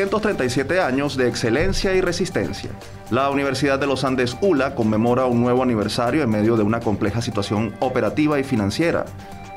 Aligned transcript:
237 0.00 0.80
años 0.80 1.16
de 1.16 1.28
excelencia 1.28 1.92
y 1.92 2.00
resistencia. 2.00 2.70
La 3.10 3.28
Universidad 3.28 3.78
de 3.78 3.86
los 3.86 4.04
Andes 4.04 4.36
ULA 4.40 4.74
conmemora 4.74 5.26
un 5.26 5.42
nuevo 5.42 5.62
aniversario 5.62 6.22
en 6.22 6.30
medio 6.30 6.56
de 6.56 6.62
una 6.62 6.80
compleja 6.80 7.20
situación 7.20 7.74
operativa 7.80 8.38
y 8.38 8.44
financiera. 8.44 9.04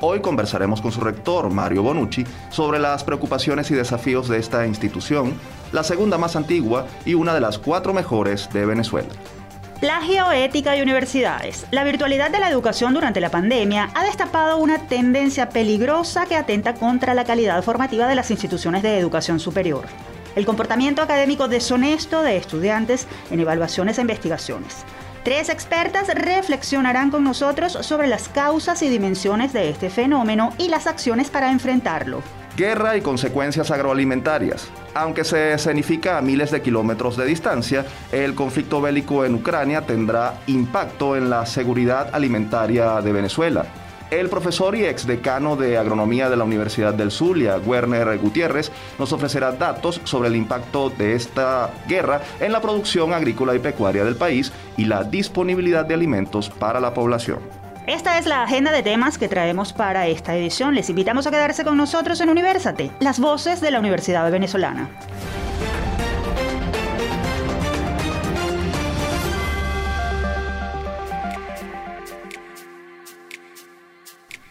Hoy 0.02 0.20
conversaremos 0.20 0.82
con 0.82 0.92
su 0.92 1.00
rector, 1.00 1.50
Mario 1.50 1.82
Bonucci, 1.82 2.26
sobre 2.50 2.78
las 2.78 3.02
preocupaciones 3.02 3.70
y 3.70 3.74
desafíos 3.74 4.28
de 4.28 4.38
esta 4.38 4.66
institución, 4.66 5.32
la 5.72 5.82
segunda 5.82 6.18
más 6.18 6.36
antigua 6.36 6.86
y 7.06 7.14
una 7.14 7.32
de 7.32 7.40
las 7.40 7.58
cuatro 7.58 7.94
mejores 7.94 8.50
de 8.52 8.66
Venezuela. 8.66 9.08
Plagio, 9.80 10.30
ética 10.32 10.76
y 10.76 10.82
universidades. 10.82 11.66
La 11.70 11.84
virtualidad 11.84 12.30
de 12.30 12.40
la 12.40 12.50
educación 12.50 12.92
durante 12.92 13.20
la 13.20 13.30
pandemia 13.30 13.90
ha 13.94 14.04
destapado 14.04 14.58
una 14.58 14.86
tendencia 14.86 15.48
peligrosa 15.48 16.26
que 16.26 16.36
atenta 16.36 16.74
contra 16.74 17.14
la 17.14 17.24
calidad 17.24 17.62
formativa 17.62 18.06
de 18.06 18.14
las 18.14 18.30
instituciones 18.30 18.82
de 18.82 18.98
educación 18.98 19.40
superior. 19.40 19.86
El 20.36 20.44
comportamiento 20.44 21.00
académico 21.00 21.48
deshonesto 21.48 22.22
de 22.22 22.36
estudiantes 22.36 23.08
en 23.30 23.40
evaluaciones 23.40 23.96
e 23.96 24.02
investigaciones. 24.02 24.84
Tres 25.24 25.48
expertas 25.48 26.08
reflexionarán 26.14 27.10
con 27.10 27.24
nosotros 27.24 27.72
sobre 27.80 28.06
las 28.06 28.28
causas 28.28 28.82
y 28.82 28.88
dimensiones 28.88 29.54
de 29.54 29.70
este 29.70 29.88
fenómeno 29.88 30.52
y 30.58 30.68
las 30.68 30.86
acciones 30.86 31.30
para 31.30 31.50
enfrentarlo. 31.50 32.22
Guerra 32.54 32.96
y 32.96 33.00
consecuencias 33.00 33.70
agroalimentarias. 33.70 34.68
Aunque 34.94 35.24
se 35.24 35.54
escenifica 35.54 36.18
a 36.18 36.22
miles 36.22 36.50
de 36.50 36.62
kilómetros 36.62 37.16
de 37.16 37.24
distancia, 37.24 37.86
el 38.12 38.34
conflicto 38.34 38.80
bélico 38.80 39.24
en 39.24 39.34
Ucrania 39.34 39.86
tendrá 39.86 40.38
impacto 40.46 41.16
en 41.16 41.28
la 41.30 41.46
seguridad 41.46 42.10
alimentaria 42.14 43.00
de 43.00 43.12
Venezuela. 43.12 43.66
El 44.10 44.28
profesor 44.28 44.76
y 44.76 44.84
exdecano 44.84 45.56
de 45.56 45.76
Agronomía 45.78 46.30
de 46.30 46.36
la 46.36 46.44
Universidad 46.44 46.94
del 46.94 47.10
Zulia, 47.10 47.58
Werner 47.58 48.18
Gutiérrez, 48.18 48.70
nos 49.00 49.12
ofrecerá 49.12 49.50
datos 49.50 50.00
sobre 50.04 50.28
el 50.28 50.36
impacto 50.36 50.90
de 50.90 51.14
esta 51.14 51.70
guerra 51.88 52.20
en 52.38 52.52
la 52.52 52.60
producción 52.60 53.12
agrícola 53.12 53.56
y 53.56 53.58
pecuaria 53.58 54.04
del 54.04 54.14
país 54.14 54.52
y 54.76 54.84
la 54.84 55.02
disponibilidad 55.02 55.84
de 55.84 55.94
alimentos 55.94 56.48
para 56.48 56.78
la 56.78 56.94
población. 56.94 57.40
Esta 57.88 58.18
es 58.18 58.26
la 58.26 58.44
agenda 58.44 58.70
de 58.70 58.84
temas 58.84 59.18
que 59.18 59.28
traemos 59.28 59.72
para 59.72 60.06
esta 60.06 60.36
edición. 60.36 60.76
Les 60.76 60.88
invitamos 60.88 61.26
a 61.26 61.32
quedarse 61.32 61.64
con 61.64 61.76
nosotros 61.76 62.20
en 62.20 62.30
Universate, 62.30 62.92
las 63.00 63.18
voces 63.18 63.60
de 63.60 63.72
la 63.72 63.80
Universidad 63.80 64.30
Venezolana. 64.30 64.88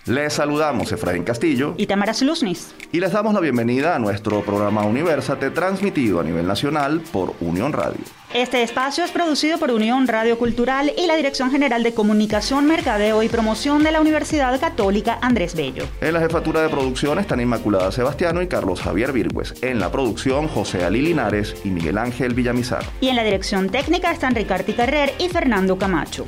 Les 0.06 0.34
saludamos 0.34 0.92
Efraín 0.92 1.24
Castillo 1.24 1.74
y 1.78 1.88
Tamara 1.88 2.14
Sluznis. 2.14 2.76
Y 2.92 3.00
les 3.00 3.12
damos 3.12 3.34
la 3.34 3.40
bienvenida 3.40 3.96
a 3.96 4.00
nuestro 4.00 4.44
programa 4.44 4.86
Universate 4.86 5.50
transmitido 5.50 6.20
a 6.20 6.24
nivel 6.24 6.46
nacional 6.46 7.02
por 7.12 7.34
Unión 7.40 7.74
Radio. 7.74 7.98
Este 8.32 8.62
espacio 8.62 9.04
es 9.04 9.10
producido 9.10 9.58
por 9.58 9.72
Unión 9.72 10.08
Radio 10.08 10.38
Cultural 10.38 10.94
y 10.96 11.08
la 11.08 11.16
Dirección 11.16 11.50
General 11.50 11.82
de 11.82 11.96
Comunicación, 11.96 12.68
Mercadeo 12.68 13.24
y 13.24 13.30
Promoción 13.30 13.84
de 13.84 13.92
la 13.92 14.00
Universidad 14.00 14.60
Católica 14.60 15.18
Andrés 15.24 15.56
Bello. 15.56 15.86
En 16.02 16.14
la 16.14 16.20
jefatura 16.20 16.62
de 16.62 16.70
producción 16.70 17.18
están 17.18 17.42
Inmaculada 17.42 17.92
Sebastiano 17.92 18.44
y 18.44 18.48
Carlos 18.48 18.82
Javier 18.82 19.12
Virgües. 19.12 19.56
En 19.64 19.80
la 19.80 19.92
producción, 19.92 20.48
José 20.48 20.86
Ali 20.86 21.02
Linares 21.02 21.56
y 21.64 21.70
Miguel 21.70 21.98
Ángel 21.98 22.36
Villamizar. 22.36 22.86
Y 23.02 23.08
en 23.08 23.16
la 23.16 23.24
dirección 23.24 23.70
técnica 23.70 24.12
están 24.12 24.36
Ricardo 24.36 24.76
Carrer 24.76 25.14
y 25.18 25.30
Fernando 25.30 25.80
Camacho. 25.80 26.28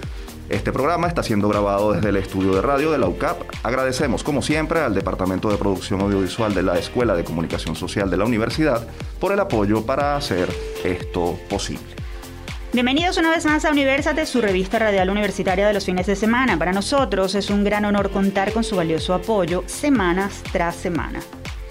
Este 0.50 0.72
programa 0.72 1.08
está 1.08 1.23
siendo 1.23 1.50
grabado 1.50 1.92
desde 1.92 2.08
el 2.08 2.16
estudio 2.16 2.56
de 2.56 2.62
radio 2.62 2.90
de 2.90 2.98
la 2.98 3.08
UCAP. 3.08 3.42
Agradecemos, 3.64 4.23
como 4.23 4.42
siempre, 4.42 4.80
al 4.80 4.94
Departamento 4.94 5.50
de 5.50 5.58
Producción 5.58 6.00
Audiovisual 6.00 6.54
de 6.54 6.64
la 6.64 6.80
Escuela 6.80 7.16
de 7.16 7.26
Comunicación 7.26 7.76
Social 7.76 8.09
de 8.09 8.16
la 8.16 8.23
Universidad 8.23 8.88
por 9.20 9.34
el 9.34 9.42
apoyo 9.42 9.86
para 9.86 10.16
hacer 10.16 10.48
esto 10.86 11.38
posible. 11.50 11.84
Bienvenidos 12.72 13.17
una 13.17 13.32
vez 13.32 13.45
más 13.45 13.66
a 13.66 13.71
Universate, 13.71 14.26
su 14.26 14.39
revista 14.39 14.80
radial 14.80 15.10
universitaria 15.10 15.67
de 15.67 15.73
los 15.73 15.83
fines 15.83 16.08
de 16.08 16.16
semana. 16.16 16.58
Para 16.58 16.71
nosotros 16.71 17.36
es 17.36 17.50
un 17.50 17.66
gran 17.66 17.83
honor 17.83 18.10
contar 18.10 18.54
con 18.54 18.64
su 18.64 18.77
valioso 18.77 19.14
apoyo 19.14 19.66
semanas 19.66 20.44
tras 20.54 20.77
semana. 20.77 21.20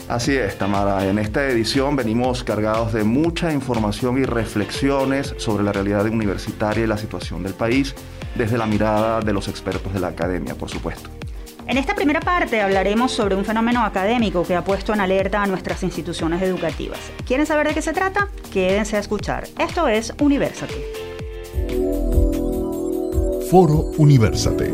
Así 0.07 0.37
es, 0.37 0.57
Tamara. 0.59 1.07
En 1.07 1.19
esta 1.19 1.49
edición 1.49 1.97
venimos 1.97 2.45
cargados 2.45 2.93
de 2.93 3.05
mucha 3.05 3.53
información 3.53 4.19
y 4.19 4.25
reflexiones 4.25 5.35
sobre 5.39 5.65
la 5.65 5.73
realidad 5.73 6.05
universitaria 6.07 6.85
y 6.85 6.87
la 6.87 6.99
situación 6.99 7.43
del 7.43 7.55
país 7.55 7.95
desde 8.37 8.59
la 8.59 8.67
mirada 8.67 9.21
de 9.21 9.33
los 9.33 9.49
expertos 9.49 9.93
de 9.93 10.01
la 10.01 10.09
academia, 10.09 10.55
por 10.55 10.71
supuesto. 10.71 11.11
En 11.67 11.79
esta 11.79 11.97
primera 11.97 12.21
parte 12.21 12.61
hablaremos 12.61 13.11
sobre 13.11 13.35
un 13.35 13.45
fenómeno 13.45 13.85
académico 13.85 14.45
que 14.45 14.55
ha 14.55 14.63
puesto 14.63 14.95
en 14.95 15.01
alerta 15.01 15.43
a 15.43 15.47
nuestras 15.47 15.83
instituciones 15.83 16.41
educativas. 16.43 17.01
¿Quieren 17.27 17.45
saber 17.45 17.69
de 17.69 17.75
qué 17.75 17.83
se 17.83 17.93
trata? 17.93 18.29
Quédense 18.53 18.97
a 18.97 19.01
escuchar. 19.01 19.49
Esto 19.59 19.89
es 19.89 20.15
Universate. 20.21 20.75
Foro 23.51 23.91
Universate. 23.99 24.73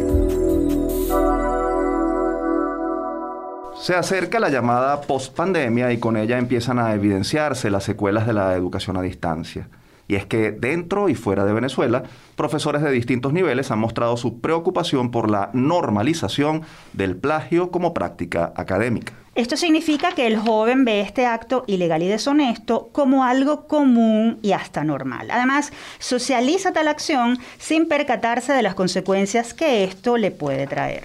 Se 3.80 3.94
acerca 3.94 4.38
la 4.38 4.48
llamada 4.48 5.00
post-pandemia 5.00 5.92
y 5.92 5.98
con 5.98 6.16
ella 6.16 6.38
empiezan 6.38 6.78
a 6.78 6.94
evidenciarse 6.94 7.70
las 7.70 7.84
secuelas 7.84 8.26
de 8.26 8.32
la 8.34 8.54
educación 8.54 8.96
a 8.96 9.02
distancia. 9.02 9.68
Y 10.08 10.16
es 10.16 10.26
que 10.26 10.50
dentro 10.50 11.08
y 11.08 11.14
fuera 11.14 11.44
de 11.44 11.52
Venezuela, 11.52 12.02
profesores 12.36 12.82
de 12.82 12.90
distintos 12.90 13.32
niveles 13.32 13.70
han 13.70 13.78
mostrado 13.78 14.16
su 14.16 14.40
preocupación 14.40 15.10
por 15.10 15.30
la 15.30 15.50
normalización 15.52 16.62
del 16.92 17.16
plagio 17.16 17.70
como 17.70 17.94
práctica 17.94 18.52
académica. 18.56 19.12
Esto 19.34 19.56
significa 19.56 20.12
que 20.12 20.26
el 20.26 20.36
joven 20.36 20.84
ve 20.84 21.00
este 21.00 21.24
acto 21.24 21.64
ilegal 21.66 22.02
y 22.02 22.08
deshonesto 22.08 22.90
como 22.92 23.24
algo 23.24 23.66
común 23.66 24.38
y 24.42 24.52
hasta 24.52 24.84
normal. 24.84 25.30
Además, 25.30 25.72
socializa 25.98 26.72
tal 26.72 26.88
acción 26.88 27.38
sin 27.56 27.88
percatarse 27.88 28.52
de 28.52 28.62
las 28.62 28.74
consecuencias 28.74 29.54
que 29.54 29.84
esto 29.84 30.18
le 30.18 30.32
puede 30.32 30.66
traer. 30.66 31.04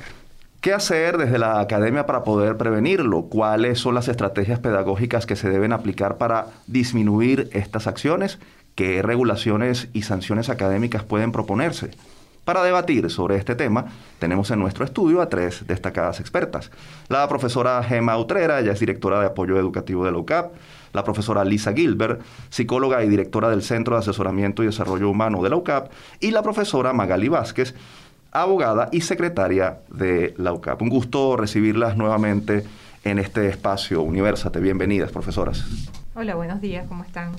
¿Qué 0.59 0.73
hacer 0.73 1.17
desde 1.17 1.37
la 1.37 1.61
academia 1.61 2.05
para 2.05 2.25
poder 2.25 2.57
prevenirlo? 2.57 3.27
¿Cuáles 3.29 3.79
son 3.79 3.95
las 3.95 4.09
estrategias 4.09 4.59
pedagógicas 4.59 5.25
que 5.25 5.37
se 5.37 5.49
deben 5.49 5.71
aplicar 5.71 6.17
para 6.17 6.47
disminuir 6.65 7.47
estas 7.53 7.87
acciones? 7.87 8.39
Qué 8.77 9.01
regulaciones 9.01 9.89
y 9.91 10.03
sanciones 10.03 10.49
académicas 10.49 11.03
pueden 11.03 11.31
proponerse. 11.31 11.89
Para 12.45 12.63
debatir 12.63 13.09
sobre 13.09 13.35
este 13.35 13.55
tema, 13.55 13.87
tenemos 14.19 14.51
en 14.51 14.59
nuestro 14.59 14.85
estudio 14.85 15.19
a 15.19 15.27
tres 15.27 15.65
destacadas 15.67 16.19
expertas. 16.21 16.71
La 17.09 17.27
profesora 17.27 17.83
Gemma 17.83 18.17
Utrera, 18.17 18.59
ella 18.59 18.71
es 18.71 18.79
directora 18.79 19.19
de 19.19 19.25
apoyo 19.25 19.57
educativo 19.57 20.05
de 20.05 20.11
la 20.11 20.19
UCAP, 20.19 20.53
la 20.93 21.03
profesora 21.03 21.43
Lisa 21.43 21.73
Gilbert, 21.73 22.21
psicóloga 22.49 23.03
y 23.03 23.09
directora 23.09 23.49
del 23.49 23.63
Centro 23.63 23.95
de 23.95 24.01
Asesoramiento 24.01 24.61
y 24.61 24.67
Desarrollo 24.67 25.09
Humano 25.09 25.41
de 25.41 25.49
la 25.49 25.55
UCAP, 25.55 25.91
y 26.19 26.29
la 26.29 26.43
profesora 26.43 26.93
Magali 26.93 27.29
Vázquez, 27.29 27.73
abogada 28.31 28.89
y 28.91 29.01
secretaria 29.01 29.79
de 29.89 30.35
la 30.37 30.53
UCAP. 30.53 30.83
Un 30.83 30.89
gusto 30.89 31.35
recibirlas 31.35 31.97
nuevamente 31.97 32.63
en 33.03 33.17
este 33.17 33.49
espacio 33.49 34.03
Universate. 34.03 34.59
Bienvenidas, 34.59 35.11
profesoras. 35.11 35.65
Hola, 36.13 36.35
buenos 36.35 36.61
días, 36.61 36.85
¿cómo 36.87 37.03
están? 37.03 37.31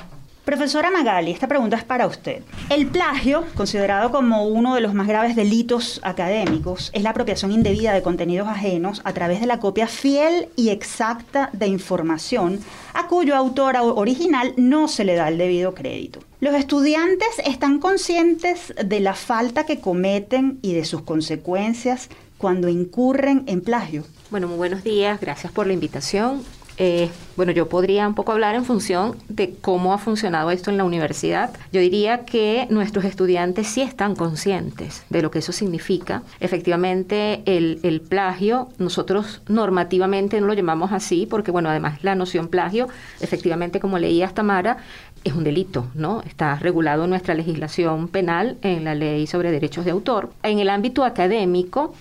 Profesora 0.48 0.91
Magali, 0.91 1.31
esta 1.31 1.47
pregunta 1.47 1.76
es 1.76 1.84
para 1.84 2.06
usted. 2.06 2.42
El 2.70 2.86
plagio, 2.86 3.44
considerado 3.54 4.10
como 4.10 4.47
uno 4.47 4.75
de 4.75 4.81
los 4.81 4.94
más 4.94 5.06
graves 5.06 5.36
delitos 5.36 6.00
académicos, 6.03 6.91
es 6.94 7.03
la 7.03 7.10
apropiación 7.10 7.53
indebida 7.53 7.92
de 7.92 8.00
contenidos 8.00 8.48
ajenos 8.48 9.03
a 9.04 9.12
través 9.12 9.42
de 9.42 9.47
la 9.47 9.60
copia 9.60 9.87
fiel 9.87 10.48
y 10.56 10.70
exacta 10.70 11.50
de 11.53 11.66
información 11.66 12.60
a 12.94 13.08
cuyo 13.08 13.37
autor 13.37 13.76
original 13.76 14.54
no 14.56 14.88
se 14.88 15.04
le 15.04 15.16
da 15.16 15.28
el 15.28 15.37
debido 15.37 15.75
crédito. 15.75 16.20
Los 16.41 16.54
estudiantes 16.54 17.28
están 17.44 17.78
conscientes 17.78 18.72
de 18.82 19.00
la 19.00 19.12
falta 19.12 19.66
que 19.66 19.81
cometen 19.81 20.60
y 20.62 20.72
de 20.72 20.87
sus 20.87 21.03
consecuencias 21.03 22.08
cuando 22.38 22.70
incurren 22.70 23.44
en 23.48 23.60
plagio. 23.60 24.04
Bueno, 24.31 24.48
muy 24.48 24.56
buenos 24.56 24.82
días, 24.82 25.20
gracias 25.20 25.53
por 25.53 25.66
la 25.66 25.75
invitación. 25.75 26.43
Eh, 26.78 27.10
bueno, 27.36 27.50
yo 27.50 27.69
podría 27.69 28.06
un 28.06 28.14
poco 28.14 28.32
hablar 28.32 28.54
en 28.54 28.64
función 28.64 29.16
de 29.28 29.54
cómo 29.60 29.92
ha 29.92 29.98
funcionado 29.98 30.50
esto 30.50 30.70
en 30.70 30.76
la 30.76 30.84
universidad. 30.84 31.50
Yo 31.72 31.80
diría 31.80 32.25
que 32.25 32.66
nuestros 32.70 33.04
estudiantes 33.04 33.66
sí 33.66 33.82
están 33.82 34.14
conscientes 34.14 35.04
de 35.08 35.22
lo 35.22 35.30
que 35.30 35.40
eso 35.40 35.52
significa. 35.52 36.22
Efectivamente, 36.38 37.42
el, 37.46 38.00
plagio, 38.08 38.69
nosotros 38.78 39.42
normativamente 39.48 40.40
no 40.40 40.46
lo 40.46 40.54
llamamos 40.54 40.92
así, 40.92 41.26
porque 41.26 41.50
bueno, 41.50 41.69
además 41.69 42.02
la 42.02 42.14
noción 42.14 42.48
plagio, 42.48 42.88
efectivamente, 43.20 43.80
como 43.80 43.98
leía 43.98 44.28
Tamara, 44.28 44.78
es 45.25 45.32
un 45.32 45.42
delito, 45.42 45.86
¿no? 45.94 46.22
Está 46.22 46.56
regulado 46.56 47.04
en 47.04 47.10
nuestra 47.10 47.34
legislación 47.34 48.08
penal, 48.08 48.56
en 48.62 48.84
la 48.84 48.94
ley 48.94 49.26
sobre 49.26 49.50
derechos 49.50 49.84
de 49.84 49.90
autor. 49.90 50.30
En 50.44 50.60
el 50.60 50.70
ámbito 50.70 51.04
académico, 51.04 51.94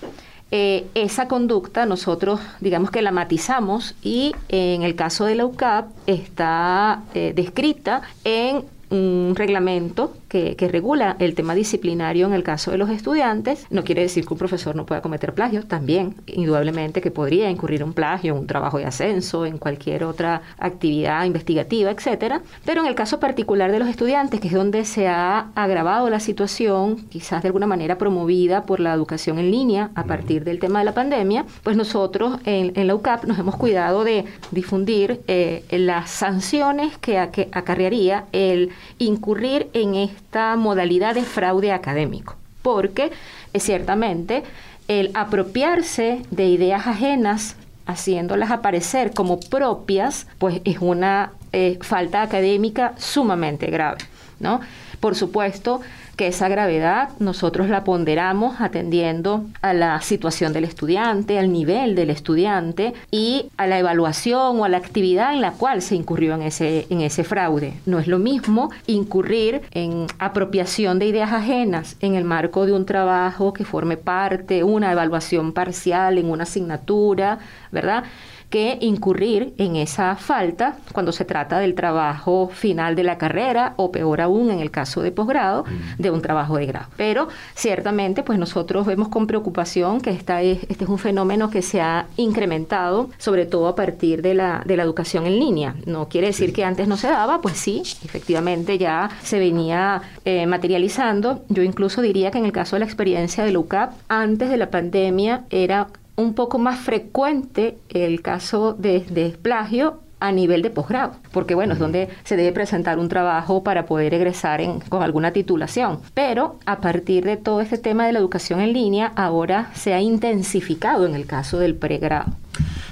eh, 0.50 0.86
esa 0.94 1.28
conducta 1.28 1.84
nosotros 1.84 2.40
digamos 2.60 2.90
que 2.90 3.02
la 3.02 3.12
matizamos 3.12 3.94
y 4.02 4.34
en 4.48 4.82
el 4.82 4.94
caso 4.94 5.26
de 5.26 5.34
la 5.34 5.44
UCAP 5.44 5.90
está 6.06 7.02
eh, 7.14 7.32
descrita 7.34 8.02
en 8.24 8.64
un 8.90 9.34
reglamento 9.36 10.14
que, 10.28 10.56
que, 10.56 10.68
regula 10.68 11.16
el 11.18 11.34
tema 11.34 11.54
disciplinario 11.54 12.26
en 12.26 12.34
el 12.34 12.42
caso 12.42 12.70
de 12.70 12.78
los 12.78 12.90
estudiantes. 12.90 13.66
No 13.70 13.84
quiere 13.84 14.02
decir 14.02 14.26
que 14.26 14.34
un 14.34 14.38
profesor 14.38 14.76
no 14.76 14.86
pueda 14.86 15.00
cometer 15.00 15.34
plagio, 15.34 15.64
también, 15.64 16.14
indudablemente 16.26 17.00
que 17.00 17.10
podría 17.10 17.50
incurrir 17.50 17.82
un 17.82 17.92
plagio 17.92 18.34
en 18.34 18.40
un 18.40 18.46
trabajo 18.46 18.78
de 18.78 18.84
ascenso, 18.84 19.46
en 19.46 19.58
cualquier 19.58 20.04
otra 20.04 20.42
actividad 20.58 21.24
investigativa, 21.24 21.90
etcétera. 21.90 22.42
Pero 22.64 22.82
en 22.82 22.86
el 22.86 22.94
caso 22.94 23.20
particular 23.20 23.72
de 23.72 23.78
los 23.78 23.88
estudiantes, 23.88 24.40
que 24.40 24.48
es 24.48 24.54
donde 24.54 24.84
se 24.84 25.08
ha 25.08 25.48
agravado 25.54 26.10
la 26.10 26.20
situación, 26.20 26.96
quizás 27.08 27.42
de 27.42 27.48
alguna 27.48 27.66
manera 27.66 27.98
promovida 27.98 28.64
por 28.64 28.80
la 28.80 28.92
educación 28.92 29.38
en 29.38 29.50
línea 29.50 29.90
a 29.94 30.04
partir 30.04 30.44
del 30.44 30.58
tema 30.58 30.80
de 30.80 30.84
la 30.84 30.94
pandemia, 30.94 31.46
pues 31.62 31.76
nosotros 31.76 32.38
en, 32.44 32.72
en 32.74 32.86
la 32.86 32.94
UCAP 32.94 33.24
nos 33.24 33.38
hemos 33.38 33.56
cuidado 33.56 34.04
de 34.04 34.24
difundir 34.50 35.20
eh, 35.26 35.64
las 35.70 36.10
sanciones 36.10 36.98
que, 36.98 37.18
acarrearía 37.18 38.26
el 38.32 38.70
incurrir 38.98 39.68
en 39.72 39.94
esta 40.18 40.56
modalidad 40.56 41.14
de 41.14 41.22
fraude 41.22 41.72
académico, 41.72 42.36
porque 42.62 43.10
ciertamente 43.54 44.42
el 44.88 45.10
apropiarse 45.14 46.22
de 46.30 46.46
ideas 46.46 46.86
ajenas 46.86 47.56
haciéndolas 47.86 48.50
aparecer 48.50 49.12
como 49.14 49.40
propias, 49.40 50.26
pues 50.38 50.60
es 50.64 50.78
una 50.80 51.32
eh, 51.52 51.78
falta 51.80 52.20
académica 52.22 52.92
sumamente 52.98 53.66
grave, 53.66 53.98
¿no? 54.40 54.60
Por 55.00 55.14
supuesto, 55.14 55.80
que 56.18 56.26
esa 56.26 56.48
gravedad 56.48 57.10
nosotros 57.20 57.68
la 57.68 57.84
ponderamos 57.84 58.60
atendiendo 58.60 59.46
a 59.62 59.72
la 59.72 60.00
situación 60.00 60.52
del 60.52 60.64
estudiante, 60.64 61.38
al 61.38 61.52
nivel 61.52 61.94
del 61.94 62.10
estudiante 62.10 62.92
y 63.12 63.46
a 63.56 63.68
la 63.68 63.78
evaluación 63.78 64.58
o 64.58 64.64
a 64.64 64.68
la 64.68 64.78
actividad 64.78 65.32
en 65.32 65.40
la 65.40 65.52
cual 65.52 65.80
se 65.80 65.94
incurrió 65.94 66.34
en 66.34 66.42
ese, 66.42 66.86
en 66.90 67.02
ese 67.02 67.22
fraude. 67.22 67.74
No 67.86 68.00
es 68.00 68.08
lo 68.08 68.18
mismo 68.18 68.70
incurrir 68.88 69.62
en 69.70 70.08
apropiación 70.18 70.98
de 70.98 71.06
ideas 71.06 71.32
ajenas 71.32 71.96
en 72.00 72.16
el 72.16 72.24
marco 72.24 72.66
de 72.66 72.72
un 72.72 72.84
trabajo 72.84 73.52
que 73.52 73.64
forme 73.64 73.96
parte, 73.96 74.64
una 74.64 74.90
evaluación 74.90 75.52
parcial 75.52 76.18
en 76.18 76.28
una 76.28 76.42
asignatura, 76.42 77.38
¿verdad? 77.70 78.02
Que 78.50 78.78
incurrir 78.80 79.52
en 79.58 79.76
esa 79.76 80.16
falta 80.16 80.76
cuando 80.92 81.12
se 81.12 81.24
trata 81.24 81.58
del 81.58 81.74
trabajo 81.74 82.48
final 82.52 82.96
de 82.96 83.02
la 83.02 83.18
carrera 83.18 83.74
o 83.76 83.92
peor 83.92 84.20
aún 84.20 84.50
en 84.50 84.60
el 84.60 84.70
caso 84.70 85.02
de 85.02 85.12
posgrado 85.12 85.64
de 85.98 86.10
un 86.10 86.22
trabajo 86.22 86.56
de 86.56 86.66
grado. 86.66 86.86
Pero 86.96 87.28
ciertamente 87.54 88.22
pues 88.22 88.38
nosotros 88.38 88.86
vemos 88.86 89.08
con 89.08 89.26
preocupación 89.26 90.00
que 90.00 90.10
esta 90.10 90.40
es, 90.40 90.62
este 90.68 90.84
es 90.84 90.90
un 90.90 90.98
fenómeno 90.98 91.50
que 91.50 91.60
se 91.60 91.80
ha 91.80 92.06
incrementado 92.16 93.10
sobre 93.18 93.44
todo 93.44 93.68
a 93.68 93.74
partir 93.74 94.22
de 94.22 94.34
la, 94.34 94.62
de 94.64 94.76
la 94.76 94.82
educación 94.82 95.26
en 95.26 95.38
línea. 95.38 95.74
No 95.84 96.08
quiere 96.08 96.28
decir 96.28 96.52
que 96.52 96.64
antes 96.64 96.88
no 96.88 96.96
se 96.96 97.08
daba, 97.08 97.42
pues 97.42 97.58
sí, 97.58 97.82
efectivamente 98.04 98.78
ya 98.78 99.10
se 99.22 99.38
venía 99.38 100.00
eh, 100.24 100.46
materializando. 100.46 101.44
Yo 101.48 101.62
incluso 101.62 102.00
diría 102.00 102.30
que 102.30 102.38
en 102.38 102.46
el 102.46 102.52
caso 102.52 102.76
de 102.76 102.80
la 102.80 102.86
experiencia 102.86 103.44
de 103.44 103.52
UCAP, 103.58 103.92
antes 104.08 104.48
de 104.48 104.56
la 104.56 104.70
pandemia 104.70 105.44
era 105.50 105.88
un 106.18 106.34
poco 106.34 106.58
más 106.58 106.80
frecuente 106.80 107.78
el 107.90 108.20
caso 108.22 108.74
de, 108.74 109.38
plagio 109.40 110.00
a 110.20 110.32
nivel 110.32 110.62
de 110.62 110.70
posgrado, 110.70 111.12
porque 111.30 111.54
bueno, 111.54 111.74
es 111.74 111.78
donde 111.78 112.08
se 112.24 112.36
debe 112.36 112.50
presentar 112.50 112.98
un 112.98 113.08
trabajo 113.08 113.62
para 113.62 113.86
poder 113.86 114.14
egresar 114.14 114.60
con 114.88 115.04
alguna 115.04 115.32
titulación. 115.32 116.00
Pero 116.14 116.56
a 116.66 116.80
partir 116.80 117.24
de 117.24 117.36
todo 117.36 117.60
este 117.60 117.78
tema 117.78 118.04
de 118.04 118.12
la 118.12 118.18
educación 118.18 118.60
en 118.60 118.72
línea, 118.72 119.12
ahora 119.14 119.70
se 119.74 119.94
ha 119.94 120.00
intensificado 120.00 121.06
en 121.06 121.14
el 121.14 121.24
caso 121.24 121.60
del 121.60 121.76
pregrado. 121.76 122.32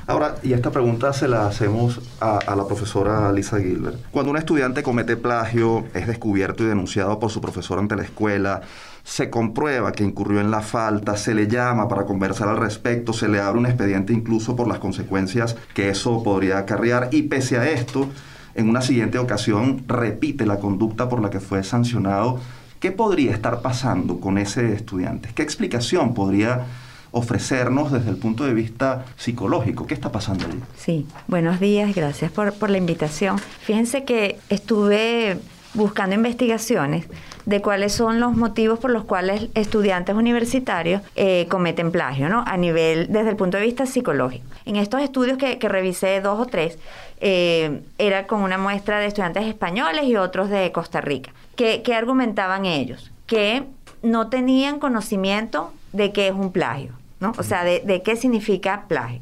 Ahora, 0.07 0.37
y 0.45 0.53
esta 0.53 0.71
pregunta 0.71 1.13
se 1.13 1.27
la 1.27 1.49
hacemos 1.49 2.01
a, 2.21 2.39
a, 2.39 2.55
la 2.55 2.65
profesora 2.65 3.33
Lisa 3.33 3.59
Gilbert. 3.59 3.97
Cuando 4.13 4.31
un 4.31 4.37
estudiante 4.37 4.85
comete 4.85 5.17
plagio, 5.17 5.85
es 5.95 6.07
descubierto 6.07 6.63
y 6.63 6.67
denunciado 6.67 7.19
por 7.19 7.33
su 7.33 7.41
profesor 7.41 7.81
ante 7.81 7.97
la 7.97 8.05
escuela, 8.05 8.61
se 9.07 9.31
comprueba 9.31 9.93
que 9.93 10.03
incurrió 10.03 10.41
en 10.41 10.51
la 10.51 10.63
falta, 10.63 11.17
se 11.17 11.33
le 11.33 11.47
llama 11.47 11.87
para 11.87 12.07
conversar 12.07 12.49
al 12.49 12.57
respecto, 12.57 13.13
se 13.13 13.29
le 13.29 13.41
abre 13.41 13.61
un 13.61 13.67
expediente 13.67 14.13
incluso 14.13 14.57
por 14.57 14.67
las 14.67 14.81
consecuencias 14.81 15.57
que 15.75 15.89
eso 15.91 16.25
podría 16.25 16.59
acarrear 16.59 17.11
y 17.13 17.23
pese 17.23 17.57
a 17.57 17.71
esto, 17.71 18.09
en 18.57 18.69
una 18.69 18.83
siguiente 18.83 19.19
ocasión 19.19 19.85
repite 19.87 20.45
la 20.45 20.59
conducta 20.59 21.09
por 21.09 21.23
la 21.23 21.31
que 21.31 21.39
fue 21.39 21.63
sancionado. 21.63 22.41
¿Qué 22.81 22.91
podría 22.91 23.31
estar 23.31 23.63
pasando 23.63 24.19
con 24.19 24.39
ese 24.39 24.73
estudiante? 24.73 25.31
¿Qué 25.35 25.43
explicación 25.43 26.13
podría 26.13 26.67
ofrecernos 27.13 27.93
desde 27.93 28.11
el 28.11 28.17
punto 28.17 28.45
de 28.45 28.53
vista 28.53 29.07
psicológico. 29.17 29.87
¿Qué 29.87 29.95
está 29.95 30.13
pasando 30.13 30.45
allí? 30.45 30.61
Sí, 30.77 31.07
buenos 31.29 31.61
días, 31.61 31.95
gracias 31.95 32.31
por, 32.31 32.53
por 32.53 32.69
la 32.69 32.77
invitación. 32.77 33.39
Fíjense 33.39 34.05
que 34.05 34.39
estuve 34.51 35.39
buscando 35.73 36.15
investigaciones 36.15 37.07
de 37.47 37.63
cuáles 37.63 37.93
son 37.93 38.21
los 38.21 38.37
motivos 38.37 38.81
por 38.81 38.91
los 38.91 39.05
cuales 39.05 39.49
estudiantes 39.55 40.15
universitarios 40.15 41.01
eh, 41.15 41.47
cometen 41.49 41.93
plagio, 41.93 42.29
¿no? 42.29 42.45
A 42.47 42.57
nivel, 42.57 43.07
desde 43.11 43.31
el 43.31 43.37
punto 43.37 43.57
de 43.57 43.63
vista 43.63 43.87
psicológico. 43.87 44.45
En 44.67 44.77
estos 44.77 45.01
estudios 45.01 45.39
que, 45.39 45.57
revisé, 45.69 46.21
dos 46.21 46.41
o 46.41 46.47
tres, 46.47 46.77
eh, 47.21 47.83
era 47.99 48.27
con 48.27 48.43
una 48.43 48.59
muestra 48.59 48.99
de 48.99 49.07
estudiantes 49.07 49.47
españoles 49.47 50.05
y 50.05 50.17
otros 50.17 50.51
de 50.51 50.71
Costa 50.73 51.01
Rica. 51.01 51.33
¿Qué, 51.55 51.83
argumentaban 51.97 52.67
ellos? 52.67 53.13
Que 53.27 53.63
no 54.03 54.29
tenían 54.29 54.81
conocimiento 54.81 55.73
de 55.93 56.13
qué 56.13 56.29
es 56.29 56.35
un 56.35 56.51
plagio, 56.51 56.93
¿no? 57.21 57.33
O 57.39 57.45
sea, 57.45 57.63
de, 57.63 57.81
de 57.81 58.03
qué 58.03 58.17
significa 58.17 58.85
plagio 58.89 59.21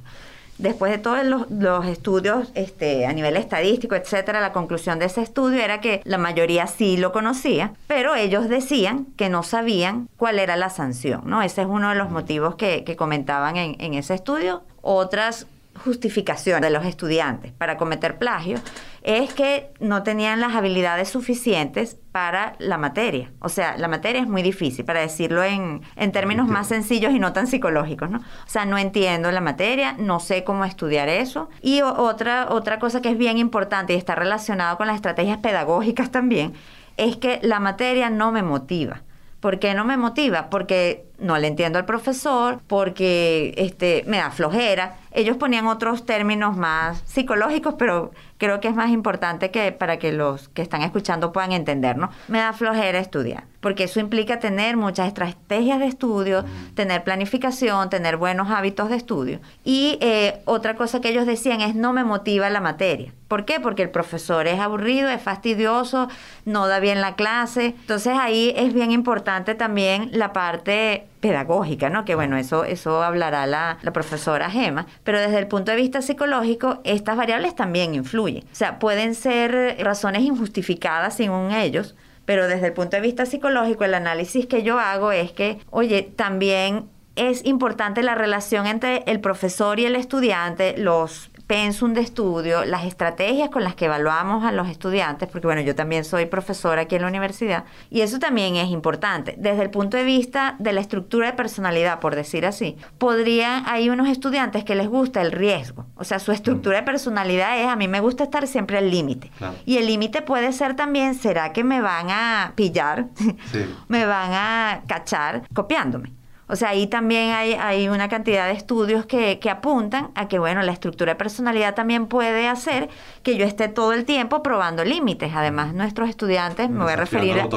después 0.59 0.93
de 0.93 0.99
todos 0.99 1.25
los, 1.25 1.87
estudios 1.87 2.51
este, 2.55 3.07
a 3.07 3.13
nivel 3.13 3.37
estadístico, 3.37 3.95
etcétera, 3.95 4.41
la 4.41 4.53
conclusión 4.53 4.99
de 4.99 5.07
ese 5.07 5.23
estudio 5.23 5.63
era 5.63 5.81
que 5.81 6.01
la 6.05 6.19
mayoría 6.19 6.67
sí 6.67 6.97
lo 6.97 7.13
conocía, 7.13 7.73
pero 7.87 8.15
ellos 8.15 8.49
decían 8.49 9.07
que 9.17 9.29
no 9.29 9.43
sabían 9.43 10.09
cuál 10.17 10.39
era 10.39 10.57
la 10.57 10.71
sanción, 10.71 11.23
¿no? 11.27 11.43
Ese 11.43 11.63
es 11.63 11.69
uno 11.69 11.91
de 11.91 11.95
los 11.97 12.11
motivos 12.11 12.57
que, 12.57 12.85
comentaban 12.97 13.57
en, 13.57 13.77
en 13.81 13.95
ese 13.95 14.15
estudio. 14.15 14.63
Otras 14.81 15.49
justificación 15.77 16.61
de 16.61 16.71
los 16.71 16.85
estudiantes 16.85 17.53
para 17.53 17.77
cometer 17.77 18.19
plagio 18.19 18.59
es 19.03 19.35
que 19.35 19.71
no 19.81 20.03
tenían 20.03 20.41
las 20.41 20.55
habilidades 20.55 21.11
suficientes 21.11 21.99
para 22.11 22.55
la 22.59 22.79
materia. 22.79 23.33
O 23.41 23.49
sea, 23.49 23.77
la 23.77 23.89
materia 23.89 24.23
es 24.23 24.29
muy 24.29 24.43
difícil, 24.43 24.85
para 24.85 25.01
decirlo 25.01 25.45
en, 25.45 25.83
en 25.97 26.13
términos 26.13 26.49
más 26.49 26.69
sencillos 26.69 27.13
y 27.13 27.19
no 27.19 27.33
tan 27.33 27.47
psicológicos, 27.47 28.11
¿no? 28.11 28.19
O 28.19 28.49
sea, 28.49 28.65
no 28.65 28.79
entiendo 28.79 29.31
la 29.31 29.41
materia, 29.41 29.95
no 29.99 30.21
sé 30.21 30.43
cómo 30.43 30.65
estudiar 30.65 31.09
eso. 31.09 31.51
Y 31.61 31.83
otra, 31.83 32.47
otra 32.51 32.79
cosa 32.79 33.03
que 33.03 33.11
es 33.11 33.19
bien 33.19 33.37
importante 33.37 33.93
y 33.93 33.97
está 33.97 34.15
relacionado 34.15 34.79
con 34.79 34.87
las 34.87 34.97
estrategias 34.97 35.39
pedagógicas 35.39 36.11
también, 36.11 36.55
es 36.97 37.17
que 37.17 37.41
la 37.43 37.61
materia 37.61 38.09
no 38.09 38.33
me 38.33 38.43
motiva. 38.43 39.03
¿Por 39.41 39.59
qué 39.59 39.75
no 39.75 39.85
me 39.85 39.99
motiva? 39.99 40.49
Porque 40.49 41.05
no 41.19 41.39
le 41.39 41.47
entiendo 41.47 41.79
al 41.79 41.85
profesor, 41.85 42.61
porque 42.67 43.55
este, 43.57 44.05
me 44.07 44.19
da 44.19 44.31
flojera. 44.31 44.97
Ellos 45.13 45.37
ponían 45.37 45.67
otros 45.67 46.07
términos 46.07 46.57
más 46.57 47.03
psicológicos, 47.07 47.75
pero 47.79 48.13
creo 48.39 48.61
que 48.61 48.69
es 48.69 48.75
más 48.75 48.91
importante 48.91 49.51
que 49.51 49.71
para 49.73 49.99
que 49.99 50.13
los 50.13 50.49
que 50.49 50.61
están 50.61 50.83
escuchando 50.83 51.33
puedan 51.33 51.53
entender, 51.53 51.97
¿no? 51.97 52.11
Me 52.27 52.39
da 52.39 52.53
flojera 52.53 52.99
estudiar, 52.99 53.45
porque 53.61 53.85
eso 53.85 54.01
implica 54.01 54.41
tener 54.41 54.77
muchas 54.77 55.07
estrategias 55.07 55.79
de 55.79 55.87
estudio, 55.87 56.45
tener 56.75 57.05
planificación, 57.05 57.91
tener 57.91 58.17
buenos 58.17 58.51
hábitos 58.51 58.91
de 58.91 58.97
estudio. 58.97 59.41
Y 59.65 59.99
eh, 60.01 60.43
otra 60.47 60.75
cosa 60.75 61.01
que 61.01 61.11
ellos 61.11 61.27
decían 61.27 61.61
es 61.61 61.77
no 61.77 61.93
me 61.93 62.03
motiva 62.03 62.51
la 62.51 62.61
materia. 62.61 63.13
¿Por 63.29 63.45
qué? 63.45 63.61
Porque 63.61 63.83
el 63.83 63.91
profesor 63.91 64.47
es 64.47 64.61
aburrido, 64.61 65.09
es 65.09 65.23
fastidioso, 65.23 66.09
no 66.45 66.67
da 66.67 66.81
bien 66.81 67.01
la 67.01 67.15
clase. 67.15 67.75
Entonces 67.81 68.15
ahí 68.19 68.53
es 68.57 68.75
bien 68.75 68.91
importante 68.91 69.55
también 69.55 70.11
la 70.13 70.33
parte 70.33 71.07
pedagógica, 71.25 71.89
¿no? 71.89 72.05
Que 72.05 72.15
bueno, 72.15 72.37
eso, 72.37 72.67
eso 72.67 73.03
hablará 73.03 73.47
la, 73.47 73.79
la 73.81 73.93
profesora 73.95 74.51
Gema, 74.51 74.85
pero 75.05 75.19
desde 75.19 75.39
el 75.39 75.47
punto 75.47 75.71
de 75.71 75.79
vista 75.79 76.03
psicológico, 76.03 76.83
estas 76.85 77.17
variables 77.17 77.57
también 77.57 77.95
influyen. 77.95 78.45
O 78.45 78.55
sea, 78.55 78.79
pueden 78.79 79.15
ser 79.15 79.79
razones 79.81 80.21
injustificadas 80.21 81.17
según 81.17 81.51
ellos, 81.51 81.97
pero 82.27 82.47
desde 82.47 82.67
el 82.67 82.73
punto 82.75 82.97
de 82.97 83.01
vista 83.01 83.25
psicológico, 83.25 83.85
el 83.85 83.95
análisis 83.95 84.45
que 84.45 84.63
yo 84.63 84.79
hago 84.79 85.13
es 85.13 85.33
que, 85.33 85.61
oye, 85.71 86.03
también 86.03 86.91
es 87.17 87.43
importante 87.47 88.03
la 88.03 88.15
relación 88.15 88.67
entre 88.67 89.03
el 89.07 89.19
profesor 89.21 89.81
y 89.81 89.87
el 89.87 89.97
estudiante, 89.97 90.75
los 90.77 91.31
pensum 91.47 91.93
de 91.93 92.01
estudio, 92.01 92.65
las 92.65 92.85
estrategias 92.85 93.51
con 93.51 93.65
las 93.65 93.75
que 93.75 93.87
evaluamos 93.87 94.45
a 94.45 94.53
los 94.53 94.69
estudiantes, 94.69 95.29
porque 95.29 95.47
bueno, 95.47 95.61
yo 95.61 95.75
también 95.75 96.05
soy 96.05 96.27
profesora 96.27 96.83
aquí 96.83 96.97
en 96.97 97.03
la 97.03 97.09
universidad, 97.09 97.65
y 97.91 98.01
eso 98.01 98.19
también 98.19 98.57
es 98.57 98.71
importante. 98.71 99.35
Desde 99.39 99.63
el 99.63 99.71
punto 99.71 99.97
de 99.97 100.05
vista 100.05 100.57
de 100.59 100.73
la 100.73 100.81
estructura 100.81 101.27
de 101.27 101.33
personalidad, 101.35 102.01
por 102.01 102.15
decir 102.15 102.47
así, 102.47 102.77
podrían, 102.99 103.65
hay 103.67 103.91
unos 103.91 104.09
estudiantes 104.09 104.65
que 104.65 104.75
les 104.75 104.89
gusta 104.89 105.21
el 105.21 105.33
riesgo, 105.33 105.87
o 105.97 106.05
sea, 106.05 106.19
su 106.19 106.33
estructura 106.33 106.79
de 106.79 106.83
personalidad 106.85 107.61
es, 107.61 107.67
a 107.67 107.77
mí 107.77 107.89
me 107.89 108.01
gusta 108.01 108.25
estar 108.25 108.47
siempre 108.47 108.79
al 108.79 108.91
límite. 108.91 109.31
Y 109.67 109.77
el 109.79 109.87
límite 109.87 110.23
puede 110.23 110.53
ser 110.53 110.75
también, 110.77 111.15
¿será 111.15 111.53
que 111.53 111.65
me 111.65 111.81
van 111.81 112.07
a 112.11 112.53
pillar? 112.55 113.07
¿Me 113.89 114.07
van 114.07 114.33
a 114.33 114.83
cachar 114.87 115.43
copiándome? 115.53 116.13
O 116.47 116.57
sea, 116.57 116.71
ahí 116.71 116.87
también 116.87 117.31
hay, 117.31 117.55
hay 117.55 117.89
una 117.89 118.09
cantidad 118.09 118.47
de 118.47 118.53
estudios 118.53 119.07
que, 119.07 119.39
que, 119.39 119.49
apuntan 119.49 120.11
a 120.15 120.29
que, 120.29 120.39
bueno, 120.39 120.63
la 120.63 120.73
estructura 120.73 121.13
de 121.13 121.17
personalidad 121.17 121.75
también 121.75 122.07
puede 122.07 122.49
hacer 122.49 122.91
que 123.23 123.37
yo 123.39 123.47
esté 123.47 123.69
todo 123.69 123.95
el 123.95 124.05
tiempo 124.05 124.43
probando 124.43 124.85
límites. 124.85 125.33
Además, 125.35 125.73
nuestros 125.73 126.11
estudiantes, 126.11 126.69
me 126.69 126.85
voy 126.85 126.93
a 126.93 126.97
referir 126.97 127.41
a... 127.41 127.49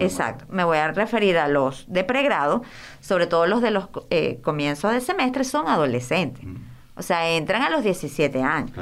Exacto, 0.00 0.44
me 0.48 0.64
voy 0.64 0.78
a 0.78 0.90
referir 0.90 1.38
a 1.38 1.46
los 1.46 1.84
de 1.86 2.02
pregrado, 2.02 2.62
sobre 3.00 3.28
todo 3.28 3.46
los 3.46 3.62
de 3.62 3.70
los 3.70 3.88
eh, 4.10 4.40
comienzos 4.42 4.92
de 4.92 5.00
semestre, 5.00 5.44
son 5.44 5.68
adolescentes. 5.68 6.44
O 6.96 7.02
sea, 7.02 7.30
entran 7.30 7.62
a 7.62 7.70
los 7.70 7.84
17 7.84 8.42
años. 8.42 8.72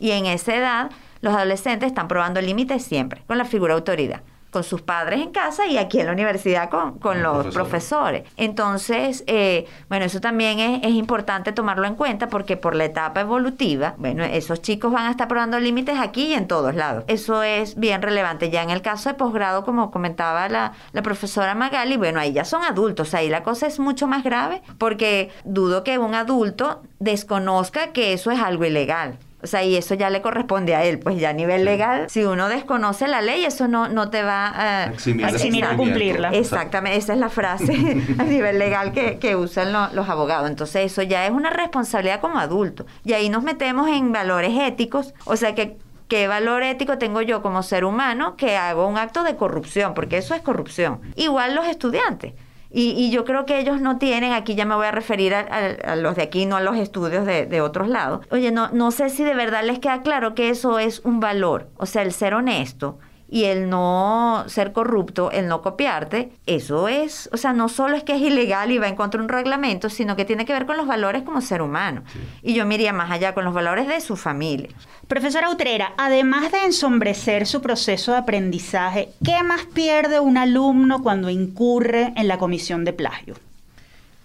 Y 0.00 0.10
en 0.10 0.26
esa 0.26 0.56
edad, 0.56 0.90
los 1.20 1.34
adolescentes 1.34 1.86
están 1.86 2.08
probando 2.08 2.40
límites 2.40 2.82
siempre, 2.84 3.22
con 3.26 3.38
la 3.38 3.44
figura 3.44 3.74
autoridad 3.74 4.22
con 4.54 4.62
sus 4.62 4.82
padres 4.82 5.20
en 5.20 5.32
casa 5.32 5.66
y 5.66 5.78
aquí 5.78 5.98
en 5.98 6.06
la 6.06 6.12
universidad 6.12 6.70
con, 6.70 7.00
con 7.00 7.24
los 7.24 7.48
profesores. 7.48 8.22
Entonces, 8.36 9.24
eh, 9.26 9.66
bueno, 9.88 10.04
eso 10.04 10.20
también 10.20 10.60
es, 10.60 10.84
es, 10.84 10.92
importante 10.92 11.50
tomarlo 11.50 11.88
en 11.88 11.96
cuenta 11.96 12.28
porque 12.28 12.56
por 12.56 12.76
la 12.76 12.84
etapa 12.84 13.22
evolutiva, 13.22 13.96
bueno, 13.98 14.22
esos 14.22 14.62
chicos 14.62 14.92
van 14.92 15.06
a 15.06 15.10
estar 15.10 15.26
probando 15.26 15.58
límites 15.58 15.98
aquí 15.98 16.26
y 16.28 16.34
en 16.34 16.46
todos 16.46 16.76
lados. 16.76 17.02
Eso 17.08 17.42
es 17.42 17.74
bien 17.74 18.00
relevante. 18.00 18.48
Ya 18.48 18.62
en 18.62 18.70
el 18.70 18.80
caso 18.80 19.08
de 19.08 19.16
posgrado, 19.16 19.64
como 19.64 19.90
comentaba 19.90 20.48
la, 20.48 20.74
la 20.92 21.02
profesora 21.02 21.56
Magali, 21.56 21.96
bueno, 21.96 22.20
ahí 22.20 22.32
ya 22.32 22.44
son 22.44 22.62
adultos, 22.62 23.12
ahí 23.12 23.28
la 23.28 23.42
cosa 23.42 23.66
es 23.66 23.80
mucho 23.80 24.06
más 24.06 24.22
grave 24.22 24.62
porque 24.78 25.32
dudo 25.42 25.82
que 25.82 25.98
un 25.98 26.14
adulto 26.14 26.80
desconozca 27.00 27.88
que 27.88 28.12
eso 28.12 28.30
es 28.30 28.38
algo 28.38 28.64
ilegal. 28.64 29.18
O 29.44 29.46
sea, 29.46 29.62
y 29.62 29.76
eso 29.76 29.94
ya 29.94 30.08
le 30.08 30.22
corresponde 30.22 30.74
a 30.74 30.84
él, 30.84 30.98
pues 30.98 31.18
ya 31.18 31.28
a 31.28 31.32
nivel 31.34 31.66
legal, 31.66 32.06
si 32.08 32.24
uno 32.24 32.48
desconoce 32.48 33.06
la 33.06 33.20
ley, 33.20 33.44
eso 33.44 33.68
no, 33.68 33.88
no 33.88 34.08
te 34.08 34.22
va 34.22 34.48
a, 34.48 34.84
eximir 34.86 35.66
a 35.66 35.76
cumplirla. 35.76 36.30
Exactamente, 36.30 36.96
esa 36.98 37.12
es 37.12 37.18
la 37.18 37.28
frase 37.28 37.72
a 38.18 38.24
nivel 38.24 38.58
legal 38.58 38.92
que, 38.92 39.18
que 39.18 39.36
usan 39.36 39.72
los 39.94 40.08
abogados. 40.08 40.48
Entonces, 40.48 40.90
eso 40.90 41.02
ya 41.02 41.26
es 41.26 41.30
una 41.30 41.50
responsabilidad 41.50 42.20
como 42.20 42.38
adulto. 42.38 42.86
Y 43.04 43.12
ahí 43.12 43.28
nos 43.28 43.42
metemos 43.42 43.88
en 43.88 44.12
valores 44.12 44.58
éticos, 44.58 45.12
o 45.26 45.36
sea, 45.36 45.54
que 45.54 45.76
¿Qué 46.08 46.28
valor 46.28 46.62
ético 46.62 46.98
tengo 46.98 47.22
yo 47.22 47.40
como 47.40 47.62
ser 47.62 47.84
humano 47.84 48.36
que 48.36 48.56
hago 48.58 48.86
un 48.86 48.98
acto 48.98 49.22
de 49.22 49.36
corrupción? 49.36 49.94
Porque 49.94 50.18
eso 50.18 50.34
es 50.34 50.42
corrupción. 50.42 51.00
Igual 51.16 51.54
los 51.54 51.66
estudiantes. 51.66 52.34
Y, 52.76 53.10
yo 53.10 53.24
creo 53.24 53.46
que 53.46 53.60
ellos 53.60 53.80
no 53.80 53.98
tienen, 53.98 54.32
aquí 54.32 54.56
ya 54.56 54.64
me 54.64 54.74
voy 54.74 54.86
a 54.86 54.90
referir 54.90 55.32
a, 55.32 55.94
los 55.94 56.16
de 56.16 56.22
aquí, 56.22 56.44
no 56.44 56.56
a 56.56 56.60
los 56.60 56.76
estudios 56.76 57.24
de, 57.24 57.46
de, 57.46 57.60
otros 57.60 57.88
lados. 57.88 58.26
Oye, 58.30 58.50
no, 58.50 58.68
no 58.72 58.90
sé 58.90 59.10
si 59.10 59.22
de 59.22 59.34
verdad 59.34 59.62
les 59.62 59.78
queda 59.78 60.02
claro 60.02 60.34
que 60.34 60.48
eso 60.48 60.80
es 60.80 61.00
un 61.04 61.20
valor, 61.20 61.68
o 61.76 61.86
sea, 61.86 62.02
el 62.02 62.12
ser 62.12 62.34
honesto 62.34 62.98
y 63.34 63.46
el 63.46 63.68
no 63.68 64.44
ser 64.46 64.72
corrupto, 64.72 65.32
el 65.32 65.48
no 65.48 65.60
copiarte, 65.60 66.30
eso 66.46 66.86
es, 66.86 67.28
o 67.32 67.36
sea, 67.36 67.52
no 67.52 67.68
solo 67.68 67.96
es 67.96 68.04
que 68.04 68.14
es 68.14 68.20
ilegal 68.20 68.70
y 68.70 68.78
va 68.78 68.86
en 68.86 68.94
contra 68.94 69.18
de 69.18 69.24
un 69.24 69.28
reglamento, 69.28 69.90
sino 69.90 70.14
que 70.14 70.24
tiene 70.24 70.44
que 70.44 70.52
ver 70.52 70.66
con 70.66 70.76
los 70.76 70.86
valores 70.86 71.24
como 71.24 71.40
ser 71.40 71.60
humano. 71.60 72.04
Y 72.44 72.54
yo 72.54 72.64
me 72.64 72.76
iría 72.76 72.92
más 72.92 73.10
allá 73.10 73.34
con 73.34 73.44
los 73.44 73.52
valores 73.52 73.88
de 73.88 74.00
su 74.00 74.14
familia. 74.14 74.68
Profesora 75.08 75.50
Utrera, 75.50 75.94
además 75.98 76.52
de 76.52 76.62
ensombrecer 76.64 77.48
su 77.48 77.60
proceso 77.60 78.12
de 78.12 78.18
aprendizaje, 78.18 79.08
¿qué 79.24 79.42
más 79.42 79.62
pierde 79.66 80.20
un 80.20 80.36
alumno 80.36 81.02
cuando 81.02 81.28
incurre 81.28 82.12
en 82.14 82.28
la 82.28 82.38
comisión 82.38 82.84
de 82.84 82.92
plagio? 82.92 83.34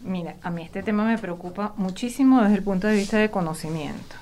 Mira, 0.01 0.35
a 0.43 0.51
mí 0.51 0.61
este 0.61 0.83
tema 0.83 1.03
me 1.03 1.17
preocupa 1.17 1.73
muchísimo 1.77 2.43
desde 2.43 2.57
el 2.57 2.63
punto 2.63 2.85
de 2.85 2.97
vista 2.97 3.17
de 3.17 3.31
conocimiento. 3.31 4.18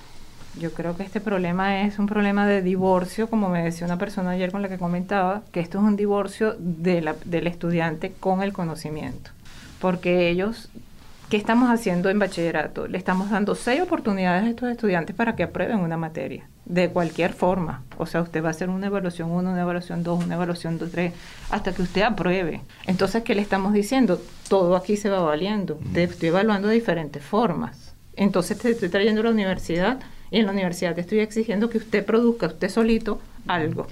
Yo 0.59 0.73
creo 0.73 0.97
que 0.97 1.03
este 1.03 1.21
problema 1.21 1.81
es 1.81 1.99
un 1.99 2.07
problema 2.07 2.47
de 2.47 2.61
divorcio, 2.61 3.29
como 3.29 3.49
me 3.49 3.63
decía 3.63 3.85
una 3.85 3.97
persona 3.97 4.31
ayer 4.31 4.51
con 4.51 4.61
la 4.61 4.69
que 4.69 4.79
comentaba, 4.79 5.43
que 5.51 5.59
esto 5.59 5.77
es 5.77 5.83
un 5.83 5.95
divorcio 5.95 6.55
de 6.57 7.01
la, 7.01 7.15
del 7.25 7.45
estudiante 7.45 8.13
con 8.19 8.41
el 8.41 8.53
conocimiento. 8.53 9.29
Porque 9.79 10.29
ellos, 10.29 10.69
¿qué 11.29 11.37
estamos 11.37 11.69
haciendo 11.69 12.09
en 12.09 12.17
bachillerato? 12.17 12.87
Le 12.87 12.97
estamos 12.97 13.29
dando 13.29 13.53
seis 13.53 13.81
oportunidades 13.81 14.45
a 14.45 14.49
estos 14.49 14.69
estudiantes 14.69 15.15
para 15.15 15.35
que 15.35 15.43
aprueben 15.43 15.79
una 15.79 15.95
materia, 15.97 16.47
de 16.65 16.89
cualquier 16.89 17.33
forma. 17.33 17.83
O 17.99 18.07
sea, 18.07 18.21
usted 18.21 18.43
va 18.43 18.47
a 18.47 18.51
hacer 18.51 18.69
una 18.69 18.87
evaluación 18.87 19.29
1, 19.29 19.51
una 19.51 19.61
evaluación 19.61 20.01
2, 20.01 20.25
una 20.25 20.35
evaluación 20.35 20.79
3, 20.79 21.13
hasta 21.51 21.71
que 21.71 21.83
usted 21.83 22.01
apruebe. 22.01 22.61
Entonces, 22.87 23.21
¿qué 23.23 23.35
le 23.35 23.41
estamos 23.41 23.73
diciendo? 23.73 24.19
Todo 24.49 24.75
aquí 24.75 24.97
se 24.97 25.11
va 25.11 25.19
valiendo. 25.19 25.79
Te 25.93 26.05
estoy 26.05 26.29
evaluando 26.29 26.67
de 26.67 26.73
diferentes 26.73 27.23
formas. 27.23 27.93
Entonces, 28.15 28.57
te 28.57 28.71
estoy 28.71 28.89
trayendo 28.89 29.21
a 29.21 29.25
la 29.25 29.29
universidad 29.29 29.99
en 30.31 30.45
la 30.45 30.51
universidad 30.51 30.95
te 30.95 31.01
estoy 31.01 31.19
exigiendo 31.19 31.69
que 31.69 31.77
usted 31.77 32.05
produzca 32.05 32.47
usted 32.47 32.69
solito 32.69 33.19
algo. 33.47 33.87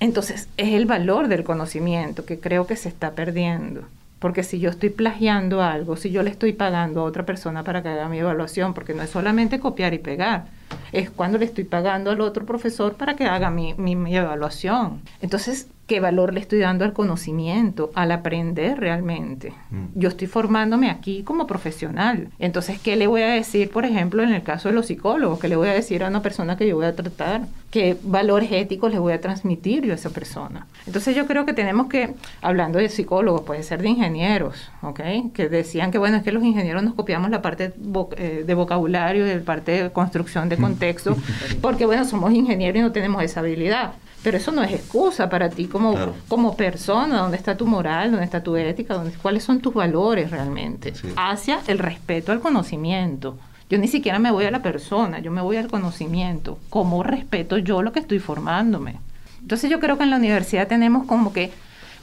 Entonces, 0.00 0.48
es 0.56 0.74
el 0.74 0.86
valor 0.86 1.28
del 1.28 1.44
conocimiento 1.44 2.24
que 2.24 2.38
creo 2.38 2.66
que 2.66 2.76
se 2.76 2.88
está 2.88 3.12
perdiendo. 3.12 3.82
Porque 4.18 4.42
si 4.42 4.58
yo 4.58 4.70
estoy 4.70 4.90
plagiando 4.90 5.62
algo, 5.62 5.96
si 5.96 6.10
yo 6.10 6.22
le 6.22 6.30
estoy 6.30 6.52
pagando 6.52 7.00
a 7.00 7.04
otra 7.04 7.24
persona 7.24 7.62
para 7.62 7.82
que 7.82 7.88
haga 7.88 8.08
mi 8.08 8.18
evaluación, 8.18 8.74
porque 8.74 8.94
no 8.94 9.02
es 9.02 9.10
solamente 9.10 9.60
copiar 9.60 9.94
y 9.94 9.98
pegar, 9.98 10.46
es 10.92 11.10
cuando 11.10 11.38
le 11.38 11.44
estoy 11.44 11.64
pagando 11.64 12.10
al 12.10 12.20
otro 12.20 12.44
profesor 12.44 12.94
para 12.94 13.14
que 13.14 13.26
haga 13.26 13.50
mi, 13.50 13.74
mi, 13.74 13.94
mi 13.94 14.16
evaluación. 14.16 15.02
Entonces, 15.20 15.68
qué 15.88 16.00
valor 16.00 16.34
le 16.34 16.40
estoy 16.40 16.60
dando 16.60 16.84
al 16.84 16.92
conocimiento, 16.92 17.90
al 17.94 18.12
aprender 18.12 18.78
realmente. 18.78 19.54
Mm. 19.70 19.86
Yo 19.98 20.10
estoy 20.10 20.28
formándome 20.28 20.90
aquí 20.90 21.22
como 21.22 21.46
profesional. 21.46 22.28
Entonces, 22.38 22.78
¿qué 22.78 22.94
le 22.94 23.06
voy 23.06 23.22
a 23.22 23.28
decir, 23.28 23.70
por 23.70 23.86
ejemplo, 23.86 24.22
en 24.22 24.28
el 24.28 24.42
caso 24.42 24.68
de 24.68 24.74
los 24.74 24.86
psicólogos? 24.86 25.40
¿Qué 25.40 25.48
le 25.48 25.56
voy 25.56 25.68
a 25.68 25.72
decir 25.72 26.04
a 26.04 26.08
una 26.08 26.20
persona 26.20 26.58
que 26.58 26.68
yo 26.68 26.76
voy 26.76 26.84
a 26.84 26.94
tratar? 26.94 27.46
¿Qué 27.70 27.98
valores 28.02 28.50
éticos 28.50 28.90
le 28.90 28.98
voy 28.98 29.12
a 29.12 29.20
transmitir 29.20 29.84
yo 29.84 29.92
a 29.92 29.96
esa 29.96 30.08
persona? 30.08 30.66
Entonces, 30.86 31.14
yo 31.14 31.26
creo 31.26 31.44
que 31.44 31.52
tenemos 31.52 31.88
que, 31.88 32.14
hablando 32.40 32.78
de 32.78 32.88
psicólogos, 32.88 33.42
puede 33.42 33.62
ser 33.62 33.82
de 33.82 33.90
ingenieros, 33.90 34.70
¿ok? 34.80 35.00
Que 35.34 35.50
decían 35.50 35.90
que, 35.90 35.98
bueno, 35.98 36.16
es 36.16 36.22
que 36.22 36.32
los 36.32 36.42
ingenieros 36.42 36.82
nos 36.82 36.94
copiamos 36.94 37.30
la 37.30 37.42
parte 37.42 37.74
eh, 38.16 38.44
de 38.46 38.54
vocabulario 38.54 39.26
y 39.26 39.34
la 39.34 39.44
parte 39.44 39.82
de 39.82 39.90
construcción 39.90 40.48
de 40.48 40.56
contexto, 40.56 41.14
porque, 41.60 41.84
bueno, 41.84 42.06
somos 42.06 42.32
ingenieros 42.32 42.78
y 42.78 42.82
no 42.82 42.92
tenemos 42.92 43.22
esa 43.22 43.40
habilidad. 43.40 43.92
Pero 44.22 44.38
eso 44.38 44.50
no 44.50 44.62
es 44.62 44.72
excusa 44.72 45.28
para 45.28 45.50
ti 45.50 45.66
como, 45.66 45.94
como 46.26 46.56
persona, 46.56 47.18
dónde 47.18 47.36
está 47.36 47.56
tu 47.56 47.66
moral, 47.66 48.10
dónde 48.10 48.24
está 48.24 48.42
tu 48.42 48.56
ética, 48.56 48.94
dónde, 48.94 49.12
cuáles 49.20 49.44
son 49.44 49.60
tus 49.60 49.74
valores 49.74 50.30
realmente, 50.30 50.92
hacia 51.16 51.60
el 51.66 51.78
respeto 51.78 52.32
al 52.32 52.40
conocimiento. 52.40 53.38
Yo 53.70 53.78
ni 53.78 53.88
siquiera 53.88 54.18
me 54.18 54.30
voy 54.30 54.44
a 54.44 54.50
la 54.50 54.62
persona, 54.62 55.18
yo 55.18 55.30
me 55.30 55.42
voy 55.42 55.56
al 55.56 55.68
conocimiento, 55.68 56.58
cómo 56.70 57.02
respeto 57.02 57.58
yo 57.58 57.82
lo 57.82 57.92
que 57.92 58.00
estoy 58.00 58.18
formándome. 58.18 58.96
Entonces 59.40 59.70
yo 59.70 59.78
creo 59.80 59.98
que 59.98 60.04
en 60.04 60.10
la 60.10 60.16
universidad 60.16 60.68
tenemos 60.68 61.06
como 61.06 61.32
que 61.32 61.50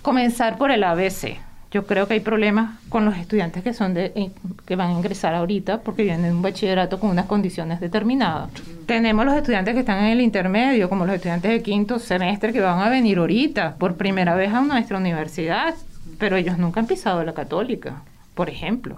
comenzar 0.02 0.58
por 0.58 0.72
el 0.72 0.84
ABC, 0.84 1.38
yo 1.76 1.86
creo 1.86 2.08
que 2.08 2.14
hay 2.14 2.20
problemas 2.22 2.80
con 2.88 3.04
los 3.04 3.18
estudiantes 3.18 3.62
que 3.62 3.74
son 3.74 3.94
de 3.94 4.14
eh, 4.16 4.32
que 4.66 4.78
van 4.78 4.92
a 4.92 4.94
ingresar 4.94 5.36
ahorita 5.36 5.82
porque 5.82 6.04
vienen 6.04 6.24
de 6.24 6.32
un 6.32 6.42
bachillerato 6.42 7.02
con 7.02 7.10
unas 7.10 7.26
condiciones 7.26 7.82
determinadas. 7.82 8.50
Tenemos 8.86 9.26
los 9.26 9.36
estudiantes 9.36 9.74
que 9.74 9.82
están 9.82 10.06
en 10.06 10.12
el 10.12 10.22
intermedio, 10.22 10.88
como 10.88 11.06
los 11.06 11.16
estudiantes 11.16 11.52
de 11.52 11.62
quinto 11.62 12.00
semestre 12.00 12.54
que 12.54 12.62
van 12.62 12.80
a 12.80 12.88
venir 12.88 13.18
ahorita 13.18 13.76
por 13.76 13.98
primera 13.98 14.36
vez 14.36 14.54
a 14.54 14.62
nuestra 14.62 14.98
universidad, 14.98 15.76
pero 16.18 16.38
ellos 16.38 16.58
nunca 16.58 16.80
han 16.80 16.88
pisado 16.88 17.26
la 17.26 17.34
católica, 17.34 18.04
por 18.36 18.50
ejemplo. 18.50 18.96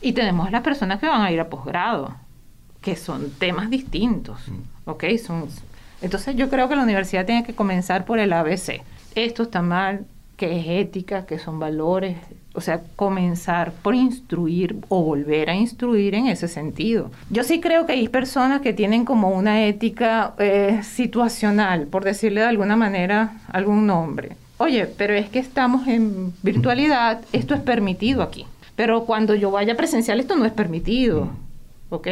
Y 0.00 0.12
tenemos 0.12 0.50
las 0.50 0.62
personas 0.62 1.00
que 1.00 1.06
van 1.06 1.22
a 1.22 1.30
ir 1.32 1.40
a 1.40 1.48
posgrado, 1.48 2.14
que 2.80 2.96
son 2.96 3.30
temas 3.30 3.70
distintos, 3.70 4.40
mm. 4.48 4.90
¿ok? 4.90 5.04
Son, 5.24 5.48
entonces 6.02 6.36
yo 6.36 6.48
creo 6.48 6.68
que 6.68 6.76
la 6.76 6.82
universidad 6.82 7.26
tiene 7.26 7.44
que 7.44 7.54
comenzar 7.54 8.04
por 8.04 8.18
el 8.18 8.32
ABC. 8.32 8.82
Esto 9.14 9.44
está 9.44 9.62
mal, 9.62 10.06
que 10.36 10.60
es 10.60 10.66
ética, 10.68 11.24
que 11.26 11.38
son 11.38 11.58
valores, 11.58 12.16
o 12.52 12.60
sea, 12.60 12.80
comenzar 12.96 13.72
por 13.72 13.94
instruir 13.94 14.76
o 14.88 15.02
volver 15.02 15.50
a 15.50 15.54
instruir 15.54 16.14
en 16.14 16.26
ese 16.26 16.48
sentido. 16.48 17.10
Yo 17.30 17.42
sí 17.42 17.60
creo 17.60 17.86
que 17.86 17.92
hay 17.92 18.08
personas 18.08 18.60
que 18.60 18.72
tienen 18.72 19.04
como 19.04 19.30
una 19.30 19.64
ética 19.66 20.34
eh, 20.38 20.80
situacional, 20.82 21.86
por 21.86 22.04
decirle 22.04 22.40
de 22.40 22.46
alguna 22.46 22.76
manera 22.76 23.38
algún 23.52 23.86
nombre. 23.86 24.36
Oye, 24.58 24.86
pero 24.86 25.12
es 25.14 25.28
que 25.28 25.38
estamos 25.38 25.86
en 25.86 26.32
virtualidad, 26.42 27.20
esto 27.32 27.54
es 27.54 27.60
permitido 27.60 28.22
aquí. 28.22 28.46
Pero 28.76 29.04
cuando 29.04 29.34
yo 29.34 29.50
vaya 29.50 29.76
presencial, 29.76 30.20
esto 30.20 30.36
no 30.36 30.44
es 30.44 30.52
permitido. 30.52 31.30
¿Ok? 31.88 32.08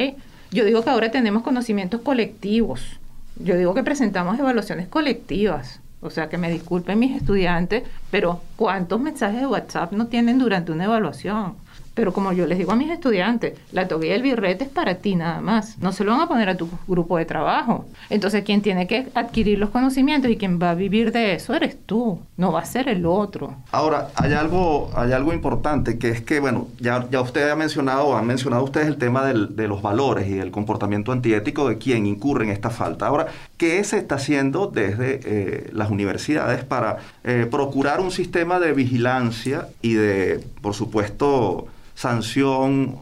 Yo 0.51 0.65
digo 0.65 0.83
que 0.83 0.91
ahora 0.91 1.11
tenemos 1.11 1.43
conocimientos 1.43 2.01
colectivos. 2.01 2.99
Yo 3.37 3.57
digo 3.57 3.75
que 3.75 3.83
presentamos 3.83 4.39
evaluaciones 4.39 4.89
colectivas. 4.89 5.81
O 6.01 6.11
sea, 6.11 6.29
que 6.29 6.39
me 6.39 6.51
disculpen 6.51 6.99
mis 6.99 7.17
estudiantes, 7.17 7.83
pero 8.11 8.41
¿cuántos 8.57 9.01
mensajes 9.01 9.41
de 9.41 9.47
WhatsApp 9.47 9.93
no 9.93 10.07
tienen 10.07 10.39
durante 10.39 10.71
una 10.71 10.85
evaluación? 10.85 11.55
Pero 11.95 12.13
como 12.13 12.33
yo 12.33 12.47
les 12.47 12.59
digo 12.59 12.73
a 12.73 12.77
mis 12.77 12.91
estudiantes, 12.91 13.59
la 13.73 13.87
toguilla 13.89 14.15
y 14.15 14.17
el 14.17 14.23
birrete 14.23 14.65
es 14.65 14.71
para 14.71 14.97
ti 14.97 15.15
nada 15.15 15.41
más. 15.41 15.79
No 15.79 15.93
se 15.93 16.05
lo 16.05 16.13
van 16.13 16.23
a 16.23 16.29
poner 16.29 16.49
a 16.49 16.57
tu 16.57 16.69
grupo 16.87 17.19
de 17.19 17.25
trabajo. 17.25 17.87
Entonces, 18.11 18.43
quien 18.45 18.63
tiene 18.63 18.87
que 18.87 19.09
adquirir 19.15 19.59
los 19.59 19.71
conocimientos 19.71 20.31
y 20.31 20.37
quien 20.37 20.61
va 20.61 20.71
a 20.71 20.75
vivir 20.75 21.13
de 21.13 21.35
eso 21.35 21.55
eres 21.55 21.77
tú, 21.87 22.21
no 22.37 22.53
va 22.53 22.61
a 22.61 22.65
ser 22.65 22.89
el 22.89 23.07
otro. 23.07 23.55
Ahora, 23.71 24.09
hay 24.17 24.33
algo, 24.33 24.91
hay 24.97 25.13
algo 25.13 25.33
importante 25.33 25.99
que 25.99 26.11
es 26.11 26.21
que, 26.21 26.41
bueno, 26.41 26.69
ya, 26.81 27.07
ya 27.11 27.21
usted 27.21 27.49
ha 27.49 27.57
mencionado, 27.57 28.17
han 28.17 28.27
mencionado 28.27 28.65
ustedes 28.65 28.89
el 28.89 28.97
tema 28.97 29.25
de 29.25 29.69
los 29.69 29.83
valores 29.83 30.29
y 30.29 30.39
el 30.39 30.51
comportamiento 30.51 31.13
antiético 31.13 31.69
de 31.69 31.79
quien 31.79 32.07
incurre 32.07 32.45
en 32.45 32.51
esta 32.51 32.71
falta. 32.71 33.07
Ahora, 33.07 33.27
¿qué 33.57 33.83
se 33.85 33.99
está 33.99 34.17
haciendo 34.17 34.67
desde 34.67 35.21
eh, 35.25 35.71
las 35.73 35.91
universidades 35.91 36.65
para 36.65 36.99
eh, 37.23 37.47
procurar 37.51 38.01
un 38.01 38.11
sistema 38.11 38.59
de 38.59 38.73
vigilancia 38.73 39.69
y 39.83 39.95
de, 39.95 40.45
por 40.61 40.75
supuesto, 40.75 41.69
sanción 41.95 42.99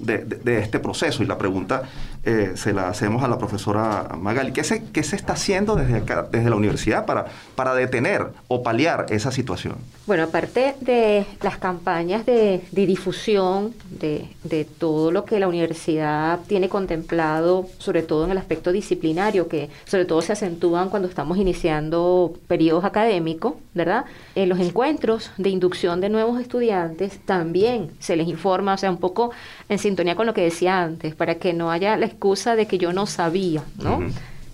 de, 0.00 0.58
este 0.58 0.78
proceso? 0.78 1.22
Y 1.22 1.26
la 1.26 1.38
pregunta 1.38 1.82
eh, 2.26 2.52
se 2.56 2.72
la 2.72 2.88
hacemos 2.88 3.22
a 3.22 3.28
la 3.28 3.38
profesora 3.38 4.08
Magali. 4.18 4.52
¿Qué 4.52 4.64
se, 4.64 4.82
qué 4.90 5.04
se 5.04 5.14
está 5.14 5.34
haciendo 5.34 5.76
desde 5.76 6.02
desde 6.30 6.50
la 6.50 6.56
universidad 6.56 7.06
para, 7.06 7.26
para 7.54 7.72
detener 7.74 8.26
o 8.48 8.64
paliar 8.64 9.06
esa 9.10 9.30
situación? 9.30 9.76
Bueno, 10.06 10.24
aparte 10.24 10.74
de 10.80 11.24
las 11.42 11.58
campañas 11.58 12.26
de, 12.26 12.62
difusión 12.72 13.74
de, 13.90 14.28
de 14.44 14.64
todo 14.64 15.10
lo 15.12 15.24
que 15.24 15.38
la 15.38 15.48
universidad 15.48 16.40
tiene 16.46 16.68
contemplado, 16.68 17.66
sobre 17.78 18.02
todo 18.02 18.24
en 18.24 18.32
el 18.32 18.38
aspecto 18.38 18.72
disciplinario, 18.72 19.48
que 19.48 19.70
sobre 19.84 20.04
todo 20.04 20.20
se 20.20 20.32
acentúan 20.32 20.90
cuando 20.90 21.08
estamos 21.08 21.38
iniciando 21.38 22.34
periodos 22.48 22.84
académicos, 22.84 23.54
¿verdad? 23.74 24.04
En 24.34 24.48
los 24.48 24.58
encuentros 24.58 25.30
de 25.36 25.50
inducción 25.50 26.00
de 26.00 26.08
nuevos 26.08 26.40
estudiantes 26.40 27.18
también 27.24 27.90
se 28.00 28.16
les 28.16 28.28
informa, 28.28 28.74
o 28.74 28.78
sea, 28.78 28.90
un 28.90 28.98
poco 28.98 29.30
en 29.68 29.78
sintonía 29.78 30.16
con 30.16 30.26
lo 30.26 30.34
que 30.34 30.42
decía 30.42 30.82
antes, 30.82 31.14
para 31.14 31.36
que 31.36 31.52
no 31.52 31.70
haya 31.70 31.96
la 31.96 32.06
excusa 32.16 32.56
de 32.56 32.66
que 32.66 32.78
yo 32.78 32.92
no 32.92 33.06
sabía, 33.06 33.62
¿no? 33.78 34.00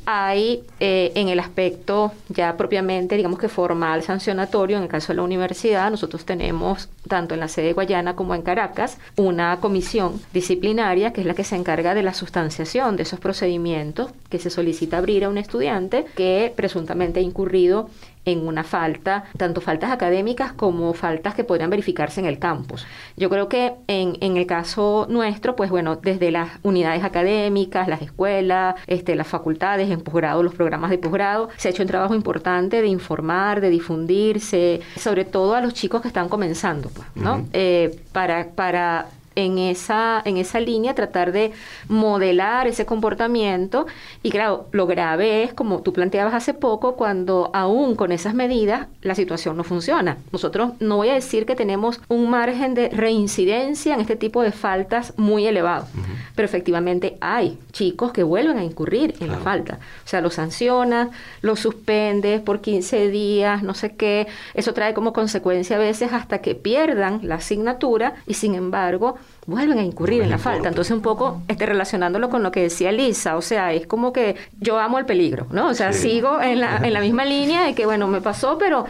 hay 0.05 0.65
eh, 0.81 1.13
en 1.15 1.29
el 1.29 1.39
aspecto 1.39 2.13
ya 2.29 2.57
propiamente, 2.57 3.17
digamos 3.17 3.39
que 3.39 3.49
formal, 3.49 4.03
sancionatorio, 4.03 4.77
en 4.77 4.85
el 4.85 4.89
caso 4.89 5.13
de 5.13 5.17
la 5.17 5.23
universidad, 5.23 5.91
nosotros 5.91 6.25
tenemos, 6.25 6.89
tanto 7.09 7.35
en 7.35 7.41
la 7.41 7.49
sede 7.49 7.67
de 7.67 7.73
Guayana 7.73 8.17
como 8.17 8.35
en 8.35 8.43
Caracas, 8.43 8.99
una 9.17 9.59
comisión 9.61 10.21
disciplinaria 10.33 11.13
que 11.13 11.21
es 11.21 11.27
la 11.27 11.35
que 11.35 11.45
se 11.45 11.57
encarga 11.57 11.95
de 11.95 12.03
la 12.03 12.15
sustanciación 12.15 12.97
de 12.97 13.05
esos 13.05 13.21
procedimientos 13.21 14.11
que 14.29 14.39
se 14.39 14.51
solicita 14.51 14.99
abrir 14.99 15.25
a 15.25 15.29
un 15.29 15.39
estudiante 15.39 16.05
que 16.17 16.53
presuntamente 16.55 17.21
ha 17.21 17.23
incurrido 17.23 17.89
en 18.25 18.47
una 18.47 18.65
falta, 18.65 19.25
tanto 19.37 19.61
faltas 19.61 19.91
académicas 19.91 20.53
como 20.53 20.93
faltas 20.95 21.35
que 21.35 21.45
podrían 21.45 21.71
verificarse 21.71 22.21
en 22.21 22.27
el 22.27 22.39
campus. 22.39 22.87
Yo 23.17 23.29
creo 23.31 23.49
que 23.49 23.75
en, 23.89 24.17
en 24.21 24.37
el 24.37 24.47
caso 24.47 25.07
nuestro, 25.09 25.57
pues 25.57 25.71
bueno, 25.71 25.97
desde 25.97 26.31
las 26.31 26.51
unidades 26.63 27.05
académicas, 27.05 27.89
las 27.89 28.03
escuelas, 28.03 28.77
este, 28.87 29.15
las 29.15 29.27
facultades, 29.27 29.91
en 29.91 30.01
posgrado, 30.01 30.43
los 30.43 30.55
programas 30.55 30.91
de 30.91 30.99
posgrado, 30.99 31.49
se 31.57 31.69
ha 31.69 31.71
hecho 31.71 31.83
un 31.83 31.89
trabajo 31.89 32.15
importante 32.15 32.81
de 32.81 32.89
informar, 32.89 33.61
de 33.61 33.71
difundirse, 33.71 34.81
sobre 34.97 35.25
todo 35.25 35.55
a 35.55 35.61
los 35.61 35.75
chicos 35.75 36.03
que 36.03 36.09
están 36.09 36.29
comenzando, 36.29 36.91
pues, 36.91 37.09
¿no? 37.15 37.47
Eh, 37.53 37.99
para, 38.13 38.51
para 38.51 39.07
en 39.35 39.59
esa, 39.59 40.23
en 40.25 40.37
esa 40.37 40.61
línea, 40.61 40.95
tratar 40.95 41.33
de 41.33 41.53
modelar 41.89 42.67
ese 42.67 42.87
comportamiento. 42.87 43.87
Y 44.23 44.31
claro, 44.31 44.67
lo 44.73 44.87
grave 44.87 45.45
es, 45.45 45.55
como 45.55 45.83
tú 45.83 45.93
planteabas 45.93 46.35
hace 46.35 46.55
poco, 46.55 46.97
cuando 46.97 47.51
aún 47.53 47.97
con 47.97 48.13
esas 48.13 48.35
medidas 48.35 48.89
la 49.03 49.15
situación 49.15 49.57
no 49.57 49.65
funciona. 49.65 50.19
Nosotros 50.33 50.73
no 50.81 50.97
voy 50.97 51.09
a 51.11 51.15
decir 51.15 51.47
que 51.47 51.55
tenemos 51.55 52.01
un 52.09 52.31
margen 52.31 52.75
de 52.75 52.89
reincidencia 52.89 53.95
en 53.95 54.01
este 54.01 54.17
tipo 54.17 54.43
de 54.43 54.53
faltas 54.53 55.15
muy 55.17 55.47
elevado, 55.47 55.87
pero 56.35 56.47
efectivamente 56.47 57.17
hay 57.21 57.59
chicos 57.73 58.13
que 58.13 58.23
vuelven 58.23 58.59
a 58.59 58.65
incurrir 58.65 59.15
en 59.21 59.29
la 59.29 59.39
falta. 59.39 59.79
O 60.05 60.09
sea, 60.09 60.21
los 60.21 60.35
sancionas, 60.35 61.09
los 61.41 61.61
suspendes 61.61 62.41
por 62.41 62.61
15 62.61 63.09
días, 63.09 63.63
no 63.63 63.75
sé 63.75 63.97
qué. 63.97 64.27
Eso 64.55 64.75
trae 64.75 64.95
como 64.95 65.13
consecuencia 65.13 65.77
a 65.77 65.79
veces 65.79 66.13
hasta 66.13 66.39
que 66.41 66.55
pierdan 66.55 67.21
la 67.23 67.37
asignatura 67.37 68.15
y 68.27 68.35
sin 68.35 68.55
embargo 68.55 69.17
vuelven 69.47 69.79
a 69.79 69.83
incurrir 69.83 70.23
en 70.23 70.31
la 70.31 70.39
falta. 70.39 70.69
Entonces, 70.69 70.93
un 70.93 71.03
poco 71.03 71.43
este, 71.49 71.67
relacionándolo 71.67 72.31
con 72.31 72.43
lo 72.43 72.53
que 72.53 72.63
decía 72.63 72.93
Lisa, 72.93 73.37
o 73.37 73.43
sea, 73.43 73.73
es 73.73 73.87
como 73.87 74.13
que 74.13 74.37
yo 74.61 74.79
amo 74.79 74.99
el 74.99 75.07
peligro, 75.07 75.47
¿no? 75.51 75.69
O 75.69 75.75
sea, 75.75 75.93
sigo 75.93 76.41
en 76.41 76.61
la, 76.61 76.79
en 76.79 76.93
la 76.93 77.01
misma 77.03 77.25
línea 77.25 77.65
de 77.65 77.75
que, 77.75 77.87
bueno, 77.87 78.07
me 78.09 78.21
pasó, 78.21 78.59
pero 78.59 78.87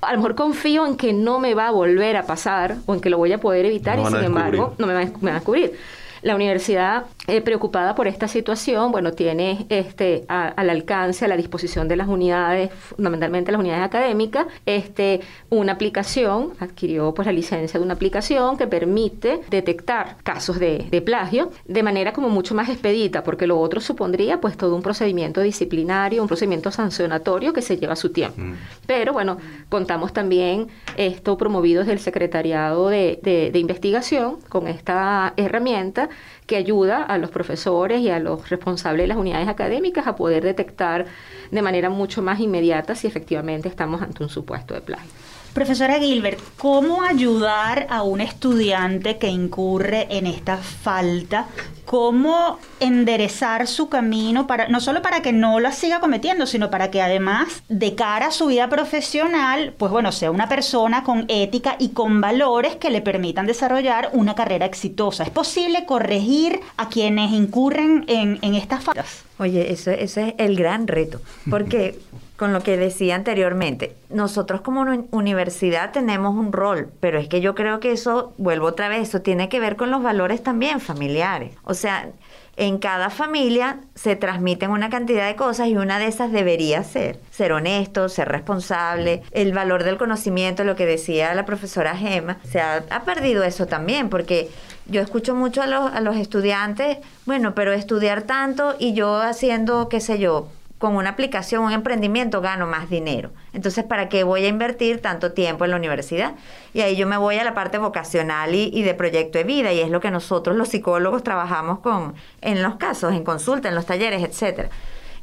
a 0.00 0.12
lo 0.12 0.18
mejor 0.18 0.34
confío 0.34 0.86
en 0.86 0.96
que 0.96 1.12
no 1.12 1.38
me 1.38 1.54
va 1.54 1.68
a 1.68 1.70
volver 1.70 2.16
a 2.16 2.24
pasar 2.24 2.76
o 2.86 2.94
en 2.94 3.00
que 3.00 3.10
lo 3.10 3.18
voy 3.18 3.32
a 3.32 3.38
poder 3.38 3.66
evitar 3.66 3.98
y 3.98 4.04
sin 4.04 4.16
embargo 4.16 4.74
no 4.78 4.86
me 4.86 4.94
va, 4.94 5.00
me 5.20 5.30
va 5.30 5.32
a 5.32 5.34
descubrir. 5.34 5.78
La 6.22 6.34
universidad, 6.34 7.04
eh, 7.28 7.42
preocupada 7.42 7.94
por 7.94 8.08
esta 8.08 8.26
situación, 8.26 8.90
bueno, 8.90 9.12
tiene 9.12 9.66
este, 9.68 10.24
al 10.28 10.70
alcance, 10.70 11.26
a 11.26 11.28
la 11.28 11.36
disposición 11.36 11.86
de 11.86 11.94
las 11.94 12.08
unidades, 12.08 12.72
fundamentalmente 12.72 13.52
las 13.52 13.60
unidades 13.60 13.84
académicas, 13.84 14.46
este, 14.64 15.20
una 15.50 15.72
aplicación, 15.72 16.54
adquirió 16.58 17.12
pues 17.12 17.26
la 17.26 17.32
licencia 17.32 17.78
de 17.78 17.84
una 17.84 17.92
aplicación 17.92 18.56
que 18.56 18.66
permite 18.66 19.42
detectar 19.50 20.16
casos 20.22 20.58
de, 20.58 21.02
plagio 21.04 21.50
de 21.66 21.82
manera 21.82 22.14
como 22.14 22.30
mucho 22.30 22.54
más 22.54 22.70
expedita, 22.70 23.22
porque 23.22 23.46
lo 23.46 23.60
otro 23.60 23.82
supondría 23.82 24.40
pues 24.40 24.56
todo 24.56 24.74
un 24.74 24.82
procedimiento 24.82 25.42
disciplinario, 25.42 26.22
un 26.22 26.28
procedimiento 26.28 26.70
sancionatorio 26.70 27.52
que 27.52 27.60
se 27.60 27.76
lleva 27.76 27.94
su 27.94 28.10
tiempo. 28.10 28.40
Mm. 28.40 28.54
Pero 28.86 29.12
bueno, 29.12 29.36
contamos 29.68 30.14
también 30.14 30.68
esto 30.96 31.36
promovido 31.36 31.80
desde 31.80 31.92
el 31.92 32.00
Secretariado 32.00 32.88
de, 32.88 33.20
de 33.22 33.58
Investigación 33.58 34.38
con 34.48 34.66
esta 34.66 35.34
herramienta 35.36 36.08
que 36.48 36.56
ayuda 36.56 37.02
a 37.02 37.18
los 37.18 37.30
profesores 37.30 38.00
y 38.00 38.08
a 38.08 38.18
los 38.18 38.48
responsables 38.48 39.04
de 39.04 39.08
las 39.08 39.18
unidades 39.18 39.48
académicas 39.48 40.06
a 40.06 40.16
poder 40.16 40.42
detectar 40.42 41.04
de 41.50 41.62
manera 41.62 41.90
mucho 41.90 42.22
más 42.22 42.40
inmediata 42.40 42.94
si 42.94 43.06
efectivamente 43.06 43.68
estamos 43.68 44.00
ante 44.00 44.22
un 44.22 44.30
supuesto 44.30 44.72
de 44.72 44.80
plagio. 44.80 45.10
Profesora 45.52 45.98
Gilbert, 45.98 46.38
¿cómo 46.56 47.02
ayudar 47.02 47.86
a 47.90 48.02
un 48.02 48.20
estudiante 48.20 49.18
que 49.18 49.28
incurre 49.28 50.06
en 50.10 50.26
esta 50.26 50.56
falta? 50.58 51.46
¿Cómo 51.84 52.58
enderezar 52.80 53.66
su 53.66 53.88
camino 53.88 54.46
para 54.46 54.68
no 54.68 54.80
solo 54.80 55.02
para 55.02 55.20
que 55.20 55.32
no 55.32 55.58
la 55.58 55.72
siga 55.72 56.00
cometiendo, 56.00 56.46
sino 56.46 56.70
para 56.70 56.90
que 56.90 57.02
además 57.02 57.62
de 57.68 57.94
cara 57.94 58.26
a 58.26 58.30
su 58.30 58.46
vida 58.46 58.68
profesional, 58.68 59.74
pues 59.76 59.90
bueno, 59.90 60.12
sea 60.12 60.30
una 60.30 60.48
persona 60.48 61.02
con 61.02 61.24
ética 61.28 61.76
y 61.78 61.88
con 61.88 62.20
valores 62.20 62.76
que 62.76 62.90
le 62.90 63.00
permitan 63.00 63.46
desarrollar 63.46 64.10
una 64.12 64.34
carrera 64.34 64.66
exitosa? 64.66 65.24
¿Es 65.24 65.30
posible 65.30 65.86
corregir 65.86 66.60
a 66.76 66.88
quienes 66.88 67.32
incurren 67.32 68.04
en, 68.06 68.38
en 68.42 68.54
estas 68.54 68.84
faltas? 68.84 69.27
Oye, 69.38 69.72
eso, 69.72 69.90
ese 69.90 70.28
es 70.28 70.34
el 70.38 70.56
gran 70.56 70.86
reto, 70.86 71.20
porque 71.48 71.98
con 72.36 72.52
lo 72.52 72.62
que 72.62 72.76
decía 72.76 73.16
anteriormente, 73.16 73.94
nosotros 74.10 74.60
como 74.60 74.84
universidad 75.10 75.92
tenemos 75.92 76.34
un 76.36 76.52
rol, 76.52 76.88
pero 77.00 77.18
es 77.18 77.28
que 77.28 77.40
yo 77.40 77.54
creo 77.54 77.80
que 77.80 77.92
eso, 77.92 78.32
vuelvo 78.38 78.66
otra 78.66 78.88
vez, 78.88 79.08
eso 79.08 79.22
tiene 79.22 79.48
que 79.48 79.60
ver 79.60 79.76
con 79.76 79.90
los 79.90 80.02
valores 80.02 80.42
también 80.42 80.80
familiares. 80.80 81.52
O 81.64 81.74
sea, 81.74 82.10
en 82.58 82.78
cada 82.78 83.08
familia 83.08 83.78
se 83.94 84.16
transmiten 84.16 84.70
una 84.70 84.90
cantidad 84.90 85.28
de 85.28 85.36
cosas 85.36 85.68
y 85.68 85.76
una 85.76 86.00
de 86.00 86.06
esas 86.06 86.32
debería 86.32 86.82
ser 86.82 87.20
ser 87.30 87.52
honesto, 87.52 88.08
ser 88.08 88.28
responsable, 88.28 89.22
el 89.30 89.52
valor 89.52 89.84
del 89.84 89.96
conocimiento, 89.96 90.64
lo 90.64 90.74
que 90.74 90.84
decía 90.84 91.32
la 91.34 91.46
profesora 91.46 91.96
Gema, 91.96 92.38
se 92.42 92.60
ha, 92.60 93.02
perdido 93.04 93.44
eso 93.44 93.66
también, 93.66 94.08
porque 94.08 94.50
yo 94.88 95.00
escucho 95.00 95.34
mucho 95.34 95.62
a 95.62 95.66
los, 95.66 95.92
a 95.92 96.00
los 96.00 96.16
estudiantes, 96.16 96.98
bueno, 97.26 97.54
pero 97.54 97.72
estudiar 97.72 98.22
tanto 98.22 98.74
y 98.78 98.94
yo 98.94 99.16
haciendo, 99.20 99.88
qué 99.88 100.00
sé 100.00 100.18
yo, 100.18 100.48
con 100.78 100.94
una 100.94 101.10
aplicación, 101.10 101.64
un 101.64 101.72
emprendimiento, 101.72 102.40
gano 102.40 102.66
más 102.66 102.88
dinero. 102.88 103.30
Entonces, 103.52 103.84
¿para 103.84 104.08
qué 104.08 104.22
voy 104.22 104.44
a 104.44 104.48
invertir 104.48 105.02
tanto 105.02 105.32
tiempo 105.32 105.64
en 105.64 105.72
la 105.72 105.76
universidad? 105.76 106.34
Y 106.72 106.80
ahí 106.80 106.96
yo 106.96 107.06
me 107.06 107.16
voy 107.16 107.36
a 107.36 107.44
la 107.44 107.52
parte 107.52 107.78
vocacional 107.78 108.54
y, 108.54 108.82
de 108.82 108.94
proyecto 108.94 109.38
de 109.38 109.44
vida, 109.44 109.72
y 109.72 109.80
es 109.80 109.90
lo 109.90 110.00
que 110.00 110.10
nosotros 110.10 110.56
los 110.56 110.68
psicólogos 110.68 111.24
trabajamos 111.24 111.80
con 111.80 112.14
en 112.40 112.62
los 112.62 112.76
casos, 112.76 113.12
en 113.12 113.24
consulta, 113.24 113.68
en 113.68 113.74
los 113.74 113.86
talleres, 113.86 114.22
etcétera. 114.22 114.70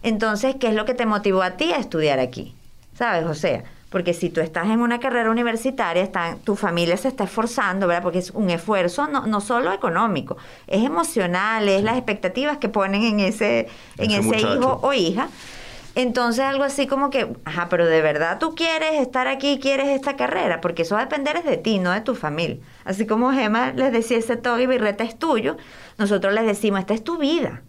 Entonces, 0.04 0.56
¿qué 0.60 0.68
es 0.68 0.76
lo 0.76 0.86
que 0.86 0.94
te 0.94 1.06
motivó 1.06 1.42
a 1.42 1.52
ti 1.52 1.72
a 1.72 1.78
estudiar 1.78 2.20
aquí? 2.20 2.54
¿Sabes? 2.94 3.26
O 3.26 3.34
sea, 3.34 3.64
porque 3.90 4.14
si 4.14 4.30
tú 4.30 4.42
estás 4.42 4.66
en 4.66 4.80
una 4.80 5.00
carrera 5.00 5.30
universitaria, 5.30 6.10
tu 6.44 6.56
familia 6.56 6.98
se 6.98 7.08
está 7.08 7.26
esforzando, 7.26 7.88
¿verdad? 7.88 8.04
Porque 8.04 8.20
es 8.20 8.32
un 8.32 8.50
esfuerzo 8.50 9.08
no, 9.08 9.26
no 9.26 9.42
solo 9.42 9.72
económico, 9.72 10.38
es 10.68 10.84
emocional, 10.84 11.70
es 11.70 11.84
las 11.84 11.96
expectativas 11.96 12.58
que 12.58 12.70
ponen 12.70 13.04
en 13.04 13.20
ese, 13.20 13.68
en 13.98 14.12
ese, 14.12 14.40
hijo 14.40 14.80
o 14.82 14.94
hija. 14.94 15.30
Entonces 15.96 16.44
algo 16.44 16.66
así 16.66 16.88
como 16.88 17.10
que, 17.10 17.34
ajá, 17.46 17.70
pero 17.70 17.86
de 17.86 18.02
verdad 18.02 18.38
tú 18.38 18.54
quieres 18.54 19.00
estar 19.00 19.28
aquí, 19.28 19.60
quieres 19.62 19.88
esta 19.88 20.18
carrera, 20.18 20.60
porque 20.60 20.82
eso 20.82 20.96
va 20.96 21.02
a 21.02 21.06
depender 21.06 21.42
de 21.44 21.56
ti, 21.56 21.80
no 21.80 21.92
de 21.92 22.02
tu 22.02 22.16
familia. 22.16 22.58
Así 22.84 23.08
como 23.08 23.32
Gemma 23.32 23.72
les 23.72 23.94
decía, 23.94 24.18
ese 24.18 24.38
y 24.60 24.66
birreta 24.66 25.06
es 25.06 25.18
tuyo, 25.18 25.56
nosotros 25.98 26.34
les 26.34 26.46
decimos, 26.46 26.82
esta 26.82 26.94
es 26.94 27.04
tu 27.04 27.18
vida. 27.18 27.62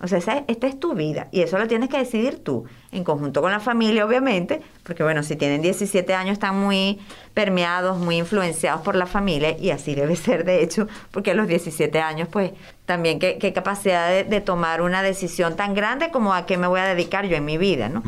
O 0.00 0.08
sea, 0.08 0.18
esta 0.18 0.66
es 0.66 0.78
tu 0.78 0.94
vida 0.94 1.28
y 1.32 1.40
eso 1.40 1.58
lo 1.58 1.66
tienes 1.66 1.88
que 1.88 1.98
decidir 1.98 2.42
tú, 2.42 2.64
en 2.92 3.02
conjunto 3.02 3.40
con 3.40 3.50
la 3.50 3.60
familia, 3.60 4.04
obviamente, 4.04 4.60
porque 4.82 5.02
bueno, 5.02 5.22
si 5.22 5.36
tienen 5.36 5.62
17 5.62 6.14
años 6.14 6.34
están 6.34 6.58
muy 6.58 6.98
permeados, 7.32 7.98
muy 7.98 8.16
influenciados 8.18 8.82
por 8.82 8.94
la 8.94 9.06
familia 9.06 9.56
y 9.58 9.70
así 9.70 9.94
debe 9.94 10.16
ser, 10.16 10.44
de 10.44 10.62
hecho, 10.62 10.86
porque 11.10 11.30
a 11.30 11.34
los 11.34 11.48
17 11.48 11.98
años, 12.00 12.28
pues 12.30 12.52
también 12.84 13.18
qué, 13.18 13.52
capacidad 13.52 14.24
de, 14.24 14.40
tomar 14.40 14.80
una 14.80 15.02
decisión 15.02 15.56
tan 15.56 15.74
grande 15.74 16.10
como 16.10 16.34
a 16.34 16.46
qué 16.46 16.56
me 16.56 16.66
voy 16.66 16.80
a 16.80 16.84
dedicar 16.84 17.26
yo 17.26 17.36
en 17.36 17.44
mi 17.44 17.58
vida, 17.58 17.88
¿no? 17.88 18.02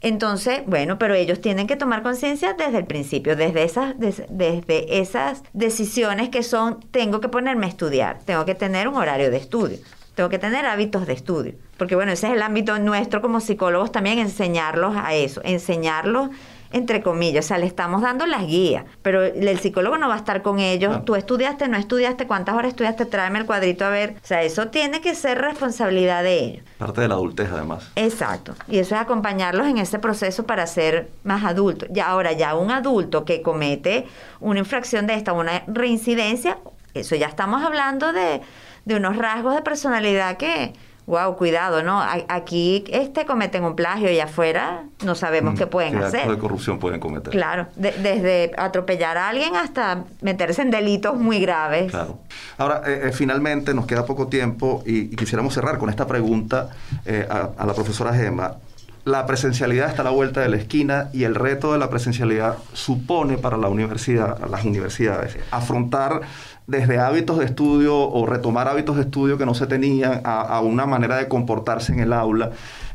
Entonces, 0.00 0.62
bueno, 0.66 0.98
pero 0.98 1.14
ellos 1.14 1.40
tienen 1.40 1.66
que 1.66 1.76
tomar 1.76 2.02
conciencia 2.02 2.54
desde 2.54 2.78
el 2.78 2.84
principio, 2.84 3.36
desde 3.36 3.62
esas, 3.62 3.94
desde 3.98 5.00
esas 5.00 5.42
decisiones 5.52 6.30
que 6.30 6.42
son, 6.42 6.80
tengo 6.90 7.20
que 7.20 7.28
ponerme 7.28 7.66
a 7.66 7.68
estudiar, 7.68 8.18
tengo 8.24 8.44
que 8.44 8.56
tener 8.56 8.88
un 8.88 8.96
horario 8.96 9.30
de 9.30 9.36
estudio 9.36 9.78
tengo 10.14 10.28
que 10.28 10.38
tener 10.38 10.66
hábitos 10.66 11.06
de 11.06 11.12
estudio. 11.12 11.54
Porque 11.76 11.94
bueno, 11.94 12.12
ese 12.12 12.28
es 12.28 12.32
el 12.34 12.42
ámbito 12.42 12.78
nuestro 12.78 13.20
como 13.20 13.40
psicólogos 13.40 13.92
también, 13.92 14.18
enseñarlos 14.18 14.94
a 14.96 15.14
eso, 15.14 15.40
enseñarlos 15.44 16.30
entre 16.74 17.02
comillas, 17.02 17.44
o 17.44 17.48
sea, 17.48 17.58
le 17.58 17.66
estamos 17.66 18.02
dando 18.02 18.26
las 18.26 18.48
guías, 18.48 18.84
pero 19.00 19.22
el 19.22 19.60
psicólogo 19.60 19.96
no 19.96 20.08
va 20.08 20.14
a 20.14 20.16
estar 20.16 20.42
con 20.42 20.58
ellos. 20.58 21.04
Tú 21.04 21.14
estudiaste, 21.14 21.68
no 21.68 21.76
estudiaste, 21.76 22.26
cuántas 22.26 22.56
horas 22.56 22.70
estudiaste, 22.70 23.06
tráeme 23.06 23.38
el 23.38 23.46
cuadrito 23.46 23.84
a 23.84 23.90
ver. 23.90 24.16
O 24.16 24.26
sea, 24.26 24.42
eso 24.42 24.66
tiene 24.68 25.00
que 25.00 25.14
ser 25.14 25.40
responsabilidad 25.40 26.24
de 26.24 26.38
ellos. 26.40 26.64
Parte 26.78 27.02
de 27.02 27.06
la 27.06 27.14
adultez, 27.14 27.48
además. 27.52 27.92
Exacto. 27.94 28.56
Y 28.66 28.78
eso 28.78 28.96
es 28.96 29.00
acompañarlos 29.00 29.68
en 29.68 29.78
ese 29.78 30.00
proceso 30.00 30.46
para 30.46 30.66
ser 30.66 31.10
más 31.22 31.44
adultos. 31.44 31.88
Y 31.94 32.00
ahora, 32.00 32.32
ya 32.32 32.56
un 32.56 32.72
adulto 32.72 33.24
que 33.24 33.40
comete 33.40 34.06
una 34.40 34.58
infracción 34.58 35.06
de 35.06 35.14
esta, 35.14 35.32
una 35.32 35.62
reincidencia, 35.68 36.58
eso 36.92 37.14
ya 37.14 37.28
estamos 37.28 37.62
hablando 37.62 38.12
de, 38.12 38.40
de 38.84 38.96
unos 38.96 39.16
rasgos 39.16 39.54
de 39.54 39.62
personalidad 39.62 40.36
que 40.36 40.72
wow, 41.06 41.36
cuidado, 41.36 41.82
¿no? 41.82 42.02
Aquí 42.28 42.84
este 42.88 43.26
cometen 43.26 43.64
un 43.64 43.76
plagio 43.76 44.10
y 44.10 44.20
afuera 44.20 44.84
no 45.04 45.14
sabemos 45.14 45.54
mm, 45.54 45.56
qué 45.56 45.66
pueden 45.66 45.96
hacer. 45.96 46.20
Actos 46.20 46.36
de 46.36 46.40
corrupción 46.40 46.78
pueden 46.78 47.00
cometer. 47.00 47.30
Claro, 47.30 47.66
desde 47.76 48.52
atropellar 48.56 49.18
a 49.18 49.28
alguien 49.28 49.54
hasta 49.56 50.04
meterse 50.22 50.62
en 50.62 50.70
delitos 50.70 51.16
muy 51.16 51.40
graves. 51.40 51.90
Claro. 51.90 52.20
Ahora, 52.56 52.82
eh, 52.86 53.08
eh, 53.08 53.12
finalmente 53.12 53.74
nos 53.74 53.86
queda 53.86 54.06
poco 54.06 54.28
tiempo 54.28 54.82
y, 54.86 55.14
quisiéramos 55.14 55.54
cerrar 55.54 55.78
con 55.78 55.90
esta 55.90 56.06
pregunta 56.06 56.70
eh, 57.04 57.26
a, 57.28 57.66
la 57.66 57.74
profesora 57.74 58.14
Gemma. 58.14 58.56
La 59.04 59.26
presencialidad 59.26 59.90
está 59.90 60.00
a 60.00 60.04
la 60.06 60.10
vuelta 60.10 60.40
de 60.40 60.48
la 60.48 60.56
esquina 60.56 61.10
y 61.12 61.24
el 61.24 61.34
reto 61.34 61.72
de 61.72 61.78
la 61.78 61.90
presencialidad 61.90 62.56
supone 62.72 63.36
para 63.36 63.58
la 63.58 63.68
universidad, 63.68 64.38
las 64.48 64.64
universidades, 64.64 65.36
afrontar 65.50 66.22
desde 66.66 66.98
hábitos 66.98 67.38
de 67.38 67.44
estudio 67.44 67.96
o 67.96 68.26
retomar 68.26 68.68
hábitos 68.68 68.96
de 68.96 69.02
estudio 69.02 69.36
que 69.38 69.46
no 69.46 69.54
se 69.54 69.66
tenían 69.66 70.20
a, 70.24 70.60
una 70.60 70.86
manera 70.86 71.16
de 71.16 71.28
comportarse 71.28 71.92
en 71.92 72.00
el 72.00 72.12
aula. 72.12 72.52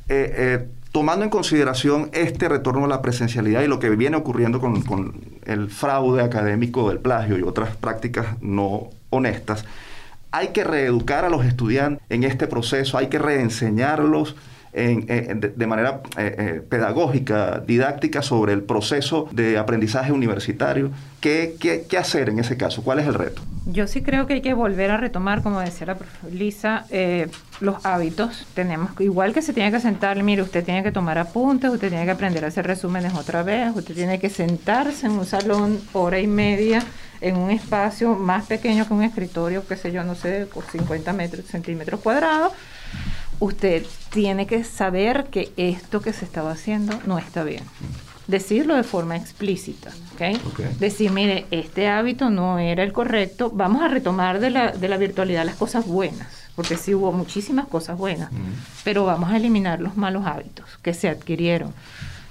Eh, 0.07 0.33
eh, 0.35 0.67
tomando 0.91 1.23
en 1.23 1.29
consideración 1.29 2.09
este 2.13 2.49
retorno 2.49 2.85
a 2.85 2.87
la 2.87 3.01
presencialidad 3.01 3.61
y 3.61 3.67
lo 3.67 3.79
que 3.79 3.89
viene 3.89 4.17
ocurriendo 4.17 4.59
con, 4.59 4.81
con, 4.81 5.21
el 5.45 5.69
fraude 5.69 6.23
académico 6.23 6.89
del 6.89 6.99
plagio 6.99 7.37
y 7.37 7.43
otras 7.43 7.75
prácticas 7.75 8.27
no 8.41 8.89
honestas, 9.09 9.65
hay 10.31 10.49
que 10.49 10.63
reeducar 10.63 11.25
a 11.25 11.29
los 11.29 11.45
estudiantes 11.45 12.03
en 12.09 12.23
este 12.23 12.47
proceso, 12.47 12.97
hay 12.97 13.07
que 13.07 13.17
reenseñarlos 13.17 14.35
de, 14.71 15.67
manera 15.67 16.01
eh, 16.17 16.35
eh, 16.37 16.61
pedagógica, 16.67 17.59
didáctica 17.65 18.21
sobre 18.21 18.53
el 18.53 18.63
proceso 18.63 19.27
de 19.31 19.57
aprendizaje 19.57 20.11
universitario. 20.11 20.91
¿Qué, 21.19 21.55
¿Qué, 21.59 21.97
hacer 21.97 22.29
en 22.29 22.39
ese 22.39 22.55
caso? 22.55 22.81
¿Cuál 22.81 22.99
es 22.99 23.07
el 23.07 23.13
reto? 23.13 23.41
Yo 23.65 23.87
sí 23.87 24.01
creo 24.01 24.25
que 24.25 24.35
hay 24.35 24.41
que 24.41 24.53
volver 24.53 24.89
a 24.91 24.97
retomar, 24.97 25.43
como 25.43 25.59
decía 25.59 25.87
la 25.87 25.95
profesora 25.95 26.33
Lisa, 26.33 26.85
eh, 26.91 27.27
los 27.59 27.85
hábitos. 27.85 28.47
Tenemos, 28.53 28.91
igual 28.99 29.33
que 29.33 29.41
se 29.41 29.51
tiene 29.51 29.71
que 29.71 29.79
sentar, 29.79 30.21
mire, 30.23 30.41
usted 30.41 30.63
tiene 30.63 30.81
que 30.81 30.91
tomar 30.91 31.17
apuntes, 31.17 31.69
usted 31.69 31.89
tiene 31.89 32.05
que 32.05 32.11
aprender 32.11 32.45
a 32.45 32.47
hacer 32.47 32.65
resúmenes 32.65 33.13
otra 33.15 33.43
vez, 33.43 33.75
usted 33.75 33.93
tiene 33.93 34.17
que 34.17 34.29
sentarse 34.29 35.07
en 35.07 35.13
un 35.13 35.25
salón 35.25 35.79
hora 35.93 36.19
y 36.19 36.27
media 36.27 36.83
en 37.21 37.35
un 37.35 37.51
espacio 37.51 38.15
más 38.15 38.45
pequeño 38.45 38.87
que 38.87 38.93
un 38.93 39.03
escritorio, 39.03 39.67
qué 39.67 39.75
sé 39.75 39.91
yo, 39.91 40.03
no 40.03 40.15
sé, 40.15 40.47
por 40.53 40.63
50 40.63 41.11
metros, 41.13 41.45
centímetros 41.45 41.99
cuadrados, 41.99 42.53
usted 43.39 43.85
tiene 44.11 44.47
que 44.47 44.63
saber 44.63 45.25
que 45.25 45.51
esto 45.57 46.01
que 46.01 46.13
se 46.13 46.25
estaba 46.25 46.51
haciendo 46.51 46.99
no 47.05 47.17
está 47.17 47.43
bien. 47.43 47.63
Decirlo 48.27 48.75
de 48.75 48.83
forma 48.83 49.17
explícita, 49.17 49.89
¿ok? 50.13 50.79
Decir, 50.79 51.11
mire, 51.11 51.47
este 51.49 51.87
hábito 51.87 52.29
no 52.29 52.59
era 52.59 52.83
el 52.83 52.93
correcto, 52.93 53.49
vamos 53.51 53.81
a 53.81 53.87
retomar 53.87 54.39
de 54.39 54.51
la, 54.51 54.71
de 54.71 54.87
la 54.87 54.97
virtualidad 54.97 55.45
las 55.45 55.55
cosas 55.55 55.87
buenas, 55.87 56.27
porque 56.55 56.77
sí 56.77 56.93
hubo 56.93 57.11
muchísimas 57.11 57.67
cosas 57.67 57.97
buenas, 57.97 58.29
pero 58.83 59.05
vamos 59.05 59.31
a 59.31 59.37
eliminar 59.37 59.79
los 59.79 59.97
malos 59.97 60.27
hábitos 60.27 60.65
que 60.83 60.93
se 60.93 61.09
adquirieron. 61.09 61.73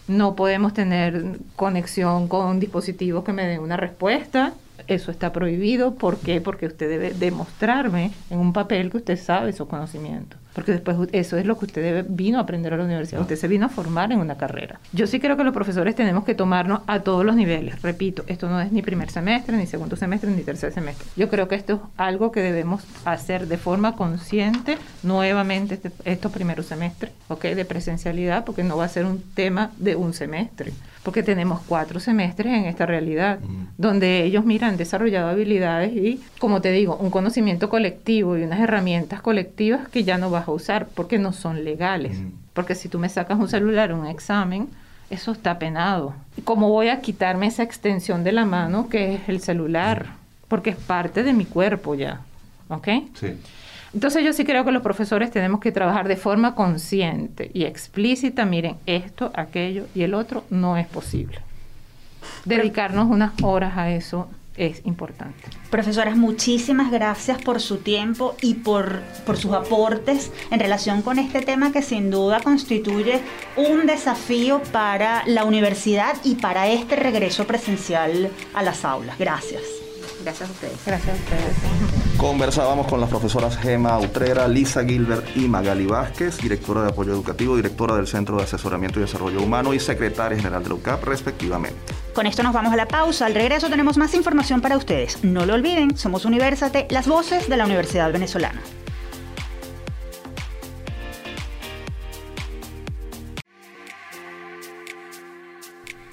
No 0.07 0.37
podemos 0.37 0.73
tener 0.73 1.39
conexión 1.57 2.29
con 2.29 2.61
dispositivos 2.61 3.25
que 3.25 3.33
me 3.33 3.47
den 3.47 3.61
una 3.61 3.77
respuesta, 3.77 4.53
eso 4.87 5.11
está 5.11 5.33
prohibido. 5.33 5.95
¿Por 5.95 6.19
qué? 6.19 6.41
Porque 6.41 6.67
usted 6.67 6.89
debe 6.89 7.13
demostrarme 7.13 8.13
en 8.31 8.39
un 8.39 8.53
papel 8.53 8.91
que 8.91 8.99
usted 8.99 9.19
sabe 9.19 9.51
esos 9.51 9.69
conocimientos 9.69 10.39
porque 10.59 10.73
después 10.73 10.97
eso 11.13 11.37
es 11.37 11.47
lo 11.47 11.57
que 11.57 11.67
usted 11.67 12.05
vino 12.09 12.39
a 12.39 12.41
aprender 12.41 12.75
a 12.75 12.77
la 12.77 12.83
universidad, 12.83 13.21
usted 13.21 13.37
se 13.37 13.47
vino 13.47 13.67
a 13.67 13.69
formar 13.69 14.11
en 14.11 14.19
una 14.19 14.37
carrera. 14.37 14.81
Yo 14.93 15.07
sí 15.07 15.21
creo 15.21 15.37
que 15.37 15.45
los 15.45 15.55
profesores 15.55 15.95
tenemos 15.95 16.25
que 16.25 16.35
tomarnos 16.35 16.81
a 16.89 16.99
todos 16.99 17.25
los 17.25 17.37
niveles, 17.37 17.81
repito, 17.81 18.25
esto 18.27 18.49
no 18.49 18.61
es 18.61 18.73
ni 18.73 18.83
primer 18.83 19.09
semestre, 19.09 19.57
ni 19.57 19.67
segundo 19.67 19.95
semestre, 19.95 20.33
ni 20.33 20.43
tercer 20.43 20.73
semestre. 20.73 21.07
Yo 21.15 21.29
creo 21.29 21.47
que 21.47 21.55
esto 21.55 21.75
es 21.75 21.81
algo 21.97 22.33
que 22.33 22.41
debemos 22.41 22.83
hacer 23.05 23.47
de 23.47 23.57
forma 23.57 23.95
consciente 23.95 24.79
nuevamente 25.05 25.75
este, 25.75 25.93
estos 26.05 26.33
primeros 26.33 26.67
semestres, 26.67 27.13
¿ok? 27.29 27.45
De 27.45 27.65
presencialidad, 27.65 28.45
porque 28.45 28.65
no 28.65 28.77
va 28.77 28.87
a 28.87 28.89
ser 28.89 29.07
un 29.07 29.23
tema 29.23 29.71
de 29.77 29.95
un 29.95 30.13
semestre 30.13 30.73
porque 31.09 31.23
tenemos 31.23 31.63
cuatro 31.67 32.01
semestres 32.01 32.53
en 32.53 32.67
esta 32.67 32.85
realidad, 32.85 33.39
donde 33.79 34.25
ellos, 34.25 34.45
miran 34.45 34.73
han 34.73 34.77
desarrollado 34.77 35.31
habilidades 35.31 35.91
y, 35.97 36.21
como 36.39 36.61
te 36.61 36.71
digo, 36.71 36.99
un 36.99 37.09
conocimiento 37.09 37.71
colectivo 37.71 38.37
y 38.37 38.43
unas 38.43 38.61
herramientas 38.61 39.23
colectivas 39.23 39.89
que 39.89 40.05
ya 40.05 40.19
no 40.19 40.29
vas 40.29 40.49
a 40.49 40.51
usar 40.51 40.87
porque 40.95 41.19
no 41.19 41.33
son 41.33 41.65
legales. 41.65 42.21
Porque 42.53 42.75
si 42.75 42.91
tú 42.91 42.99
me 42.99 43.09
sacas 43.09 43.39
un 43.39 43.49
celular, 43.49 43.95
un 43.95 44.07
examen, 44.07 44.69
eso 45.09 45.33
está 45.33 45.59
penado. 45.59 46.13
¿Cómo 46.45 46.69
voy 46.69 46.89
a 46.89 47.01
quitarme 47.01 47.47
esa 47.47 47.63
extensión 47.63 48.23
de 48.23 48.33
la 48.33 48.45
mano 48.45 48.91
que 48.91 49.15
es 49.15 49.31
el 49.31 49.41
celular? 49.41 50.09
Porque 50.47 50.69
es 50.69 50.77
parte 50.77 51.23
de 51.23 51.33
mi 51.33 51.47
cuerpo 51.47 51.95
ya. 51.95 52.21
¿Ok? 52.69 52.89
Sí. 53.15 53.29
Entonces 53.95 54.25
yo 54.25 54.33
sí 54.33 54.45
creo 54.45 54.65
que 54.65 54.73
los 54.73 54.83
profesores 54.83 55.31
tenemos 55.31 55.61
que 55.61 55.73
trabajar 55.73 56.09
de 56.09 56.17
forma 56.17 56.55
consciente 56.55 57.51
y 57.55 57.65
explícita, 57.65 58.45
miren, 58.45 58.77
esto, 58.87 59.31
aquello 59.35 59.87
y 59.95 60.03
el 60.03 60.15
otro 60.15 60.45
no 60.51 60.77
es 60.77 60.87
posible. 60.87 61.41
Dedicarnos 62.45 63.09
unas 63.09 63.33
horas 63.43 63.77
a 63.77 63.91
eso 63.91 64.29
es 64.59 64.85
importante. 64.85 65.49
Profesoras, 65.71 66.17
muchísimas 66.17 66.91
gracias 66.91 67.41
por 67.41 67.61
su 67.61 67.79
tiempo 67.79 68.37
y 68.43 68.55
por, 68.55 69.01
por 69.25 69.37
sus 69.37 69.53
aportes 69.53 70.33
en 70.51 70.59
relación 70.59 71.03
con 71.03 71.19
este 71.19 71.41
tema 71.43 71.73
que 71.73 71.81
sin 71.81 72.11
duda 72.11 72.41
constituye 72.41 73.21
un 73.57 73.87
desafío 73.87 74.61
para 74.73 75.23
la 75.27 75.45
universidad 75.45 76.17
y 76.25 76.35
para 76.35 76.69
este 76.69 76.97
regreso 76.97 77.47
presencial 77.47 78.31
a 78.53 78.63
las 78.63 78.85
aulas. 78.85 79.17
Gracias. 79.19 79.63
Gracias 80.23 80.49
a 80.49 80.53
ustedes. 80.53 80.79
Gracias 80.85 81.17
a 81.17 81.23
ustedes. 81.23 82.08
Conversábamos 82.19 82.89
con 82.89 83.01
las 83.01 83.09
profesoras 83.09 83.57
Gema 83.57 83.97
Utrera, 83.97 84.49
Lisa 84.49 84.85
Gilbert 84.85 85.37
y 85.37 85.47
Magali 85.47 85.87
Vázquez, 85.87 86.39
directora 86.39 86.83
de 86.83 86.89
apoyo 86.89 87.13
educativo, 87.13 87.55
directora 87.55 87.95
del 87.95 88.09
Centro 88.09 88.39
de 88.39 88.43
Asesoramiento 88.43 88.99
y 88.99 89.03
Desarrollo 89.03 89.41
Humano 89.41 89.73
y 89.73 89.79
secretaria 89.79 90.37
general 90.37 90.65
de 90.65 90.69
la 90.71 90.75
UCAP, 90.75 91.05
respectivamente. 91.05 91.79
Con 92.15 92.27
esto 92.27 92.43
nos 92.43 92.53
vamos 92.53 92.73
a 92.73 92.77
la 92.77 92.89
pausa. 92.89 93.27
Al 93.27 93.35
regreso 93.35 93.69
tenemos 93.69 93.99
más 93.99 94.15
información 94.15 94.61
para 94.61 94.77
ustedes. 94.77 95.23
No 95.23 95.47
lo 95.47 95.55
olviden, 95.55 95.97
somos 95.97 96.25
Universate, 96.25 96.89
las 96.91 97.07
voces 97.07 97.49
de 97.49 97.57
la 97.57 97.67
Universidad 97.67 98.13
Venezolana. 98.13 98.61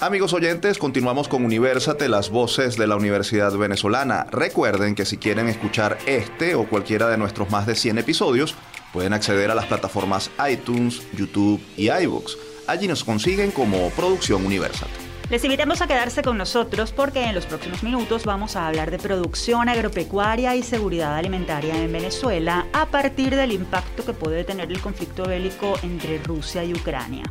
Amigos 0.02 0.34
oyentes, 0.34 0.78
continuamos 0.78 1.30
con 1.30 1.46
Universate, 1.46 2.10
las 2.10 2.30
voces 2.30 2.76
de 2.76 2.86
la 2.86 2.98
Universidad 2.98 3.56
Venezolana. 3.56 4.26
Recuerden 4.30 4.94
que 4.94 5.06
si 5.06 5.18
quieren 5.18 5.48
escuchar 5.48 5.98
este 6.06 6.54
o 6.56 6.68
cualquiera 6.68 7.08
de 7.08 7.18
nuestros 7.18 7.50
más 7.50 7.66
de 7.66 7.76
100 7.76 8.00
episodios, 8.00 8.56
pueden 8.92 9.14
acceder 9.14 9.50
a 9.52 9.56
las 9.56 9.68
plataformas 9.68 10.32
iTunes, 10.52 11.02
YouTube 11.18 11.62
y 11.78 11.90
iVoox. 11.90 12.36
Allí 12.68 12.90
nos 12.90 13.06
consiguen 13.06 13.52
como 13.52 13.90
Producción 13.92 14.46
Universate. 14.46 14.92
Les 15.30 15.44
invitamos 15.46 15.82
a 15.82 15.88
quedarse 15.88 16.24
con 16.24 16.38
nosotros 16.38 16.92
porque 16.92 17.24
en 17.24 17.34
los 17.34 17.46
próximos 17.46 17.82
minutos 17.82 18.26
vamos 18.26 18.58
a 18.58 18.68
hablar 18.68 18.92
de 18.92 19.00
producción 19.00 19.70
agropecuaria 19.70 20.58
y 20.58 20.64
seguridad 20.64 21.16
alimentaria 21.16 21.82
en 21.82 21.94
Venezuela 21.94 22.68
a 22.74 22.88
partir 22.88 23.34
del 23.34 23.54
impacto 23.54 24.04
que 24.06 24.14
puede 24.14 24.44
tener 24.44 24.70
el 24.70 24.82
conflicto 24.82 25.24
bélico 25.24 25.80
entre 25.84 26.20
Rusia 26.20 26.66
y 26.66 26.74
Ucrania. 26.74 27.24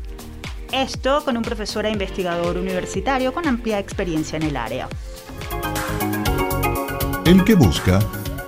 Esto 0.74 1.22
con 1.24 1.36
un 1.36 1.44
profesor 1.44 1.86
e 1.86 1.90
investigador 1.90 2.56
universitario 2.56 3.32
con 3.32 3.46
amplia 3.46 3.78
experiencia 3.78 4.36
en 4.38 4.42
el 4.42 4.56
área. 4.56 4.88
El 7.24 7.44
que 7.44 7.54
busca, 7.54 8.00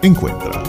encuentra. 0.03 0.61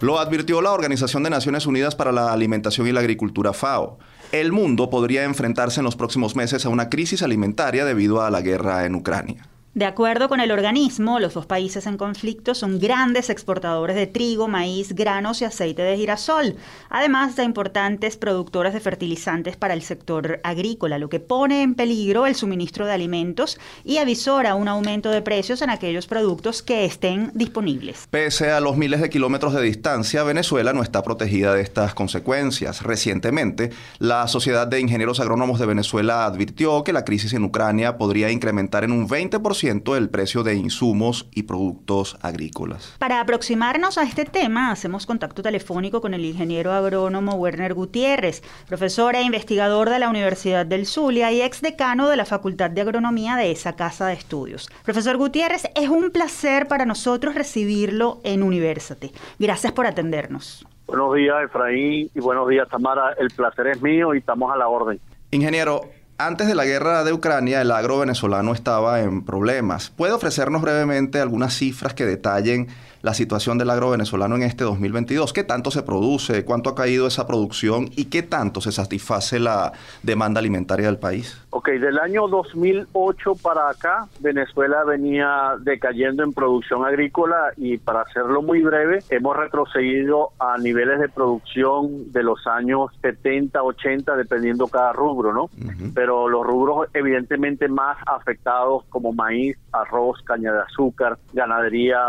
Lo 0.00 0.18
advirtió 0.18 0.60
la 0.60 0.72
Organización 0.72 1.22
de 1.22 1.30
Naciones 1.30 1.66
Unidas 1.66 1.94
para 1.94 2.10
la 2.10 2.32
Alimentación 2.32 2.88
y 2.88 2.92
la 2.92 2.98
Agricultura 2.98 3.52
FAO. 3.52 4.00
El 4.32 4.50
mundo 4.50 4.90
podría 4.90 5.22
enfrentarse 5.22 5.78
en 5.78 5.84
los 5.84 5.94
próximos 5.94 6.34
meses 6.34 6.66
a 6.66 6.68
una 6.68 6.90
crisis 6.90 7.22
alimentaria 7.22 7.84
debido 7.84 8.22
a 8.22 8.30
la 8.32 8.40
guerra 8.40 8.86
en 8.86 8.96
Ucrania. 8.96 9.53
De 9.74 9.86
acuerdo 9.86 10.28
con 10.28 10.38
el 10.38 10.52
organismo, 10.52 11.18
los 11.18 11.34
dos 11.34 11.46
países 11.46 11.88
en 11.88 11.96
conflicto 11.96 12.54
son 12.54 12.78
grandes 12.78 13.28
exportadores 13.28 13.96
de 13.96 14.06
trigo, 14.06 14.46
maíz, 14.46 14.94
granos 14.94 15.42
y 15.42 15.46
aceite 15.46 15.82
de 15.82 15.96
girasol, 15.96 16.54
además 16.90 17.34
de 17.34 17.42
importantes 17.42 18.16
productores 18.16 18.72
de 18.72 18.78
fertilizantes 18.78 19.56
para 19.56 19.74
el 19.74 19.82
sector 19.82 20.38
agrícola, 20.44 21.00
lo 21.00 21.08
que 21.08 21.18
pone 21.18 21.62
en 21.62 21.74
peligro 21.74 22.26
el 22.26 22.36
suministro 22.36 22.86
de 22.86 22.92
alimentos 22.92 23.58
y 23.82 23.96
avisora 23.96 24.54
un 24.54 24.68
aumento 24.68 25.10
de 25.10 25.22
precios 25.22 25.60
en 25.60 25.70
aquellos 25.70 26.06
productos 26.06 26.62
que 26.62 26.84
estén 26.84 27.32
disponibles. 27.34 28.06
Pese 28.08 28.52
a 28.52 28.60
los 28.60 28.76
miles 28.76 29.00
de 29.00 29.10
kilómetros 29.10 29.54
de 29.54 29.62
distancia, 29.62 30.22
Venezuela 30.22 30.72
no 30.72 30.84
está 30.84 31.02
protegida 31.02 31.52
de 31.52 31.62
estas 31.62 31.94
consecuencias. 31.94 32.82
Recientemente, 32.84 33.70
la 33.98 34.28
Sociedad 34.28 34.68
de 34.68 34.78
Ingenieros 34.78 35.18
Agrónomos 35.18 35.58
de 35.58 35.66
Venezuela 35.66 36.26
advirtió 36.26 36.84
que 36.84 36.92
la 36.92 37.04
crisis 37.04 37.32
en 37.32 37.42
Ucrania 37.42 37.98
podría 37.98 38.30
incrementar 38.30 38.84
en 38.84 38.92
un 38.92 39.08
20% 39.08 39.63
el 39.70 40.10
precio 40.10 40.42
de 40.42 40.54
insumos 40.54 41.26
y 41.32 41.44
productos 41.44 42.18
agrícolas. 42.20 42.94
Para 42.98 43.20
aproximarnos 43.20 43.96
a 43.96 44.02
este 44.02 44.24
tema, 44.24 44.70
hacemos 44.70 45.06
contacto 45.06 45.42
telefónico 45.42 46.00
con 46.00 46.12
el 46.12 46.24
ingeniero 46.24 46.72
agrónomo 46.72 47.34
Werner 47.36 47.72
Gutiérrez, 47.72 48.42
profesor 48.68 49.14
e 49.14 49.22
investigador 49.22 49.88
de 49.88 49.98
la 49.98 50.10
Universidad 50.10 50.66
del 50.66 50.86
Zulia 50.86 51.32
y 51.32 51.40
ex 51.40 51.62
decano 51.62 52.08
de 52.08 52.16
la 52.16 52.26
Facultad 52.26 52.70
de 52.70 52.82
Agronomía 52.82 53.36
de 53.36 53.50
esa 53.50 53.74
casa 53.74 54.06
de 54.06 54.14
estudios. 54.14 54.68
Profesor 54.84 55.16
Gutiérrez, 55.16 55.64
es 55.74 55.88
un 55.88 56.10
placer 56.10 56.68
para 56.68 56.84
nosotros 56.84 57.34
recibirlo 57.34 58.20
en 58.22 58.42
University. 58.42 59.12
Gracias 59.38 59.72
por 59.72 59.86
atendernos. 59.86 60.66
Buenos 60.86 61.14
días, 61.14 61.36
Efraín, 61.42 62.10
y 62.14 62.20
buenos 62.20 62.48
días, 62.48 62.68
Tamara. 62.68 63.14
El 63.18 63.28
placer 63.30 63.68
es 63.68 63.80
mío 63.80 64.14
y 64.14 64.18
estamos 64.18 64.52
a 64.52 64.56
la 64.56 64.68
orden. 64.68 65.00
Ingeniero, 65.30 65.80
antes 66.18 66.46
de 66.46 66.54
la 66.54 66.64
guerra 66.64 67.04
de 67.04 67.12
Ucrania, 67.12 67.60
el 67.60 67.70
agro 67.70 67.98
venezolano 67.98 68.52
estaba 68.52 69.00
en 69.00 69.24
problemas. 69.24 69.90
¿Puede 69.90 70.12
ofrecernos 70.12 70.62
brevemente 70.62 71.20
algunas 71.20 71.54
cifras 71.54 71.94
que 71.94 72.06
detallen 72.06 72.68
la 73.04 73.12
situación 73.12 73.58
del 73.58 73.68
agro 73.68 73.90
venezolano 73.90 74.34
en 74.36 74.44
este 74.44 74.64
2022. 74.64 75.34
¿Qué 75.34 75.44
tanto 75.44 75.70
se 75.70 75.82
produce? 75.82 76.46
¿Cuánto 76.46 76.70
ha 76.70 76.74
caído 76.74 77.06
esa 77.06 77.26
producción? 77.26 77.90
¿Y 77.96 78.06
qué 78.06 78.22
tanto 78.22 78.62
se 78.62 78.72
satisface 78.72 79.38
la 79.38 79.74
demanda 80.02 80.40
alimentaria 80.40 80.86
del 80.86 80.96
país? 80.96 81.38
Ok, 81.50 81.68
del 81.68 81.98
año 81.98 82.26
2008 82.28 83.34
para 83.42 83.68
acá, 83.68 84.08
Venezuela 84.20 84.84
venía 84.84 85.52
decayendo 85.60 86.24
en 86.24 86.32
producción 86.32 86.86
agrícola 86.86 87.52
y 87.58 87.76
para 87.76 88.00
hacerlo 88.00 88.40
muy 88.40 88.62
breve, 88.62 89.00
hemos 89.10 89.36
retrocedido 89.36 90.30
a 90.38 90.56
niveles 90.56 90.98
de 90.98 91.10
producción 91.10 92.10
de 92.10 92.22
los 92.22 92.46
años 92.46 92.90
70, 93.02 93.62
80, 93.62 94.16
dependiendo 94.16 94.66
cada 94.68 94.94
rubro, 94.94 95.34
¿no? 95.34 95.50
Pero 95.94 96.30
los 96.30 96.46
rubros 96.46 96.88
evidentemente 96.94 97.68
más 97.68 97.98
afectados 98.06 98.84
como 98.88 99.12
maíz, 99.12 99.58
arroz, 99.72 100.22
caña 100.24 100.52
de 100.52 100.60
azúcar, 100.60 101.18
ganadería, 101.34 102.00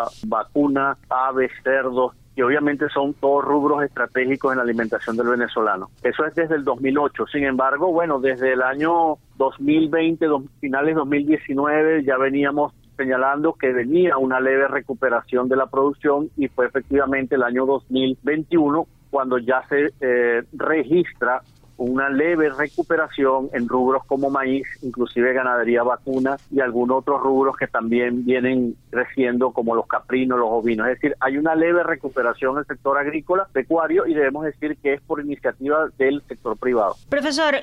aves, 1.09 1.51
cerdos, 1.63 2.13
y 2.35 2.41
obviamente 2.41 2.89
son 2.89 3.13
todos 3.13 3.45
rubros 3.45 3.83
estratégicos 3.83 4.51
en 4.51 4.57
la 4.57 4.63
alimentación 4.63 5.15
del 5.15 5.27
venezolano. 5.27 5.89
Eso 6.03 6.25
es 6.25 6.35
desde 6.35 6.55
el 6.55 6.65
2008. 6.65 7.27
Sin 7.27 7.45
embargo, 7.45 7.91
bueno, 7.91 8.19
desde 8.19 8.53
el 8.53 8.61
año 8.61 9.17
2020, 9.37 10.27
finales 10.59 10.95
2019, 10.95 12.03
ya 12.03 12.17
veníamos 12.17 12.73
señalando 12.97 13.53
que 13.53 13.71
venía 13.71 14.17
una 14.17 14.39
leve 14.39 14.67
recuperación 14.67 15.47
de 15.49 15.55
la 15.55 15.67
producción 15.67 16.29
y 16.37 16.47
fue 16.47 16.65
efectivamente 16.65 17.35
el 17.35 17.43
año 17.43 17.65
2021 17.65 18.87
cuando 19.09 19.37
ya 19.37 19.63
se 19.69 19.93
eh, 20.01 20.43
registra 20.53 21.41
una 21.77 22.09
leve 22.09 22.49
recuperación 22.49 23.49
en 23.53 23.67
rubros 23.67 24.03
como 24.05 24.29
maíz, 24.29 24.67
inclusive 24.81 25.33
ganadería 25.33 25.83
vacuna 25.83 26.37
y 26.51 26.59
algunos 26.59 26.99
otros 26.99 27.21
rubros 27.21 27.57
que 27.57 27.67
también 27.67 28.25
vienen 28.25 28.75
creciendo 28.89 29.51
como 29.51 29.75
los 29.75 29.87
caprinos, 29.87 30.39
los 30.39 30.49
ovinos. 30.49 30.87
Es 30.87 30.95
decir, 30.95 31.15
hay 31.19 31.37
una 31.37 31.55
leve 31.55 31.83
recuperación 31.83 32.53
en 32.53 32.59
el 32.59 32.65
sector 32.65 32.97
agrícola, 32.97 33.47
pecuario 33.51 34.05
y 34.07 34.13
debemos 34.13 34.45
decir 34.45 34.77
que 34.77 34.93
es 34.93 35.01
por 35.01 35.19
iniciativa 35.19 35.89
del 35.97 36.21
sector 36.27 36.57
privado. 36.57 36.95
Profesor, 37.09 37.55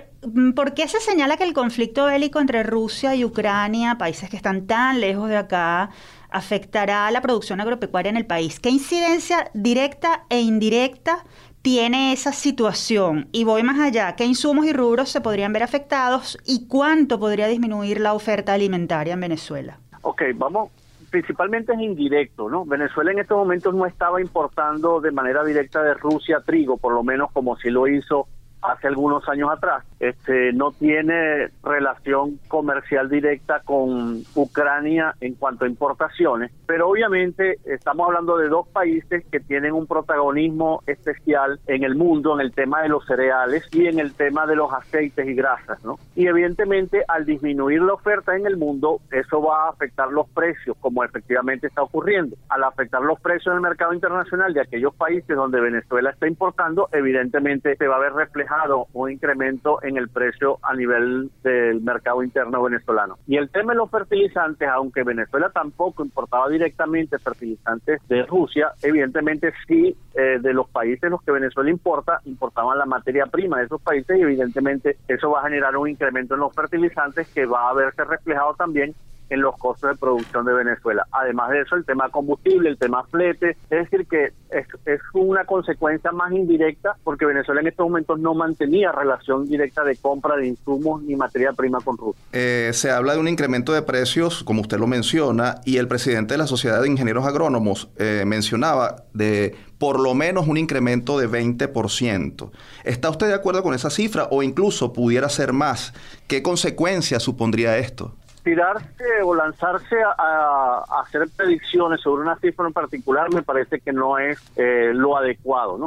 ¿por 0.54 0.74
qué 0.74 0.88
se 0.88 1.00
señala 1.00 1.36
que 1.36 1.44
el 1.44 1.54
conflicto 1.54 2.06
bélico 2.06 2.40
entre 2.40 2.62
Rusia 2.62 3.14
y 3.14 3.24
Ucrania, 3.24 3.96
países 3.98 4.28
que 4.28 4.36
están 4.36 4.66
tan 4.66 5.00
lejos 5.00 5.28
de 5.28 5.36
acá, 5.36 5.90
afectará 6.30 7.06
a 7.06 7.10
la 7.10 7.20
producción 7.20 7.60
agropecuaria 7.60 8.10
en 8.10 8.16
el 8.16 8.26
país? 8.26 8.60
¿Qué 8.60 8.70
incidencia 8.70 9.50
directa 9.54 10.24
e 10.28 10.40
indirecta 10.40 11.24
tiene 11.62 12.12
esa 12.12 12.32
situación? 12.32 13.28
Y 13.32 13.44
voy 13.44 13.62
más 13.62 13.78
allá, 13.78 14.14
¿qué 14.16 14.24
insumos 14.24 14.66
y 14.66 14.72
rubros 14.72 15.08
se 15.08 15.20
podrían 15.20 15.52
ver 15.52 15.62
afectados 15.62 16.36
y 16.44 16.66
cuánto 16.66 17.18
podría 17.18 17.46
disminuir 17.46 18.00
la 18.00 18.12
oferta 18.12 18.52
alimentaria 18.52 19.14
en 19.14 19.20
Venezuela? 19.20 19.78
Ok, 20.02 20.22
vamos, 20.34 20.70
principalmente 21.10 21.72
es 21.72 21.80
indirecto, 21.80 22.50
¿no? 22.50 22.64
Venezuela 22.64 23.12
en 23.12 23.20
estos 23.20 23.38
momentos 23.38 23.74
no 23.74 23.86
estaba 23.86 24.20
importando 24.20 25.00
de 25.00 25.12
manera 25.12 25.44
directa 25.44 25.82
de 25.82 25.94
Rusia 25.94 26.42
trigo, 26.44 26.76
por 26.76 26.92
lo 26.92 27.04
menos 27.04 27.30
como 27.32 27.56
si 27.56 27.70
lo 27.70 27.86
hizo 27.86 28.26
hace 28.62 28.88
algunos 28.88 29.28
años 29.28 29.50
atrás. 29.50 29.84
Este 30.00 30.52
no 30.52 30.72
tiene 30.72 31.48
relación 31.62 32.38
comercial 32.48 33.08
directa 33.08 33.60
con 33.60 34.22
Ucrania 34.34 35.14
en 35.20 35.34
cuanto 35.34 35.64
a 35.64 35.68
importaciones, 35.68 36.50
pero 36.66 36.88
obviamente 36.88 37.58
estamos 37.64 38.06
hablando 38.06 38.36
de 38.36 38.48
dos 38.48 38.68
países 38.68 39.24
que 39.30 39.40
tienen 39.40 39.72
un 39.72 39.86
protagonismo 39.86 40.82
especial 40.86 41.60
en 41.66 41.84
el 41.84 41.94
mundo 41.94 42.34
en 42.34 42.40
el 42.40 42.52
tema 42.52 42.82
de 42.82 42.88
los 42.88 43.04
cereales 43.06 43.68
y 43.72 43.86
en 43.86 43.98
el 43.98 44.14
tema 44.14 44.46
de 44.46 44.56
los 44.56 44.72
aceites 44.72 45.26
y 45.26 45.34
grasas, 45.34 45.84
¿no? 45.84 45.98
Y 46.14 46.26
evidentemente 46.26 47.04
al 47.08 47.24
disminuir 47.24 47.82
la 47.82 47.94
oferta 47.94 48.36
en 48.36 48.46
el 48.46 48.56
mundo, 48.56 49.00
eso 49.10 49.42
va 49.42 49.66
a 49.66 49.70
afectar 49.70 50.08
los 50.10 50.28
precios, 50.28 50.76
como 50.80 51.04
efectivamente 51.04 51.66
está 51.66 51.82
ocurriendo. 51.82 52.36
Al 52.48 52.64
afectar 52.64 53.02
los 53.02 53.20
precios 53.20 53.48
en 53.48 53.54
el 53.54 53.60
mercado 53.60 53.92
internacional 53.92 54.52
de 54.52 54.60
aquellos 54.60 54.94
países 54.94 55.36
donde 55.36 55.60
Venezuela 55.60 56.10
está 56.10 56.26
importando, 56.26 56.88
evidentemente 56.92 57.76
se 57.76 57.86
va 57.86 57.96
a 57.96 58.00
ver 58.00 58.12
reflejado 58.12 58.51
un 58.92 59.10
incremento 59.10 59.82
en 59.82 59.96
el 59.96 60.08
precio 60.08 60.58
a 60.62 60.74
nivel 60.74 61.30
del 61.42 61.80
mercado 61.80 62.22
interno 62.22 62.62
venezolano. 62.62 63.18
Y 63.26 63.36
el 63.36 63.50
tema 63.50 63.72
de 63.72 63.78
los 63.78 63.90
fertilizantes, 63.90 64.68
aunque 64.68 65.02
Venezuela 65.02 65.50
tampoco 65.50 66.04
importaba 66.04 66.48
directamente 66.48 67.18
fertilizantes 67.18 68.00
de 68.08 68.24
Rusia, 68.24 68.72
evidentemente 68.82 69.52
sí 69.66 69.96
eh, 70.14 70.38
de 70.40 70.52
los 70.52 70.68
países 70.68 71.10
los 71.10 71.22
que 71.22 71.32
Venezuela 71.32 71.70
importa, 71.70 72.20
importaban 72.24 72.78
la 72.78 72.86
materia 72.86 73.26
prima 73.26 73.58
de 73.58 73.64
esos 73.64 73.80
países 73.80 74.18
y 74.18 74.22
evidentemente 74.22 74.96
eso 75.08 75.30
va 75.30 75.40
a 75.40 75.44
generar 75.44 75.76
un 75.76 75.88
incremento 75.88 76.34
en 76.34 76.40
los 76.40 76.54
fertilizantes 76.54 77.28
que 77.32 77.46
va 77.46 77.70
a 77.70 77.74
verse 77.74 78.04
reflejado 78.04 78.54
también 78.54 78.94
en 79.32 79.40
los 79.40 79.56
costos 79.56 79.90
de 79.90 79.96
producción 79.96 80.44
de 80.44 80.52
Venezuela. 80.52 81.06
Además 81.10 81.50
de 81.50 81.62
eso, 81.62 81.74
el 81.74 81.86
tema 81.86 82.10
combustible, 82.10 82.68
el 82.68 82.76
tema 82.76 83.02
flete, 83.04 83.56
es 83.70 83.90
decir, 83.90 84.06
que 84.06 84.26
es, 84.50 84.66
es, 84.84 85.00
una 85.14 85.46
consecuencia 85.46 86.12
más 86.12 86.32
indirecta 86.32 86.96
porque 87.02 87.24
Venezuela 87.24 87.62
en 87.62 87.68
estos 87.68 87.86
momentos 87.86 88.20
no 88.20 88.34
mantenía 88.34 88.92
relación 88.92 89.48
directa 89.48 89.84
de 89.84 89.96
compra 89.96 90.36
de 90.36 90.48
insumos 90.48 91.02
ni 91.02 91.16
materia 91.16 91.52
prima 91.54 91.80
con 91.80 91.96
Rusia. 91.96 92.22
Eh, 92.32 92.70
se 92.74 92.90
habla 92.90 93.14
de 93.14 93.20
un 93.20 93.28
incremento 93.28 93.72
de 93.72 93.80
precios, 93.80 94.44
como 94.44 94.60
usted 94.60 94.78
lo 94.78 94.86
menciona, 94.86 95.62
y 95.64 95.78
el 95.78 95.88
presidente 95.88 96.34
de 96.34 96.38
la 96.38 96.46
Sociedad 96.46 96.82
de 96.82 96.88
Ingenieros 96.88 97.24
Agrónomos 97.24 97.88
eh, 97.96 98.24
mencionaba 98.26 99.04
de 99.14 99.54
por 99.78 99.98
lo 99.98 100.14
menos 100.14 100.46
un 100.46 100.58
incremento 100.58 101.18
de 101.18 101.28
20%. 101.28 102.50
¿Está 102.84 103.10
usted 103.10 103.28
de 103.28 103.34
acuerdo 103.34 103.62
con 103.62 103.74
esa 103.74 103.90
cifra 103.90 104.28
o 104.30 104.42
incluso 104.42 104.92
pudiera 104.92 105.28
ser 105.28 105.52
más? 105.52 105.92
¿Qué 106.28 106.42
consecuencias 106.42 107.22
supondría 107.22 107.78
esto? 107.78 108.14
Tirarse 108.42 109.04
o 109.24 109.34
lanzarse 109.34 109.96
a, 110.02 110.84
hacer 111.02 111.28
predicciones 111.36 112.00
sobre 112.00 112.22
una 112.22 112.36
cifra 112.36 112.66
en 112.66 112.72
particular 112.72 113.32
me 113.32 113.42
parece 113.42 113.80
que 113.80 113.92
no 113.92 114.18
es 114.18 114.38
eh, 114.56 114.92
lo 114.94 115.16
adecuado, 115.16 115.78
¿no? 115.78 115.86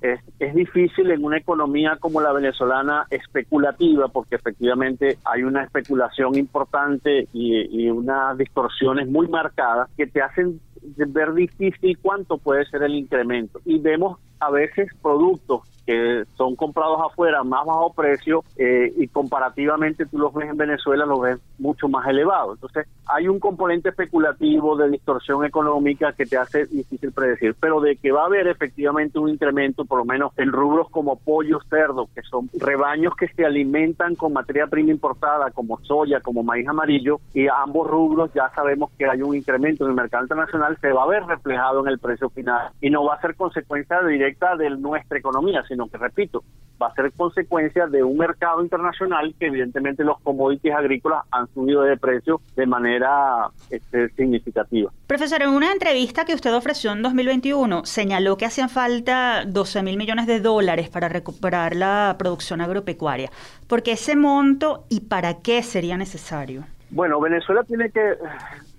es, 0.00 0.20
es 0.38 0.54
difícil 0.54 1.10
en 1.10 1.24
una 1.24 1.38
economía 1.38 1.96
como 2.00 2.20
la 2.20 2.32
venezolana 2.32 3.06
especulativa 3.10 4.08
porque 4.08 4.36
efectivamente 4.36 5.18
hay 5.24 5.42
una 5.42 5.64
especulación 5.64 6.36
importante 6.36 7.28
y, 7.32 7.84
y 7.84 7.90
unas 7.90 8.36
distorsiones 8.36 9.08
muy 9.08 9.28
marcadas 9.28 9.88
que 9.96 10.06
te 10.06 10.22
hacen 10.22 10.60
ver 10.82 11.32
difícil 11.34 11.98
cuánto 12.00 12.38
puede 12.38 12.64
ser 12.66 12.82
el 12.82 12.94
incremento 12.94 13.60
y 13.64 13.78
vemos 13.78 14.18
a 14.40 14.50
veces 14.50 14.88
productos 15.00 15.62
que 15.86 16.24
son 16.36 16.56
comprados 16.56 17.00
afuera 17.00 17.42
más 17.44 17.64
bajo 17.66 17.92
precio 17.92 18.44
eh, 18.56 18.92
y 18.96 19.08
comparativamente 19.08 20.06
tú 20.06 20.18
los 20.18 20.32
ves 20.32 20.50
en 20.50 20.56
Venezuela 20.56 21.06
los 21.06 21.20
ves 21.20 21.38
mucho 21.58 21.88
más 21.88 22.06
elevados. 22.06 22.56
Entonces 22.56 22.86
hay 23.06 23.28
un 23.28 23.40
componente 23.40 23.90
especulativo 23.90 24.76
de 24.76 24.90
distorsión 24.90 25.44
económica 25.44 26.12
que 26.12 26.26
te 26.26 26.36
hace 26.36 26.66
difícil 26.66 27.12
predecir, 27.12 27.54
pero 27.58 27.80
de 27.80 27.96
que 27.96 28.12
va 28.12 28.22
a 28.22 28.26
haber 28.26 28.46
efectivamente 28.46 29.18
un 29.18 29.28
incremento, 29.28 29.84
por 29.84 29.98
lo 29.98 30.04
menos 30.04 30.32
en 30.36 30.52
rubros 30.52 30.88
como 30.90 31.16
pollo, 31.16 31.60
cerdo, 31.68 32.08
que 32.14 32.22
son 32.22 32.48
rebaños 32.54 33.14
que 33.16 33.28
se 33.28 33.44
alimentan 33.44 34.14
con 34.14 34.32
materia 34.32 34.66
prima 34.66 34.90
importada 34.90 35.50
como 35.50 35.78
soya, 35.80 36.20
como 36.20 36.42
maíz 36.42 36.68
amarillo, 36.68 37.20
y 37.34 37.48
ambos 37.48 37.88
rubros 37.88 38.32
ya 38.34 38.50
sabemos 38.54 38.90
que 38.98 39.06
hay 39.06 39.22
un 39.22 39.36
incremento 39.36 39.84
en 39.84 39.90
el 39.90 39.96
mercado 39.96 40.24
internacional, 40.24 40.76
se 40.80 40.92
va 40.92 41.04
a 41.04 41.08
ver 41.08 41.24
reflejado 41.24 41.80
en 41.80 41.88
el 41.88 41.98
precio 41.98 42.30
final 42.30 42.70
y 42.80 42.90
no 42.90 43.04
va 43.04 43.14
a 43.14 43.20
ser 43.20 43.34
consecuencia 43.34 44.00
directa 44.02 44.56
de 44.56 44.70
nuestra 44.70 45.18
economía, 45.18 45.64
sino 45.72 45.88
que, 45.88 45.96
repito, 45.96 46.44
va 46.80 46.88
a 46.88 46.94
ser 46.94 47.10
consecuencia 47.12 47.86
de 47.86 48.02
un 48.02 48.18
mercado 48.18 48.62
internacional 48.62 49.34
que 49.38 49.46
evidentemente 49.46 50.04
los 50.04 50.20
commodities 50.20 50.74
agrícolas 50.74 51.22
han 51.30 51.46
subido 51.54 51.82
de 51.82 51.96
precio 51.96 52.42
de 52.56 52.66
manera 52.66 53.48
este, 53.70 54.10
significativa. 54.10 54.90
Profesor, 55.06 55.42
en 55.42 55.48
una 55.48 55.72
entrevista 55.72 56.26
que 56.26 56.34
usted 56.34 56.54
ofreció 56.54 56.92
en 56.92 57.02
2021, 57.02 57.86
señaló 57.86 58.36
que 58.36 58.44
hacían 58.44 58.68
falta 58.68 59.44
12 59.46 59.82
mil 59.82 59.96
millones 59.96 60.26
de 60.26 60.40
dólares 60.40 60.90
para 60.90 61.08
recuperar 61.08 61.74
la 61.74 62.16
producción 62.18 62.60
agropecuaria. 62.60 63.30
¿Por 63.66 63.82
qué 63.82 63.92
ese 63.92 64.14
monto 64.14 64.84
y 64.90 65.00
para 65.00 65.40
qué 65.40 65.62
sería 65.62 65.96
necesario? 65.96 66.64
Bueno, 66.90 67.18
Venezuela 67.20 67.64
tiene 67.64 67.90
que 67.90 68.16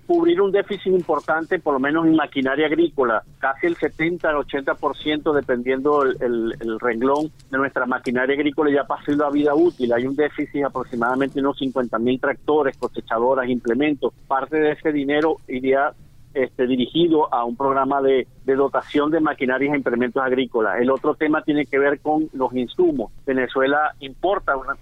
cubrir 0.06 0.40
un 0.40 0.52
déficit 0.52 0.92
importante, 0.92 1.58
por 1.58 1.74
lo 1.74 1.80
menos 1.80 2.06
en 2.06 2.14
maquinaria 2.14 2.66
agrícola, 2.66 3.22
casi 3.38 3.66
el 3.66 3.76
70 3.76 4.28
al 4.28 4.36
80%, 4.36 5.32
dependiendo 5.34 6.02
el, 6.02 6.54
el, 6.60 6.80
renglón 6.80 7.30
de 7.50 7.58
nuestra 7.58 7.86
maquinaria 7.86 8.34
agrícola, 8.34 8.70
ya 8.70 8.84
pasó 8.84 9.12
la 9.12 9.30
vida 9.30 9.54
útil. 9.54 9.92
Hay 9.92 10.06
un 10.06 10.16
déficit 10.16 10.54
de 10.54 10.64
aproximadamente 10.64 11.40
unos 11.40 11.58
50 11.58 11.98
mil 11.98 12.20
tractores, 12.20 12.76
cosechadoras, 12.76 13.48
implementos. 13.48 14.12
Parte 14.26 14.56
de 14.58 14.72
ese 14.72 14.92
dinero 14.92 15.36
iría 15.48 15.92
este, 16.34 16.66
dirigido 16.66 17.32
a 17.32 17.44
un 17.44 17.56
programa 17.56 18.02
de, 18.02 18.26
dotación 18.52 19.10
de 19.10 19.20
maquinarias 19.20 19.72
e 19.72 19.76
implementos 19.76 20.22
agrícolas. 20.22 20.80
El 20.80 20.90
otro 20.90 21.14
tema 21.14 21.42
tiene 21.42 21.66
que 21.66 21.78
ver 21.78 22.00
con 22.00 22.28
los 22.32 22.54
insumos. 22.54 23.10
Venezuela 23.26 23.94
importa 24.00 24.56
una 24.56 24.76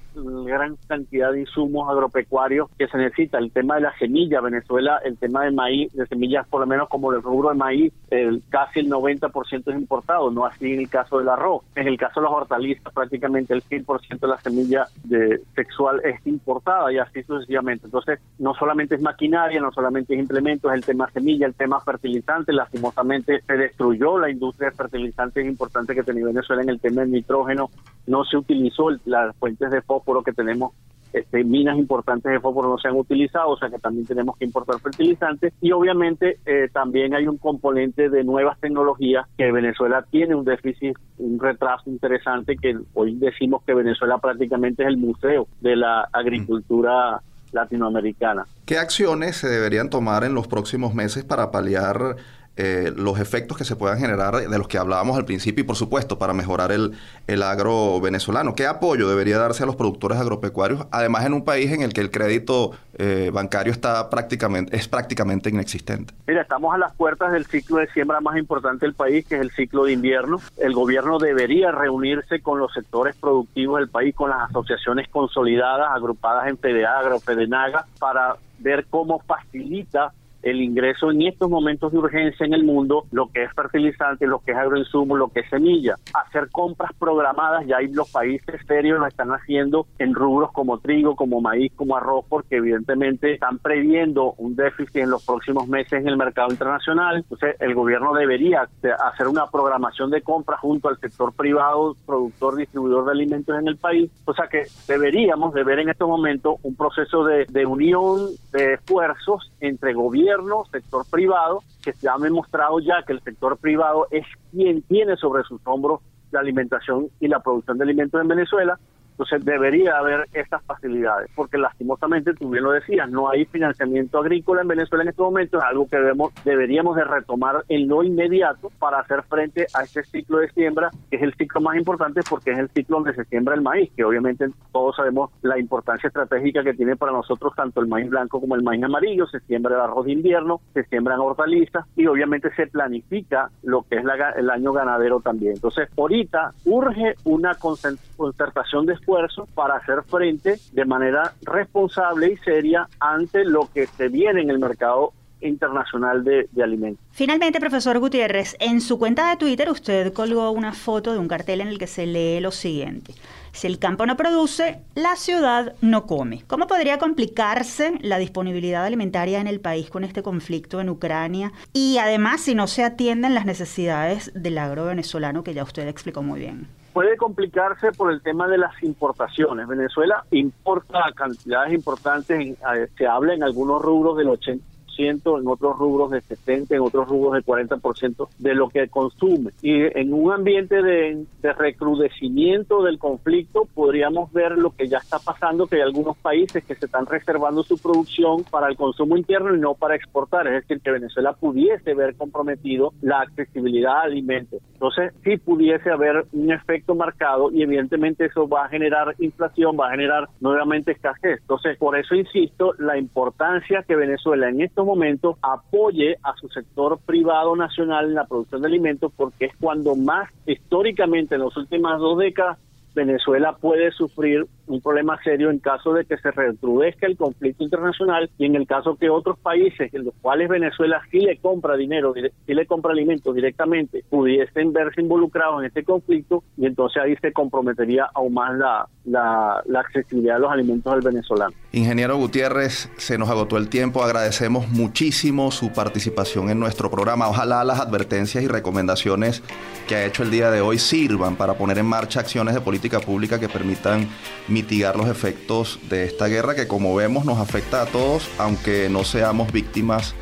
gran 0.44 0.76
cantidad 0.88 1.32
de 1.32 1.40
insumos 1.40 1.88
agropecuarios 1.88 2.68
que 2.76 2.88
se 2.88 2.98
necesita. 2.98 3.38
El 3.38 3.52
tema 3.52 3.76
de 3.76 3.82
la 3.82 3.96
semilla, 3.98 4.40
Venezuela, 4.40 5.00
el 5.04 5.16
tema 5.16 5.44
de 5.44 5.52
maíz, 5.52 5.92
de 5.92 6.06
semillas 6.06 6.46
por 6.48 6.60
lo 6.60 6.66
menos 6.66 6.88
como 6.88 7.12
el 7.12 7.22
rubro 7.22 7.50
de 7.50 7.54
maíz, 7.54 7.92
el, 8.10 8.42
casi 8.48 8.80
el 8.80 8.90
90% 8.90 9.62
es 9.66 9.76
importado, 9.76 10.30
no 10.30 10.44
así 10.44 10.72
en 10.72 10.80
el 10.80 10.88
caso 10.88 11.18
del 11.18 11.28
arroz. 11.28 11.62
En 11.76 11.86
el 11.86 11.96
caso 11.96 12.20
de 12.20 12.24
las 12.24 12.32
hortalizas, 12.32 12.92
prácticamente 12.92 13.54
el 13.54 13.62
100% 13.62 14.18
de 14.20 14.28
la 14.28 14.38
semilla 14.40 14.86
de, 15.04 15.40
sexual 15.54 16.00
es 16.04 16.26
importada 16.26 16.92
y 16.92 16.98
así 16.98 17.22
sucesivamente. 17.22 17.86
Entonces, 17.86 18.18
no 18.38 18.54
solamente 18.54 18.96
es 18.96 19.00
maquinaria, 19.00 19.60
no 19.60 19.72
solamente 19.72 20.14
es 20.14 20.20
implementos, 20.20 20.72
el 20.72 20.84
tema 20.84 21.10
semilla 21.10 21.46
el 21.46 21.54
tema 21.54 21.80
fertilizante, 21.80 22.52
lastimosamente 22.52 23.42
se 23.52 23.58
destruyó 23.58 24.18
la 24.18 24.30
industria 24.30 24.70
de 24.70 24.76
fertilizantes 24.76 25.46
importante 25.46 25.94
que 25.94 26.02
tenía 26.02 26.24
Venezuela 26.24 26.62
en 26.62 26.70
el 26.70 26.80
tema 26.80 27.02
del 27.02 27.10
nitrógeno, 27.10 27.70
no 28.06 28.24
se 28.24 28.38
utilizó 28.38 28.88
las 29.04 29.36
fuentes 29.36 29.70
de 29.70 29.82
fósforo 29.82 30.22
que 30.22 30.32
tenemos 30.32 30.72
este, 31.12 31.44
minas 31.44 31.76
importantes 31.76 32.32
de 32.32 32.40
fósforo 32.40 32.70
no 32.70 32.78
se 32.78 32.88
han 32.88 32.96
utilizado, 32.96 33.50
o 33.50 33.56
sea 33.58 33.68
que 33.68 33.78
también 33.78 34.06
tenemos 34.06 34.38
que 34.38 34.46
importar 34.46 34.80
fertilizantes 34.80 35.52
y 35.60 35.70
obviamente 35.72 36.38
eh, 36.46 36.70
también 36.72 37.14
hay 37.14 37.26
un 37.26 37.36
componente 37.36 38.08
de 38.08 38.24
nuevas 38.24 38.58
tecnologías 38.60 39.26
que 39.36 39.52
Venezuela 39.52 40.06
tiene 40.10 40.34
un 40.34 40.46
déficit, 40.46 40.96
un 41.18 41.38
retraso 41.38 41.90
interesante 41.90 42.56
que 42.56 42.78
hoy 42.94 43.16
decimos 43.16 43.62
que 43.66 43.74
Venezuela 43.74 44.16
prácticamente 44.16 44.84
es 44.84 44.88
el 44.88 44.96
museo 44.96 45.48
de 45.60 45.76
la 45.76 46.08
agricultura 46.10 47.20
latinoamericana. 47.52 48.46
¿Qué 48.64 48.78
acciones 48.78 49.36
se 49.36 49.48
deberían 49.48 49.90
tomar 49.90 50.24
en 50.24 50.34
los 50.34 50.48
próximos 50.48 50.94
meses 50.94 51.24
para 51.24 51.50
paliar 51.50 52.16
eh, 52.56 52.92
los 52.94 53.18
efectos 53.18 53.56
que 53.56 53.64
se 53.64 53.76
puedan 53.76 53.98
generar 53.98 54.36
de 54.36 54.58
los 54.58 54.68
que 54.68 54.78
hablábamos 54.78 55.16
al 55.16 55.24
principio 55.24 55.64
y 55.64 55.66
por 55.66 55.76
supuesto 55.76 56.18
para 56.18 56.34
mejorar 56.34 56.70
el, 56.72 56.92
el 57.26 57.42
agro 57.42 58.00
venezolano. 58.00 58.54
¿Qué 58.54 58.66
apoyo 58.66 59.08
debería 59.08 59.38
darse 59.38 59.62
a 59.62 59.66
los 59.66 59.76
productores 59.76 60.18
agropecuarios, 60.18 60.86
además 60.90 61.24
en 61.24 61.32
un 61.32 61.44
país 61.44 61.72
en 61.72 61.82
el 61.82 61.92
que 61.92 62.02
el 62.02 62.10
crédito 62.10 62.72
eh, 62.98 63.30
bancario 63.32 63.72
está 63.72 64.10
prácticamente, 64.10 64.76
es 64.76 64.86
prácticamente 64.86 65.48
inexistente? 65.48 66.12
Mira, 66.26 66.42
estamos 66.42 66.74
a 66.74 66.78
las 66.78 66.92
puertas 66.94 67.32
del 67.32 67.46
ciclo 67.46 67.78
de 67.78 67.86
siembra 67.88 68.20
más 68.20 68.36
importante 68.36 68.84
del 68.84 68.94
país, 68.94 69.26
que 69.26 69.36
es 69.36 69.40
el 69.40 69.50
ciclo 69.50 69.84
de 69.84 69.92
invierno. 69.92 70.38
El 70.58 70.74
gobierno 70.74 71.18
debería 71.18 71.70
reunirse 71.72 72.40
con 72.40 72.58
los 72.58 72.72
sectores 72.72 73.16
productivos 73.16 73.78
del 73.78 73.88
país, 73.88 74.14
con 74.14 74.30
las 74.30 74.50
asociaciones 74.50 75.08
consolidadas, 75.08 75.88
agrupadas 75.90 76.48
en 76.48 76.58
FEDEAGRA 76.58 77.14
o 77.14 77.20
FEDENAGA, 77.20 77.86
para 77.98 78.36
ver 78.58 78.86
cómo 78.88 79.20
facilita 79.20 80.12
el 80.42 80.60
ingreso 80.60 81.10
en 81.10 81.22
estos 81.22 81.48
momentos 81.48 81.92
de 81.92 81.98
urgencia 81.98 82.44
en 82.44 82.54
el 82.54 82.64
mundo, 82.64 83.04
lo 83.12 83.28
que 83.28 83.44
es 83.44 83.52
fertilizante, 83.52 84.26
lo 84.26 84.40
que 84.40 84.52
es 84.52 84.58
agroinsumo, 84.58 85.16
lo 85.16 85.28
que 85.28 85.40
es 85.40 85.50
semilla. 85.50 85.96
Hacer 86.14 86.50
compras 86.50 86.92
programadas, 86.98 87.66
ya 87.66 87.76
hay 87.76 87.88
los 87.88 88.10
países 88.10 88.60
serios 88.66 88.98
lo 88.98 89.06
están 89.06 89.30
haciendo 89.30 89.86
en 89.98 90.14
rubros 90.14 90.52
como 90.52 90.78
trigo, 90.78 91.14
como 91.16 91.40
maíz, 91.40 91.72
como 91.76 91.96
arroz, 91.96 92.24
porque 92.28 92.56
evidentemente 92.56 93.34
están 93.34 93.58
previendo 93.58 94.34
un 94.38 94.56
déficit 94.56 94.96
en 94.96 95.10
los 95.10 95.24
próximos 95.24 95.68
meses 95.68 96.00
en 96.00 96.08
el 96.08 96.16
mercado 96.16 96.50
internacional. 96.50 97.18
Entonces, 97.18 97.56
el 97.60 97.74
gobierno 97.74 98.14
debería 98.14 98.68
hacer 99.06 99.28
una 99.28 99.46
programación 99.46 100.10
de 100.10 100.22
compras 100.22 100.60
junto 100.60 100.88
al 100.88 100.98
sector 100.98 101.32
privado, 101.32 101.96
productor, 102.06 102.56
distribuidor 102.56 103.06
de 103.06 103.12
alimentos 103.12 103.58
en 103.58 103.68
el 103.68 103.76
país. 103.76 104.10
O 104.24 104.34
sea 104.34 104.48
que 104.48 104.64
deberíamos 104.88 105.54
de 105.54 105.64
ver 105.64 105.78
en 105.78 105.88
estos 105.88 106.08
momentos 106.08 106.56
un 106.62 106.74
proceso 106.74 107.24
de, 107.24 107.46
de 107.46 107.66
unión 107.66 108.28
de 108.52 108.74
esfuerzos 108.74 109.50
entre 109.60 109.92
gobierno 109.92 110.31
sector 110.70 111.04
privado, 111.10 111.62
que 111.82 111.92
se 111.92 112.08
ha 112.08 112.16
demostrado 112.18 112.80
ya 112.80 113.02
que 113.06 113.12
el 113.12 113.22
sector 113.22 113.56
privado 113.58 114.06
es 114.10 114.24
quien 114.50 114.82
tiene 114.82 115.16
sobre 115.16 115.42
sus 115.44 115.60
hombros 115.64 116.00
la 116.30 116.40
alimentación 116.40 117.08
y 117.20 117.28
la 117.28 117.40
producción 117.40 117.78
de 117.78 117.84
alimentos 117.84 118.20
en 118.20 118.28
Venezuela 118.28 118.78
entonces 119.22 119.44
debería 119.44 119.98
haber 119.98 120.26
estas 120.32 120.64
facilidades, 120.64 121.30
porque 121.36 121.56
lastimosamente, 121.56 122.34
tú 122.34 122.50
bien 122.50 122.64
lo 122.64 122.72
decías, 122.72 123.08
no 123.08 123.30
hay 123.30 123.44
financiamiento 123.44 124.18
agrícola 124.18 124.62
en 124.62 124.68
Venezuela 124.68 125.04
en 125.04 125.10
este 125.10 125.22
momento, 125.22 125.58
es 125.58 125.64
algo 125.64 125.86
que 125.88 125.96
debemos, 125.96 126.32
deberíamos 126.44 126.96
de 126.96 127.04
retomar 127.04 127.62
en 127.68 127.86
lo 127.86 128.02
inmediato 128.02 128.70
para 128.80 128.98
hacer 128.98 129.22
frente 129.22 129.66
a 129.74 129.84
este 129.84 130.02
ciclo 130.02 130.38
de 130.38 130.50
siembra, 130.50 130.90
que 131.08 131.18
es 131.18 131.22
el 131.22 131.34
ciclo 131.34 131.60
más 131.60 131.76
importante 131.76 132.20
porque 132.28 132.50
es 132.50 132.58
el 132.58 132.68
ciclo 132.70 132.96
donde 132.96 133.14
se 133.14 133.24
siembra 133.26 133.54
el 133.54 133.62
maíz, 133.62 133.92
que 133.96 134.04
obviamente 134.04 134.48
todos 134.72 134.96
sabemos 134.96 135.30
la 135.42 135.56
importancia 135.56 136.08
estratégica 136.08 136.64
que 136.64 136.74
tiene 136.74 136.96
para 136.96 137.12
nosotros 137.12 137.52
tanto 137.54 137.80
el 137.80 137.86
maíz 137.86 138.10
blanco 138.10 138.40
como 138.40 138.56
el 138.56 138.64
maíz 138.64 138.82
amarillo, 138.82 139.28
se 139.28 139.38
siembra 139.40 139.76
el 139.76 139.82
arroz 139.82 140.06
de 140.06 140.12
invierno, 140.12 140.60
se 140.74 140.82
siembran 140.84 141.20
hortalizas 141.20 141.86
y 141.94 142.06
obviamente 142.06 142.52
se 142.56 142.66
planifica 142.66 143.50
lo 143.62 143.82
que 143.82 143.98
es 143.98 144.04
el 144.36 144.50
año 144.50 144.72
ganadero 144.72 145.20
también. 145.20 145.52
Entonces, 145.52 145.88
ahorita 145.96 146.50
urge 146.64 147.14
una 147.22 147.54
concertación 147.54 148.86
de 148.86 148.94
esfuerzo 149.12 149.46
para 149.54 149.76
hacer 149.76 150.02
frente 150.04 150.58
de 150.72 150.84
manera 150.84 151.34
responsable 151.42 152.32
y 152.32 152.36
seria 152.38 152.88
ante 152.98 153.44
lo 153.44 153.68
que 153.72 153.86
se 153.86 154.08
viene 154.08 154.42
en 154.42 154.50
el 154.50 154.58
mercado 154.58 155.12
internacional 155.40 156.22
de, 156.22 156.48
alimentos. 156.62 157.04
Finalmente, 157.10 157.58
profesor 157.58 157.98
Gutiérrez, 157.98 158.56
en 158.60 158.80
su 158.80 158.98
cuenta 158.98 159.28
de 159.28 159.36
Twitter 159.36 159.68
usted 159.70 160.12
colgó 160.12 160.50
una 160.52 160.72
foto 160.72 161.12
de 161.12 161.18
un 161.18 161.26
cartel 161.26 161.60
en 161.60 161.68
el 161.68 161.78
que 161.78 161.88
se 161.88 162.06
lee 162.06 162.40
lo 162.40 162.52
siguiente. 162.52 163.14
Si 163.50 163.66
el 163.66 163.78
campo 163.78 164.06
no 164.06 164.16
produce, 164.16 164.78
la 164.94 165.16
ciudad 165.16 165.74
no 165.80 166.06
come. 166.06 166.44
¿Cómo 166.46 166.68
podría 166.68 166.98
complicarse 166.98 167.98
la 168.00 168.18
disponibilidad 168.18 168.86
alimentaria 168.86 169.40
en 169.40 169.48
el 169.48 169.60
país 169.60 169.90
con 169.90 170.04
este 170.04 170.22
conflicto 170.22 170.80
en 170.80 170.88
Ucrania? 170.88 171.52
Y 171.72 171.98
además, 171.98 172.40
si 172.42 172.54
no 172.54 172.66
se 172.66 172.84
atienden 172.84 173.34
las 173.34 173.44
necesidades 173.44 174.30
del 174.34 174.56
agro 174.58 174.86
venezolano, 174.86 175.42
que 175.42 175.54
ya 175.54 175.64
usted 175.64 175.88
explicó 175.88 176.22
muy 176.22 176.38
bien 176.38 176.68
puede 176.92 177.16
complicarse 177.16 177.92
por 177.92 178.12
el 178.12 178.22
tema 178.22 178.48
de 178.48 178.58
las 178.58 178.82
importaciones. 178.82 179.66
Venezuela 179.66 180.24
importa 180.30 181.00
cantidades 181.14 181.72
importantes, 181.72 182.38
eh, 182.40 182.88
se 182.96 183.06
habla 183.06 183.34
en 183.34 183.42
algunos 183.42 183.80
rubros 183.82 184.16
del 184.16 184.28
80 184.28 184.71
en 184.98 185.46
otros 185.46 185.78
rubros 185.78 186.10
de 186.10 186.20
70, 186.20 186.74
en 186.74 186.80
otros 186.80 187.08
rubros 187.08 187.34
de 187.34 187.42
40% 187.42 188.28
de 188.38 188.54
lo 188.54 188.68
que 188.68 188.88
consume. 188.88 189.50
Y 189.62 189.72
en 189.98 190.12
un 190.12 190.32
ambiente 190.32 190.82
de, 190.82 191.24
recrudecimiento 191.42 192.82
del 192.82 192.98
conflicto 192.98 193.66
podríamos 193.74 194.32
ver 194.32 194.52
lo 194.52 194.70
que 194.70 194.88
ya 194.88 194.98
está 194.98 195.18
pasando, 195.18 195.66
que 195.66 195.76
hay 195.76 195.82
algunos 195.82 196.16
países 196.16 196.64
que 196.64 196.74
se 196.74 196.86
están 196.86 197.06
reservando 197.06 197.62
su 197.62 197.78
producción 197.78 198.44
para 198.44 198.68
el 198.68 198.76
consumo 198.76 199.16
interno 199.16 199.54
y 199.54 199.60
no 199.60 199.74
para 199.74 199.96
exportar. 199.96 200.46
Es 200.46 200.62
decir, 200.62 200.80
que 200.80 200.90
Venezuela 200.90 201.32
pudiese 201.32 201.94
ver 201.94 202.14
comprometido 202.14 202.92
la 203.00 203.20
accesibilidad 203.20 203.96
a 203.98 204.02
alimentos. 204.02 204.60
Entonces, 204.74 205.12
sí 205.24 205.36
pudiese 205.36 205.90
haber 205.90 206.24
un 206.32 206.52
efecto 206.52 206.94
marcado 206.94 207.50
y 207.50 207.62
evidentemente 207.62 208.26
eso 208.26 208.48
va 208.48 208.64
a 208.64 208.68
generar 208.68 209.14
inflación, 209.18 209.76
va 209.78 209.88
a 209.88 209.90
generar 209.92 210.28
nuevamente 210.40 210.92
escasez. 210.92 211.40
Entonces, 211.40 211.76
por 211.78 211.98
eso 211.98 212.14
insisto, 212.14 212.74
la 212.78 212.98
importancia 212.98 213.84
que 213.86 213.96
Venezuela 213.96 214.48
en 214.48 214.60
estos 214.60 214.86
momento 214.92 215.38
apoye 215.42 216.16
a 216.22 216.34
su 216.36 216.48
sector 216.48 216.98
privado 217.04 217.56
nacional 217.56 218.06
en 218.06 218.14
la 218.14 218.26
producción 218.26 218.62
de 218.62 218.68
alimentos 218.68 219.12
porque 219.16 219.46
es 219.46 219.52
cuando 219.58 219.94
más 219.96 220.30
históricamente 220.46 221.34
en 221.34 221.42
las 221.42 221.56
últimas 221.56 221.98
dos 221.98 222.18
décadas 222.18 222.58
Venezuela 222.94 223.56
puede 223.60 223.90
sufrir 223.92 224.46
un 224.66 224.80
problema 224.80 225.18
serio 225.22 225.50
en 225.50 225.58
caso 225.58 225.92
de 225.92 226.04
que 226.04 226.16
se 226.18 226.30
recrudezca 226.30 227.06
el 227.06 227.16
conflicto 227.16 227.64
internacional 227.64 228.30
y 228.38 228.46
en 228.46 228.56
el 228.56 228.66
caso 228.66 228.96
que 228.96 229.10
otros 229.10 229.38
países 229.38 229.92
en 229.92 230.04
los 230.04 230.14
cuales 230.20 230.48
Venezuela 230.48 231.00
sí 231.10 231.20
le 231.20 231.38
compra 231.38 231.76
dinero, 231.76 232.14
sí 232.14 232.54
le 232.54 232.66
compra 232.66 232.92
alimentos 232.92 233.34
directamente, 233.34 234.04
pudiesen 234.08 234.72
verse 234.72 235.00
involucrados 235.00 235.60
en 235.60 235.66
este 235.66 235.84
conflicto 235.84 236.44
y 236.56 236.66
entonces 236.66 237.02
ahí 237.02 237.16
se 237.16 237.32
comprometería 237.32 238.08
aún 238.14 238.34
más 238.34 238.56
la, 238.56 238.86
la, 239.04 239.62
la 239.66 239.80
accesibilidad 239.80 240.34
de 240.34 240.40
los 240.40 240.52
alimentos 240.52 240.92
del 240.92 241.02
venezolano. 241.02 241.54
Ingeniero 241.72 242.16
Gutiérrez, 242.16 242.90
se 242.96 243.18
nos 243.18 243.30
agotó 243.30 243.56
el 243.56 243.68
tiempo, 243.68 244.02
agradecemos 244.02 244.68
muchísimo 244.68 245.50
su 245.50 245.72
participación 245.72 246.50
en 246.50 246.60
nuestro 246.60 246.90
programa. 246.90 247.28
Ojalá 247.28 247.64
las 247.64 247.80
advertencias 247.80 248.44
y 248.44 248.48
recomendaciones 248.48 249.42
que 249.88 249.96
ha 249.96 250.04
hecho 250.04 250.22
el 250.22 250.30
día 250.30 250.50
de 250.50 250.60
hoy 250.60 250.78
sirvan 250.78 251.36
para 251.36 251.54
poner 251.54 251.78
en 251.78 251.86
marcha 251.86 252.20
acciones 252.20 252.54
de 252.54 252.60
política 252.60 252.81
pública 252.90 253.38
que 253.38 253.48
permitan 253.48 254.08
mitigar 254.48 254.96
los 254.96 255.08
efectos 255.08 255.78
de 255.88 256.04
esta 256.04 256.26
guerra 256.26 256.54
que 256.54 256.66
como 256.66 256.94
vemos 256.94 257.24
nos 257.24 257.38
afecta 257.38 257.82
a 257.82 257.86
todos, 257.86 258.28
aunque 258.38 258.88
no 258.90 259.04
seamos 259.04 259.52
víctimas 259.52 260.14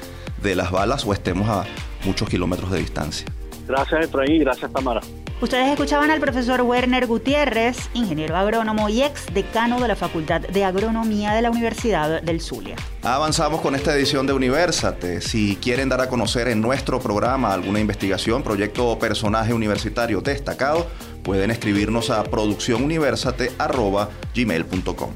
de 0.43 0.55
las 0.55 0.71
balas 0.71 1.05
o 1.07 1.13
estemos 1.13 1.49
a 1.49 1.65
muchos 2.05 2.29
kilómetros 2.29 2.71
de 2.71 2.79
distancia. 2.79 3.27
Gracias 3.67 4.05
Efraín 4.05 4.41
gracias 4.41 4.73
Tamara. 4.73 5.01
Ustedes 5.41 5.69
escuchaban 5.69 6.11
al 6.11 6.21
profesor 6.21 6.61
Werner 6.61 7.07
Gutiérrez, 7.07 7.89
ingeniero 7.95 8.37
agrónomo 8.37 8.91
y 8.91 9.03
ex 9.03 9.33
decano 9.33 9.81
de 9.81 9.89
la 9.89 9.97
Facultad 9.97 10.43
de 10.43 10.65
Agronomía 10.67 11.33
de 11.33 11.41
la 11.41 11.51
Universidad 11.51 12.21
del 12.21 12.43
Zulia. 12.43 12.77
Avanzamos 13.03 13.63
con 13.63 13.75
esta 13.75 13.97
edición 13.97 14.27
de 14.27 14.35
Universate. 14.35 15.23
Si 15.23 15.57
quieren 15.57 15.89
dar 15.89 16.03
a 16.03 16.11
conocer 16.11 16.49
en 16.49 16.61
nuestro 16.61 17.01
programa 17.01 17.55
alguna 17.55 17.81
investigación, 17.81 18.43
proyecto 18.43 18.87
o 18.87 18.99
personaje 18.99 19.55
universitario 19.55 20.21
destacado, 20.21 20.87
pueden 21.23 21.51
escribirnos 21.51 22.11
a 22.11 22.25
producciónuniversate.gmail.com. 22.25 25.11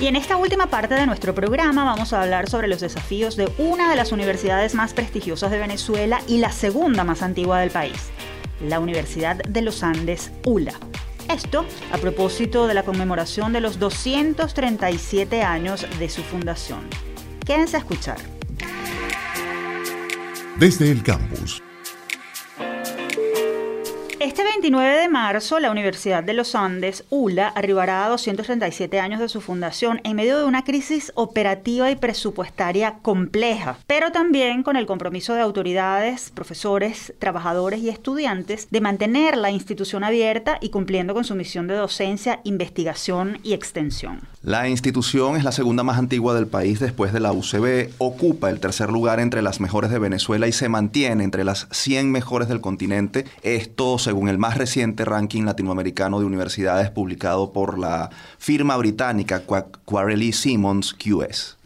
Y 0.00 0.06
en 0.06 0.16
esta 0.16 0.36
última 0.36 0.66
parte 0.66 0.94
de 0.94 1.06
nuestro 1.06 1.34
programa 1.34 1.84
vamos 1.84 2.12
a 2.12 2.22
hablar 2.22 2.50
sobre 2.50 2.66
los 2.66 2.80
desafíos 2.80 3.36
de 3.36 3.48
una 3.58 3.90
de 3.90 3.96
las 3.96 4.10
universidades 4.10 4.74
más 4.74 4.92
prestigiosas 4.92 5.52
de 5.52 5.58
Venezuela 5.58 6.20
y 6.26 6.38
la 6.38 6.50
segunda 6.50 7.04
más 7.04 7.22
antigua 7.22 7.60
del 7.60 7.70
país, 7.70 8.10
la 8.60 8.80
Universidad 8.80 9.36
de 9.36 9.62
los 9.62 9.84
Andes, 9.84 10.32
ULA. 10.44 10.74
Esto 11.28 11.64
a 11.92 11.98
propósito 11.98 12.66
de 12.66 12.74
la 12.74 12.82
conmemoración 12.82 13.52
de 13.52 13.60
los 13.60 13.78
237 13.78 15.42
años 15.42 15.86
de 15.98 16.08
su 16.08 16.22
fundación. 16.22 16.80
Quédense 17.46 17.76
a 17.76 17.80
escuchar. 17.80 18.16
Desde 20.58 20.90
el 20.90 21.02
campus. 21.02 21.62
Este 24.24 24.42
29 24.42 25.00
de 25.00 25.08
marzo, 25.10 25.60
la 25.60 25.70
Universidad 25.70 26.24
de 26.24 26.32
los 26.32 26.54
Andes, 26.54 27.04
ULA, 27.10 27.48
arribará 27.48 28.06
a 28.06 28.08
237 28.08 28.98
años 28.98 29.20
de 29.20 29.28
su 29.28 29.42
fundación 29.42 30.00
en 30.02 30.16
medio 30.16 30.38
de 30.38 30.44
una 30.44 30.64
crisis 30.64 31.12
operativa 31.14 31.90
y 31.90 31.96
presupuestaria 31.96 33.00
compleja, 33.02 33.76
pero 33.86 34.12
también 34.12 34.62
con 34.62 34.76
el 34.76 34.86
compromiso 34.86 35.34
de 35.34 35.42
autoridades, 35.42 36.30
profesores, 36.30 37.12
trabajadores 37.18 37.80
y 37.80 37.90
estudiantes 37.90 38.68
de 38.70 38.80
mantener 38.80 39.36
la 39.36 39.50
institución 39.50 40.04
abierta 40.04 40.56
y 40.58 40.70
cumpliendo 40.70 41.12
con 41.12 41.24
su 41.24 41.34
misión 41.34 41.66
de 41.66 41.74
docencia, 41.74 42.40
investigación 42.44 43.40
y 43.42 43.52
extensión. 43.52 44.22
La 44.44 44.68
institución 44.68 45.36
es 45.36 45.44
la 45.44 45.52
segunda 45.52 45.84
más 45.84 45.96
antigua 45.96 46.34
del 46.34 46.46
país 46.46 46.78
después 46.78 47.14
de 47.14 47.20
la 47.20 47.32
UCB, 47.32 47.94
ocupa 47.96 48.50
el 48.50 48.60
tercer 48.60 48.90
lugar 48.90 49.18
entre 49.18 49.40
las 49.40 49.58
mejores 49.58 49.90
de 49.90 49.98
Venezuela 49.98 50.46
y 50.46 50.52
se 50.52 50.68
mantiene 50.68 51.24
entre 51.24 51.44
las 51.44 51.66
100 51.70 52.12
mejores 52.12 52.48
del 52.48 52.60
continente. 52.60 53.24
Esto 53.42 53.96
se 53.96 54.04
según 54.04 54.28
el 54.28 54.36
más 54.36 54.58
reciente 54.58 55.06
ranking 55.06 55.44
latinoamericano 55.44 56.20
de 56.20 56.26
universidades 56.26 56.90
publicado 56.90 57.54
por 57.54 57.78
la 57.78 58.10
firma 58.36 58.76
británica 58.76 59.44
Quarelli 59.86 60.34
Simmons 60.34 60.92
QS. 60.92 61.56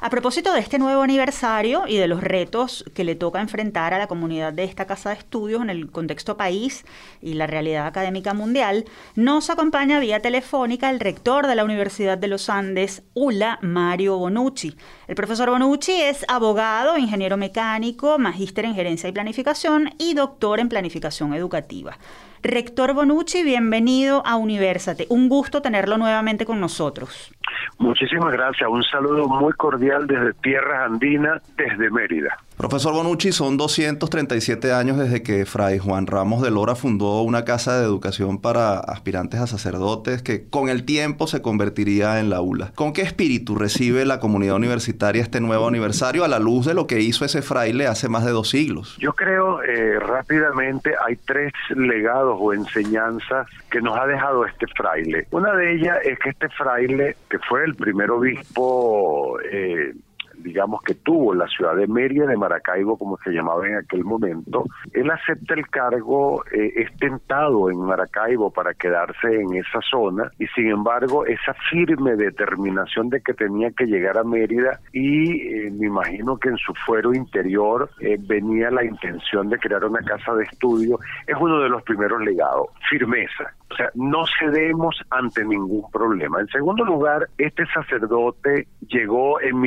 A 0.00 0.10
propósito 0.10 0.52
de 0.52 0.60
este 0.60 0.78
nuevo 0.78 1.02
aniversario 1.02 1.88
y 1.88 1.96
de 1.96 2.06
los 2.06 2.22
retos 2.22 2.84
que 2.94 3.02
le 3.02 3.16
toca 3.16 3.40
enfrentar 3.40 3.94
a 3.94 3.98
la 3.98 4.06
comunidad 4.06 4.52
de 4.52 4.62
esta 4.62 4.86
casa 4.86 5.10
de 5.10 5.16
estudios 5.16 5.60
en 5.60 5.70
el 5.70 5.90
contexto 5.90 6.36
país 6.36 6.84
y 7.20 7.34
la 7.34 7.48
realidad 7.48 7.84
académica 7.84 8.32
mundial, 8.32 8.84
nos 9.16 9.50
acompaña 9.50 9.98
vía 9.98 10.20
telefónica 10.20 10.88
el 10.88 11.00
rector 11.00 11.48
de 11.48 11.56
la 11.56 11.64
Universidad 11.64 12.16
de 12.16 12.28
los 12.28 12.48
Andes, 12.48 13.02
ULA, 13.14 13.58
Mario 13.60 14.18
Bonucci. 14.18 14.76
El 15.08 15.16
profesor 15.16 15.50
Bonucci 15.50 16.00
es 16.00 16.24
abogado, 16.28 16.96
ingeniero 16.96 17.36
mecánico, 17.36 18.18
magíster 18.20 18.66
en 18.66 18.76
gerencia 18.76 19.08
y 19.08 19.12
planificación 19.12 19.94
y 19.98 20.14
doctor 20.14 20.60
en 20.60 20.68
planificación 20.68 21.34
educativa. 21.34 21.98
Rector 22.42 22.94
Bonucci, 22.94 23.42
bienvenido 23.42 24.22
a 24.24 24.36
Universate. 24.36 25.06
Un 25.08 25.28
gusto 25.28 25.60
tenerlo 25.60 25.98
nuevamente 25.98 26.46
con 26.46 26.60
nosotros. 26.60 27.32
Muchísimas 27.78 28.32
gracias. 28.32 28.68
Un 28.68 28.82
saludo 28.84 29.28
muy 29.28 29.52
cordial 29.54 30.06
desde 30.06 30.34
Tierras 30.34 30.90
Andinas, 30.90 31.42
desde 31.56 31.90
Mérida. 31.90 32.38
Profesor 32.58 32.92
Bonucci, 32.92 33.30
son 33.30 33.56
237 33.56 34.72
años 34.72 34.98
desde 34.98 35.22
que 35.22 35.46
Fray 35.46 35.78
Juan 35.78 36.08
Ramos 36.08 36.42
de 36.42 36.50
Lora 36.50 36.74
fundó 36.74 37.22
una 37.22 37.44
casa 37.44 37.78
de 37.78 37.84
educación 37.84 38.40
para 38.40 38.80
aspirantes 38.80 39.38
a 39.38 39.46
sacerdotes 39.46 40.24
que 40.24 40.48
con 40.50 40.68
el 40.68 40.84
tiempo 40.84 41.28
se 41.28 41.40
convertiría 41.40 42.18
en 42.18 42.30
la 42.30 42.40
ULA. 42.40 42.72
¿Con 42.74 42.92
qué 42.92 43.02
espíritu 43.02 43.54
recibe 43.54 44.04
la 44.04 44.18
comunidad 44.18 44.56
universitaria 44.56 45.22
este 45.22 45.40
nuevo 45.40 45.68
aniversario 45.68 46.24
a 46.24 46.28
la 46.28 46.40
luz 46.40 46.66
de 46.66 46.74
lo 46.74 46.88
que 46.88 46.98
hizo 46.98 47.24
ese 47.24 47.42
fraile 47.42 47.86
hace 47.86 48.08
más 48.08 48.24
de 48.24 48.32
dos 48.32 48.48
siglos? 48.48 48.96
Yo 48.98 49.12
creo 49.12 49.62
eh, 49.62 50.00
rápidamente 50.00 50.94
hay 51.06 51.14
tres 51.14 51.52
legados 51.76 52.38
o 52.40 52.52
enseñanzas 52.52 53.46
que 53.70 53.80
nos 53.80 53.96
ha 53.96 54.04
dejado 54.08 54.44
este 54.44 54.66
fraile. 54.76 55.28
Una 55.30 55.54
de 55.54 55.74
ellas 55.74 55.98
es 56.04 56.18
que 56.18 56.30
este 56.30 56.48
fraile, 56.48 57.14
que 57.30 57.38
fue 57.38 57.64
el 57.64 57.76
primer 57.76 58.10
obispo 58.10 59.38
eh, 59.48 59.94
digamos, 60.38 60.82
que 60.82 60.94
tuvo 60.94 61.34
la 61.34 61.46
ciudad 61.48 61.76
de 61.76 61.86
Mérida 61.86 62.26
de 62.26 62.36
Maracaibo, 62.36 62.96
como 62.96 63.16
se 63.18 63.30
llamaba 63.30 63.66
en 63.66 63.76
aquel 63.76 64.04
momento, 64.04 64.64
él 64.92 65.10
acepta 65.10 65.54
el 65.54 65.68
cargo, 65.68 66.44
eh, 66.52 66.72
es 66.76 66.96
tentado 66.96 67.70
en 67.70 67.78
Maracaibo 67.80 68.50
para 68.50 68.74
quedarse 68.74 69.34
en 69.34 69.54
esa 69.54 69.80
zona 69.90 70.30
y 70.38 70.46
sin 70.48 70.68
embargo 70.70 71.26
esa 71.26 71.54
firme 71.70 72.16
determinación 72.16 73.08
de 73.08 73.20
que 73.20 73.34
tenía 73.34 73.70
que 73.70 73.86
llegar 73.86 74.18
a 74.18 74.24
Mérida 74.24 74.80
y 74.92 75.48
eh, 75.48 75.70
me 75.70 75.86
imagino 75.86 76.36
que 76.38 76.48
en 76.48 76.58
su 76.58 76.72
fuero 76.86 77.12
interior 77.14 77.90
eh, 78.00 78.16
venía 78.20 78.70
la 78.70 78.84
intención 78.84 79.48
de 79.48 79.58
crear 79.58 79.84
una 79.84 80.00
casa 80.00 80.34
de 80.34 80.44
estudio, 80.44 80.98
es 81.26 81.36
uno 81.38 81.60
de 81.60 81.68
los 81.68 81.82
primeros 81.82 82.20
legados, 82.22 82.68
firmeza. 82.88 83.52
O 83.70 83.74
sea, 83.74 83.90
no 83.94 84.24
cedemos 84.40 84.96
ante 85.10 85.44
ningún 85.44 85.90
problema. 85.90 86.40
En 86.40 86.48
segundo 86.48 86.84
lugar, 86.84 87.28
este 87.36 87.66
sacerdote 87.66 88.66
llegó 88.88 89.40
en 89.40 89.60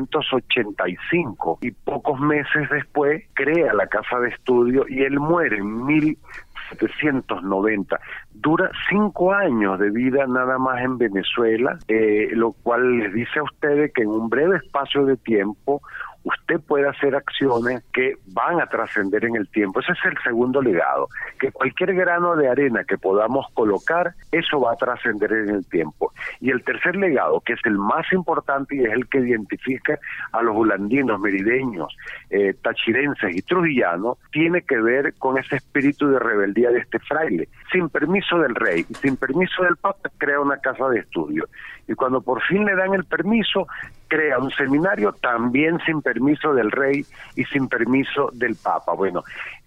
1785 0.00 1.58
y 1.62 1.70
pocos 1.70 2.20
meses 2.20 2.68
después 2.70 3.24
crea 3.34 3.72
la 3.74 3.86
casa 3.86 4.18
de 4.20 4.30
estudio 4.30 4.84
y 4.88 5.02
él 5.02 5.20
muere 5.20 5.58
en 5.58 5.86
1790. 5.86 8.00
Dura 8.34 8.70
cinco 8.88 9.32
años 9.32 9.78
de 9.78 9.90
vida 9.90 10.26
nada 10.26 10.58
más 10.58 10.82
en 10.82 10.98
Venezuela, 10.98 11.78
eh, 11.88 12.30
lo 12.32 12.50
cual 12.52 12.98
les 12.98 13.12
dice 13.12 13.38
a 13.38 13.44
ustedes 13.44 13.92
que 13.92 14.02
en 14.02 14.08
un 14.08 14.28
breve 14.28 14.56
espacio 14.56 15.04
de 15.04 15.16
tiempo 15.16 15.80
usted 16.24 16.60
puede 16.60 16.88
hacer 16.88 17.14
acciones 17.14 17.82
que 17.92 18.14
van 18.26 18.60
a 18.60 18.66
trascender 18.66 19.24
en 19.24 19.36
el 19.36 19.48
tiempo. 19.48 19.80
Ese 19.80 19.92
es 19.92 19.98
el 20.04 20.18
segundo 20.22 20.60
legado, 20.60 21.08
que 21.38 21.52
cualquier 21.52 21.94
grano 21.94 22.36
de 22.36 22.48
arena 22.48 22.84
que 22.84 22.98
podamos 22.98 23.46
colocar, 23.54 24.14
eso 24.32 24.60
va 24.60 24.72
a 24.72 24.76
trascender 24.76 25.32
en 25.32 25.50
el 25.50 25.66
tiempo. 25.66 26.12
Y 26.40 26.50
el 26.50 26.62
tercer 26.64 26.96
legado, 26.96 27.40
que 27.40 27.54
es 27.54 27.60
el 27.64 27.78
más 27.78 28.10
importante 28.12 28.76
y 28.76 28.84
es 28.84 28.92
el 28.92 29.08
que 29.08 29.20
identifica 29.20 29.98
a 30.32 30.42
los 30.42 30.56
holandinos, 30.56 31.20
merideños, 31.20 31.96
eh, 32.30 32.54
tachirenses 32.62 33.34
y 33.34 33.42
trujillanos, 33.42 34.18
tiene 34.32 34.62
que 34.62 34.80
ver 34.80 35.14
con 35.18 35.38
ese 35.38 35.56
espíritu 35.56 36.08
de 36.08 36.18
rebeldía 36.18 36.70
de 36.70 36.80
este 36.80 36.98
fraile. 36.98 37.48
Sin 37.72 37.88
permiso 37.88 38.38
del 38.38 38.54
rey 38.54 38.84
y 38.88 38.94
sin 38.94 39.16
permiso 39.16 39.62
del 39.62 39.76
papa, 39.76 40.10
crea 40.18 40.40
una 40.40 40.58
casa 40.58 40.88
de 40.88 41.00
estudio. 41.00 41.48
Y 41.86 41.94
cuando 41.94 42.20
por 42.20 42.42
fin 42.42 42.64
le 42.64 42.74
dan 42.74 42.94
el 42.94 43.04
permiso, 43.04 43.66
crea 44.08 44.38
un 44.38 44.50
seminario 44.50 45.12
también 45.12 45.78
sin 45.86 46.02
permiso 46.02 46.54
del 46.54 46.70
rey 46.70 47.04
y 47.36 47.44
sin 47.44 47.68
permiso 47.68 48.30
del 48.32 48.56
papa. 48.56 48.94
Bueno, 48.94 49.22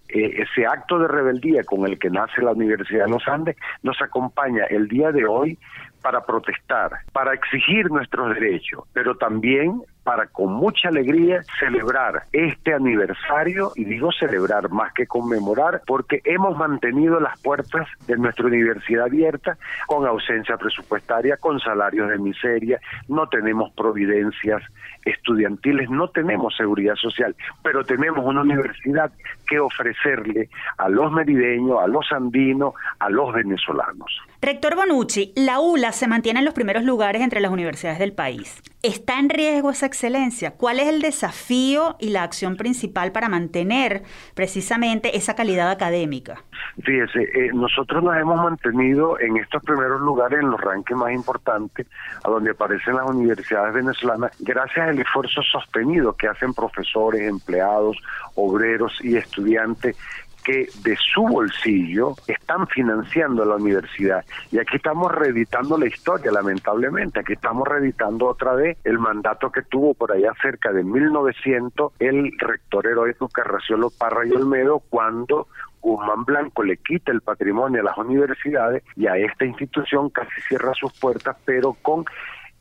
eh, 0.08 0.42
ese 0.42 0.66
acto 0.66 0.98
de 0.98 1.08
rebeldía 1.08 1.64
con 1.64 1.86
el 1.86 1.98
que 1.98 2.10
nace 2.10 2.42
la 2.42 2.52
Universidad 2.52 3.06
de 3.06 3.10
los 3.12 3.26
Andes 3.26 3.56
nos 3.82 4.00
acompaña 4.02 4.64
el 4.64 4.88
día 4.88 5.10
de 5.10 5.24
hoy 5.24 5.58
para 6.02 6.26
protestar, 6.26 6.90
para 7.12 7.32
exigir 7.32 7.90
nuestros 7.90 8.34
derechos, 8.34 8.84
pero 8.92 9.16
también 9.16 9.80
para 10.04 10.26
con 10.26 10.52
mucha 10.52 10.88
alegría 10.88 11.42
celebrar 11.58 12.24
este 12.32 12.74
aniversario, 12.74 13.72
y 13.76 13.84
digo 13.84 14.10
celebrar 14.12 14.70
más 14.70 14.92
que 14.92 15.06
conmemorar, 15.06 15.82
porque 15.86 16.20
hemos 16.24 16.56
mantenido 16.56 17.20
las 17.20 17.40
puertas 17.40 17.86
de 18.06 18.16
nuestra 18.16 18.46
universidad 18.46 19.04
abierta 19.04 19.56
con 19.86 20.06
ausencia 20.06 20.56
presupuestaria, 20.56 21.36
con 21.36 21.60
salarios 21.60 22.08
de 22.10 22.18
miseria, 22.18 22.80
no 23.08 23.28
tenemos 23.28 23.72
providencias 23.72 24.62
estudiantiles, 25.04 25.90
no 25.90 26.08
tenemos 26.08 26.54
seguridad 26.56 26.94
social, 26.96 27.34
pero 27.62 27.84
tenemos 27.84 28.24
una 28.24 28.42
universidad 28.42 29.10
que 29.48 29.58
ofrecerle 29.58 30.48
a 30.78 30.88
los 30.88 31.12
merideños, 31.12 31.78
a 31.82 31.86
los 31.86 32.10
andinos, 32.12 32.74
a 32.98 33.10
los 33.10 33.32
venezolanos. 33.32 34.20
Rector 34.40 34.74
Bonucci, 34.74 35.32
la 35.36 35.60
ULA 35.60 35.92
se 35.92 36.08
mantiene 36.08 36.40
en 36.40 36.44
los 36.44 36.54
primeros 36.54 36.84
lugares 36.84 37.22
entre 37.22 37.40
las 37.40 37.50
universidades 37.50 37.98
del 37.98 38.12
país. 38.12 38.62
¿Está 38.82 39.20
en 39.20 39.28
riesgo 39.28 39.70
esa 39.70 39.86
excelencia? 39.86 40.56
¿Cuál 40.56 40.80
es 40.80 40.88
el 40.88 41.02
desafío 41.02 41.94
y 42.00 42.10
la 42.10 42.24
acción 42.24 42.56
principal 42.56 43.12
para 43.12 43.28
mantener 43.28 44.02
precisamente 44.34 45.16
esa 45.16 45.36
calidad 45.36 45.70
académica? 45.70 46.42
Fíjese, 46.82 47.22
eh, 47.22 47.50
nosotros 47.54 48.02
nos 48.02 48.16
hemos 48.16 48.42
mantenido 48.42 49.20
en 49.20 49.36
estos 49.36 49.62
primeros 49.62 50.00
lugares 50.00 50.40
en 50.40 50.50
los 50.50 50.60
rankings 50.60 50.98
más 50.98 51.12
importantes, 51.12 51.86
a 52.24 52.28
donde 52.28 52.50
aparecen 52.50 52.96
las 52.96 53.08
universidades 53.08 53.72
venezolanas, 53.72 54.32
gracias 54.40 54.88
al 54.88 54.98
esfuerzo 54.98 55.42
sostenido 55.42 56.16
que 56.16 56.26
hacen 56.26 56.52
profesores, 56.52 57.22
empleados, 57.22 57.96
obreros 58.34 58.98
y 59.00 59.16
estudiantes 59.16 59.96
que 60.44 60.68
de 60.82 60.96
su 60.96 61.22
bolsillo 61.22 62.14
están 62.26 62.66
financiando 62.66 63.44
la 63.44 63.56
universidad. 63.56 64.24
Y 64.50 64.58
aquí 64.58 64.76
estamos 64.76 65.12
reeditando 65.12 65.78
la 65.78 65.86
historia, 65.86 66.32
lamentablemente. 66.32 67.20
Aquí 67.20 67.34
estamos 67.34 67.66
reeditando 67.66 68.26
otra 68.26 68.54
vez 68.54 68.78
el 68.84 68.98
mandato 68.98 69.50
que 69.50 69.62
tuvo 69.62 69.94
por 69.94 70.12
allá 70.12 70.32
cerca 70.40 70.72
de 70.72 70.84
1900 70.84 71.92
el 71.98 72.32
rector 72.38 72.86
heroico 72.86 73.28
Carraciolo 73.28 73.90
Parra 73.90 74.26
y 74.26 74.32
Olmedo 74.32 74.80
cuando 74.88 75.48
Guzmán 75.80 76.24
Blanco 76.24 76.62
le 76.62 76.76
quita 76.76 77.12
el 77.12 77.20
patrimonio 77.20 77.80
a 77.80 77.84
las 77.84 77.98
universidades 77.98 78.84
y 78.96 79.06
a 79.06 79.16
esta 79.16 79.44
institución 79.44 80.10
casi 80.10 80.40
cierra 80.48 80.72
sus 80.74 80.92
puertas, 80.98 81.36
pero 81.44 81.76
con 81.82 82.04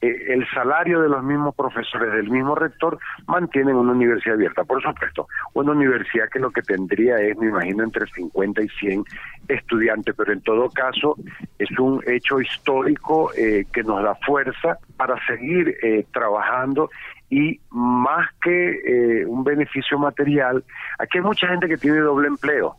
eh, 0.01 0.33
el 0.33 0.47
salario 0.49 1.01
de 1.01 1.09
los 1.09 1.23
mismos 1.23 1.55
profesores, 1.55 2.11
del 2.13 2.29
mismo 2.29 2.55
rector, 2.55 2.97
mantienen 3.27 3.75
una 3.75 3.91
universidad 3.91 4.35
abierta. 4.35 4.63
Por 4.63 4.81
supuesto, 4.81 5.27
una 5.53 5.71
universidad 5.71 6.29
que 6.29 6.39
lo 6.39 6.51
que 6.51 6.61
tendría 6.61 7.17
es, 7.17 7.37
me 7.37 7.47
imagino, 7.47 7.83
entre 7.83 8.07
50 8.07 8.63
y 8.63 8.69
100 8.69 9.03
estudiantes, 9.47 10.15
pero 10.17 10.33
en 10.33 10.41
todo 10.41 10.69
caso 10.69 11.15
es 11.59 11.69
un 11.79 12.01
hecho 12.07 12.41
histórico 12.41 13.31
eh, 13.37 13.65
que 13.71 13.83
nos 13.83 14.03
da 14.03 14.15
fuerza 14.15 14.77
para 14.97 15.15
seguir 15.25 15.75
eh, 15.83 16.05
trabajando 16.11 16.89
y 17.31 17.61
más 17.69 18.27
que 18.43 19.21
eh, 19.21 19.25
un 19.25 19.45
beneficio 19.45 19.97
material, 19.97 20.65
aquí 20.99 21.17
hay 21.17 21.23
mucha 21.23 21.47
gente 21.47 21.69
que 21.69 21.77
tiene 21.77 21.99
doble 21.99 22.27
empleo, 22.27 22.75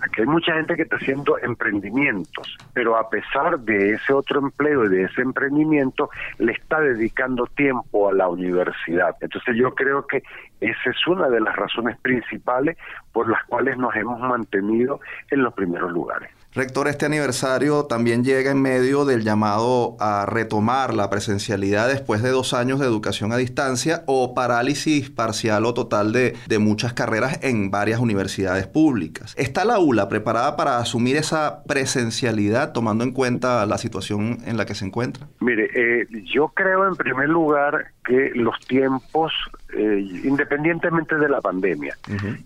aquí 0.00 0.20
hay 0.20 0.26
mucha 0.26 0.54
gente 0.54 0.76
que 0.76 0.82
está 0.82 0.96
haciendo 0.96 1.36
emprendimientos, 1.40 2.56
pero 2.72 2.96
a 2.96 3.10
pesar 3.10 3.58
de 3.58 3.94
ese 3.94 4.12
otro 4.12 4.38
empleo 4.38 4.84
y 4.84 4.88
de 4.88 5.02
ese 5.02 5.20
emprendimiento, 5.22 6.10
le 6.38 6.52
está 6.52 6.80
dedicando 6.80 7.46
tiempo 7.46 8.08
a 8.08 8.12
la 8.12 8.28
universidad. 8.28 9.16
Entonces 9.20 9.56
yo 9.56 9.74
creo 9.74 10.06
que 10.06 10.22
esa 10.60 10.90
es 10.90 11.06
una 11.08 11.28
de 11.28 11.40
las 11.40 11.56
razones 11.56 11.98
principales 11.98 12.78
por 13.12 13.28
las 13.28 13.42
cuales 13.46 13.76
nos 13.78 13.96
hemos 13.96 14.20
mantenido 14.20 15.00
en 15.32 15.42
los 15.42 15.52
primeros 15.54 15.90
lugares. 15.90 16.37
Rector, 16.58 16.88
este 16.88 17.06
aniversario 17.06 17.84
también 17.84 18.24
llega 18.24 18.50
en 18.50 18.60
medio 18.60 19.04
del 19.04 19.22
llamado 19.22 19.96
a 20.00 20.26
retomar 20.26 20.92
la 20.92 21.08
presencialidad 21.08 21.86
después 21.86 22.20
de 22.20 22.30
dos 22.30 22.52
años 22.52 22.80
de 22.80 22.86
educación 22.86 23.32
a 23.32 23.36
distancia 23.36 24.02
o 24.06 24.34
parálisis 24.34 25.08
parcial 25.08 25.66
o 25.66 25.72
total 25.72 26.10
de, 26.10 26.34
de 26.48 26.58
muchas 26.58 26.94
carreras 26.94 27.38
en 27.44 27.70
varias 27.70 28.00
universidades 28.00 28.66
públicas. 28.66 29.36
¿Está 29.38 29.64
la 29.64 29.78
ULA 29.78 30.08
preparada 30.08 30.56
para 30.56 30.78
asumir 30.78 31.16
esa 31.16 31.62
presencialidad 31.62 32.72
tomando 32.72 33.04
en 33.04 33.12
cuenta 33.12 33.64
la 33.64 33.78
situación 33.78 34.38
en 34.44 34.56
la 34.56 34.66
que 34.66 34.74
se 34.74 34.84
encuentra? 34.84 35.28
Mire, 35.38 35.70
eh, 35.72 36.08
yo 36.24 36.48
creo 36.56 36.88
en 36.88 36.96
primer 36.96 37.28
lugar 37.28 37.92
que 38.04 38.32
los 38.34 38.58
tiempos, 38.66 39.32
eh, 39.74 40.00
independientemente 40.24 41.16
de 41.16 41.28
la 41.28 41.40
pandemia, 41.40 41.96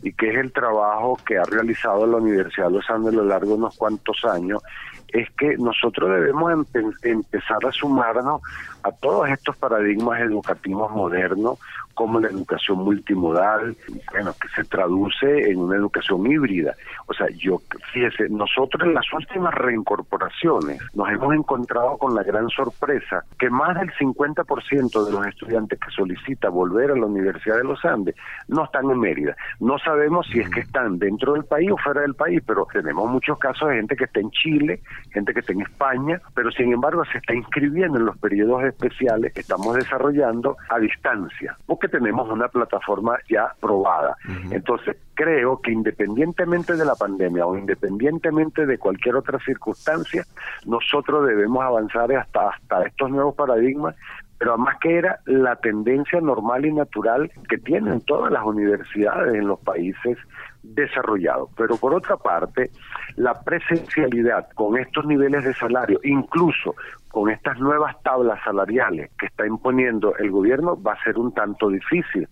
y 0.03 0.13
que 0.13 0.31
es 0.31 0.39
el 0.39 0.53
trabajo 0.53 1.19
que 1.25 1.39
ha 1.39 1.45
realizado 1.45 2.07
la 2.07 2.17
Universidad 2.17 2.67
de 2.67 2.75
Los 2.75 2.91
Andes 2.91 3.13
a 3.13 3.17
lo 3.17 3.25
largo 3.25 3.51
de 3.51 3.55
unos 3.55 3.77
cuantos 3.77 4.25
años, 4.25 4.61
es 5.09 5.31
que 5.33 5.57
nosotros 5.59 6.11
debemos 6.11 6.67
empezar 7.03 7.59
a 7.67 7.71
sumarnos 7.71 8.41
a 8.83 8.91
todos 8.91 9.29
estos 9.29 9.57
paradigmas 9.57 10.21
educativos 10.21 10.91
modernos 10.91 11.59
como 11.95 12.21
la 12.21 12.29
educación 12.29 12.79
multimodal, 12.79 13.77
bueno, 14.13 14.33
que 14.41 14.49
se 14.49 14.65
traduce 14.69 15.51
en 15.51 15.59
una 15.59 15.77
educación 15.77 16.27
híbrida. 16.27 16.75
O 17.07 17.15
sea, 17.15 17.29
yo, 17.37 17.61
fíjese, 17.93 18.29
nosotros 18.29 18.83
en 18.83 18.95
las 18.95 19.11
últimas 19.13 19.55
reincorporaciones 19.55 20.81
nos 20.95 21.09
hemos 21.11 21.35
encontrado 21.35 21.99
con 21.99 22.15
la 22.15 22.23
gran 22.23 22.49
sorpresa 22.49 23.25
que 23.39 23.51
más 23.51 23.79
del 23.79 23.91
50% 23.93 25.05
de 25.05 25.13
los 25.13 25.27
estudiantes 25.27 25.79
que 25.79 25.91
solicita 25.91 26.49
volver 26.49 26.91
a 26.91 26.97
la 26.97 27.07
Universidad 27.07 27.57
de 27.57 27.65
los 27.65 27.85
Andes 27.85 28.15
no 28.49 28.65
están 28.65 28.91
en 28.91 28.99
Mérida. 28.99 29.37
No 29.61 29.79
sabemos 29.79 30.27
si 30.33 30.41
es 30.41 30.49
que 30.51 30.61
están 30.61 30.99
dentro 30.99 31.35
del 31.35 31.45
país 31.45 31.71
o 31.71 31.77
fuera 31.77 32.03
del 32.03 32.15
país, 32.15 32.43
pero 32.47 32.67
tenemos 32.73 33.11
muchos 33.11 33.39
casos 33.39 33.69
de 33.69 33.77
gente 33.77 33.97
que 33.97 34.05
está 34.05 34.21
en 34.21 34.31
Chile, 34.31 34.81
gente 35.13 35.33
que 35.33 35.41
está 35.41 35.53
en 35.53 35.63
España, 35.63 36.21
pero 36.35 36.51
sin 36.51 36.73
embargo 36.73 37.05
se 37.05 37.19
está 37.19 37.35
inscribiendo 37.35 37.99
en 37.99 38.07
los 38.07 38.19
periodos 38.19 38.65
especiales 38.65 39.33
que 39.33 39.41
estamos 39.41 39.75
desarrollando 39.75 40.57
a 40.69 40.79
distancia 40.79 41.57
que 41.83 41.89
tenemos 41.89 42.31
una 42.31 42.49
plataforma 42.49 43.19
ya 43.29 43.53
probada. 43.61 44.17
Entonces, 44.51 44.97
creo 45.15 45.61
que 45.61 45.73
independientemente 45.73 46.77
de 46.77 46.85
la 46.85 46.95
pandemia 46.95 47.45
o 47.45 47.59
independientemente 47.59 48.65
de 48.65 48.79
cualquier 48.79 49.17
otra 49.17 49.39
circunstancia, 49.41 50.25
nosotros 50.65 51.27
debemos 51.27 51.63
avanzar 51.63 52.13
hasta, 52.13 52.51
hasta 52.51 52.87
estos 52.87 53.11
nuevos 53.11 53.35
paradigmas 53.35 53.97
pero 54.39 54.55
además 54.55 54.77
que 54.81 54.99
era 54.99 55.21
la 55.27 55.55
tendencia 55.55 56.21
normal 56.21 56.67
y 56.67 56.73
natural 56.73 57.31
que 57.49 57.59
tienen 57.59 58.01
todas 58.01 58.33
las 58.33 58.45
universidades 58.45 59.37
en 59.37 59.47
los 59.47 59.61
países 59.61 60.19
desarrollados. 60.65 61.49
Pero 61.57 61.77
por 61.77 61.95
otra 61.95 62.17
parte, 62.17 62.73
la 63.15 63.41
presencialidad 63.41 64.49
con 64.57 64.77
estos 64.77 65.07
niveles 65.07 65.45
de 65.45 65.55
salario, 65.55 66.01
incluso 66.03 66.75
con 67.13 67.29
estas 67.31 67.61
nuevas 67.61 68.03
tablas 68.03 68.43
salariales 68.43 69.11
que 69.19 69.27
está 69.27 69.47
imponiendo 69.47 70.17
el 70.17 70.31
gobierno 70.31 70.83
va 70.83 70.95
a 70.95 71.05
ser 71.05 71.19
un 71.19 71.33
tanto 71.33 71.69
difícil, 71.69 72.27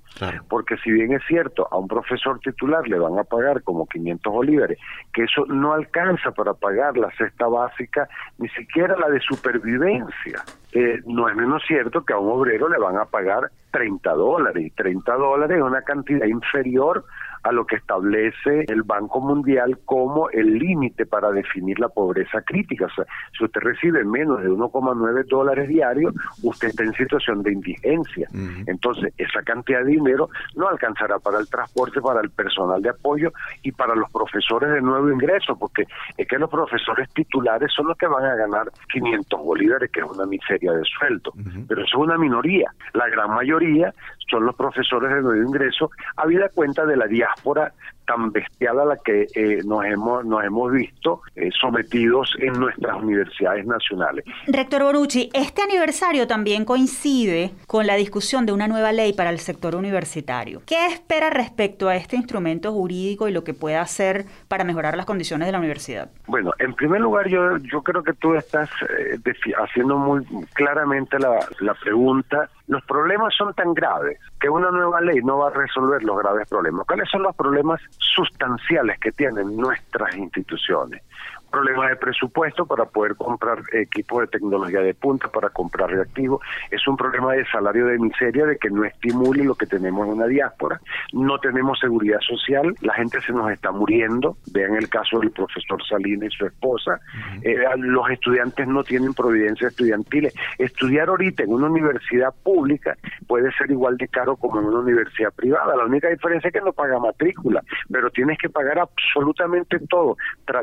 porque 0.49 0.79
si 0.79 0.91
bien 0.91 1.13
es 1.13 1.23
cierto, 1.29 1.69
a 1.71 1.77
un 1.77 1.87
profesor 1.87 2.41
titular 2.41 2.89
le 2.89 2.99
van 2.99 3.19
a 3.19 3.25
pagar 3.25 3.63
como 3.63 3.87
500 3.87 4.33
bolívares, 4.33 4.79
que 5.13 5.25
eso 5.25 5.45
no 5.47 5.75
alcanza 5.75 6.31
para 6.33 6.55
pagar 6.55 6.97
la 6.97 7.11
cesta 7.11 7.47
básica, 7.47 8.09
ni 8.39 8.49
siquiera 8.49 8.97
la 8.97 9.11
de 9.11 9.21
supervivencia. 9.21 10.43
Eh, 10.73 11.01
no 11.05 11.29
es 11.29 11.37
menos 11.37 11.63
cierto 11.67 12.03
que 12.05 12.15
a 12.15 12.19
un 12.19 12.31
obrero 12.31 12.69
le 12.69 12.79
van 12.79 12.97
a 12.97 13.05
pagar 13.05 13.51
30 13.73 14.11
dólares, 14.15 14.65
y 14.65 14.71
30 14.71 15.15
dólares 15.15 15.59
es 15.59 15.63
una 15.63 15.83
cantidad 15.83 16.27
inferior 16.27 17.05
a 17.43 17.53
lo 17.53 17.67
que 17.67 17.77
establece 17.77 18.65
el 18.69 18.83
Banco 18.83 19.21
Mundial 19.21 19.79
como 19.85 20.31
el 20.31 20.59
límite 20.59 21.07
para 21.07 21.31
definir 21.31 21.79
la 21.79 21.89
pobreza 21.89 22.43
crítica. 22.43 22.87
O 22.87 22.91
sea, 22.91 23.05
si 23.37 23.45
usted 23.45 23.61
recibe 23.61 24.05
menos 24.05 24.43
de 24.43 24.49
1,9 24.49 25.27
dólares 25.27 25.69
diarios, 25.69 26.15
usted 26.43 26.69
está 26.69 26.85
en 26.85 26.93
situación 26.95 27.43
de 27.43 27.53
indigencia. 27.53 28.29
Entonces, 28.67 29.13
esa 29.17 29.43
cantidad 29.43 29.81
de 29.81 29.93
dinero 29.93 30.29
no 30.55 30.69
alcanzará 30.69 31.19
para 31.19 31.39
el 31.39 31.49
transporte, 31.49 32.01
para 32.01 32.21
el 32.21 32.31
personal 32.31 32.83
de 32.83 32.91
apoyo 32.91 33.33
y 33.63 33.73
para 33.73 33.95
los 33.95 34.11
profesores 34.11 34.73
de 34.73 34.83
nuevo 34.83 35.11
ingreso, 35.11 35.57
porque 35.59 35.85
es 36.17 36.29
que 36.29 36.39
los 36.39 36.51
profesores 36.51 37.09
titulares 37.15 37.73
son 37.75 37.89
los 37.89 37.97
que 37.97 38.07
van 38.07 38.25
a 38.25 38.35
ganar 38.35 38.71
500 38.93 39.41
bolívares, 39.41 39.91
que 39.91 40.01
es 40.01 40.07
una 40.07 40.27
miseria 40.27 40.73
de 40.73 40.83
sueldo. 40.85 41.33
Pero 41.69 41.83
eso 41.83 41.97
es 41.97 42.03
una 42.03 42.19
minoría. 42.19 42.71
La 42.93 43.09
gran 43.09 43.31
mayoría 43.31 43.93
son 44.29 44.47
los 44.47 44.55
profesores 44.55 45.15
de 45.15 45.23
nuevo 45.23 45.43
ingreso, 45.43 45.91
habida 46.17 46.49
cuenta 46.49 46.85
de 46.87 46.97
la 46.97 47.07
diáspora 47.07 47.73
tan 48.11 48.33
bestial 48.33 48.81
a 48.81 48.85
la 48.85 48.97
que 48.97 49.29
eh, 49.35 49.61
nos 49.65 49.85
hemos 49.85 50.25
nos 50.25 50.43
hemos 50.43 50.73
visto 50.73 51.23
eh, 51.37 51.49
sometidos 51.61 52.35
en 52.41 52.59
nuestras 52.59 52.97
universidades 53.01 53.65
nacionales. 53.67 54.25
Rector 54.49 54.83
Borucci, 54.83 55.31
este 55.33 55.63
aniversario 55.63 56.27
también 56.27 56.65
coincide 56.65 57.53
con 57.69 57.87
la 57.87 57.95
discusión 57.95 58.47
de 58.47 58.53
una 58.53 58.67
nueva 58.67 58.91
ley 58.91 59.13
para 59.13 59.31
el 59.31 59.39
sector 59.39 59.77
universitario. 59.77 60.63
¿Qué 60.67 60.87
espera 60.87 61.31
respecto 61.31 61.89
a 61.89 61.95
este 61.95 62.17
instrumento 62.17 62.73
jurídico 62.73 63.29
y 63.29 63.33
lo 63.33 63.45
que 63.45 63.55
pueda 63.55 63.81
hacer 63.81 64.25
para 64.49 64.65
mejorar 64.65 64.97
las 64.97 65.07
condiciones 65.07 65.47
de 65.47 65.53
la 65.53 65.59
universidad? 65.59 66.11
Bueno, 66.27 66.51
en 66.59 66.75
primer 66.75 67.01
lugar, 67.01 67.29
yo, 67.29 67.59
yo 67.59 67.83
creo 67.83 68.03
que 68.03 68.15
tú 68.15 68.35
estás 68.35 68.69
eh, 68.89 69.19
haciendo 69.57 69.97
muy 69.97 70.25
claramente 70.55 71.17
la, 71.21 71.39
la 71.61 71.75
pregunta. 71.75 72.49
Los 72.67 72.85
problemas 72.85 73.35
son 73.37 73.55
tan 73.55 73.73
graves 73.75 74.19
que 74.41 74.49
una 74.49 74.71
nueva 74.71 75.01
ley 75.01 75.21
no 75.23 75.39
va 75.39 75.49
a 75.49 75.51
resolver 75.51 76.03
los 76.03 76.19
graves 76.19 76.49
problemas. 76.49 76.87
¿Cuáles 76.87 77.09
son 77.09 77.23
los 77.23 77.37
problemas 77.37 77.81
sustanciales 78.01 78.99
que 78.99 79.13
tienen 79.13 79.57
nuestras 79.57 80.17
instituciones. 80.17 81.03
Problema 81.51 81.89
de 81.89 81.97
presupuesto 81.97 82.67
para 82.67 82.87
poder 82.87 83.17
comprar 83.17 83.59
equipos 83.73 84.23
de 84.23 84.27
tecnología 84.29 84.81
de 84.81 84.95
punta, 84.95 85.29
para 85.29 85.51
comprar 85.51 85.91
reactivos, 85.91 86.41
es 86.71 86.87
un 86.89 86.97
problema 86.97 87.33
de 87.33 87.45
salario 87.47 87.87
de 87.87 87.99
miseria, 87.99 88.47
de 88.47 88.57
que 88.57 88.71
no 88.71 88.85
estimule 88.85 89.45
lo 89.45 89.55
que 89.55 89.67
tenemos 89.67 90.07
en 90.07 90.15
una 90.15 90.27
diáspora, 90.27 90.81
no 91.13 91.39
tenemos 91.39 91.79
seguridad 91.79 92.21
social, 92.21 92.75
la 92.81 92.95
gente 92.95 93.21
se 93.21 93.33
nos 93.33 93.51
está 93.51 93.73
muriendo, 93.73 94.37
vean 94.53 94.75
el 94.77 94.89
caso 94.89 95.21
del 95.21 95.31
profesor 95.31 95.85
Salinas 95.87 96.33
y 96.33 96.37
su 96.37 96.47
esposa, 96.47 97.01
eh, 97.43 97.57
los 97.77 98.09
estudiantes 98.11 98.67
no 98.67 98.83
tienen 98.85 99.15
providencia 99.15 99.69
estudiantil, 99.69 100.31
estudiar 100.59 101.09
ahorita 101.09 101.43
en 101.43 101.53
una 101.53 101.67
universidad 101.67 102.35
pública 102.43 102.97
puede 103.27 103.51
ser 103.53 103.71
igual 103.71 103.97
de 103.97 104.09
caro 104.09 104.37
como 104.37 104.61
en 104.61 104.67
una 104.67 104.81
universidad 104.81 105.33
privada, 105.35 105.77
la 105.77 105.85
única 105.85 106.09
diferencia 106.09 106.49
es 106.49 106.55
que 106.55 106.61
no 106.61 106.73
paga 106.73 106.99
matrícula, 106.99 107.63
pero 107.91 108.11
tienes 108.11 108.39
que 108.39 108.49
pagar 108.49 108.79
absolutamente 108.79 109.79
todo, 109.89 110.17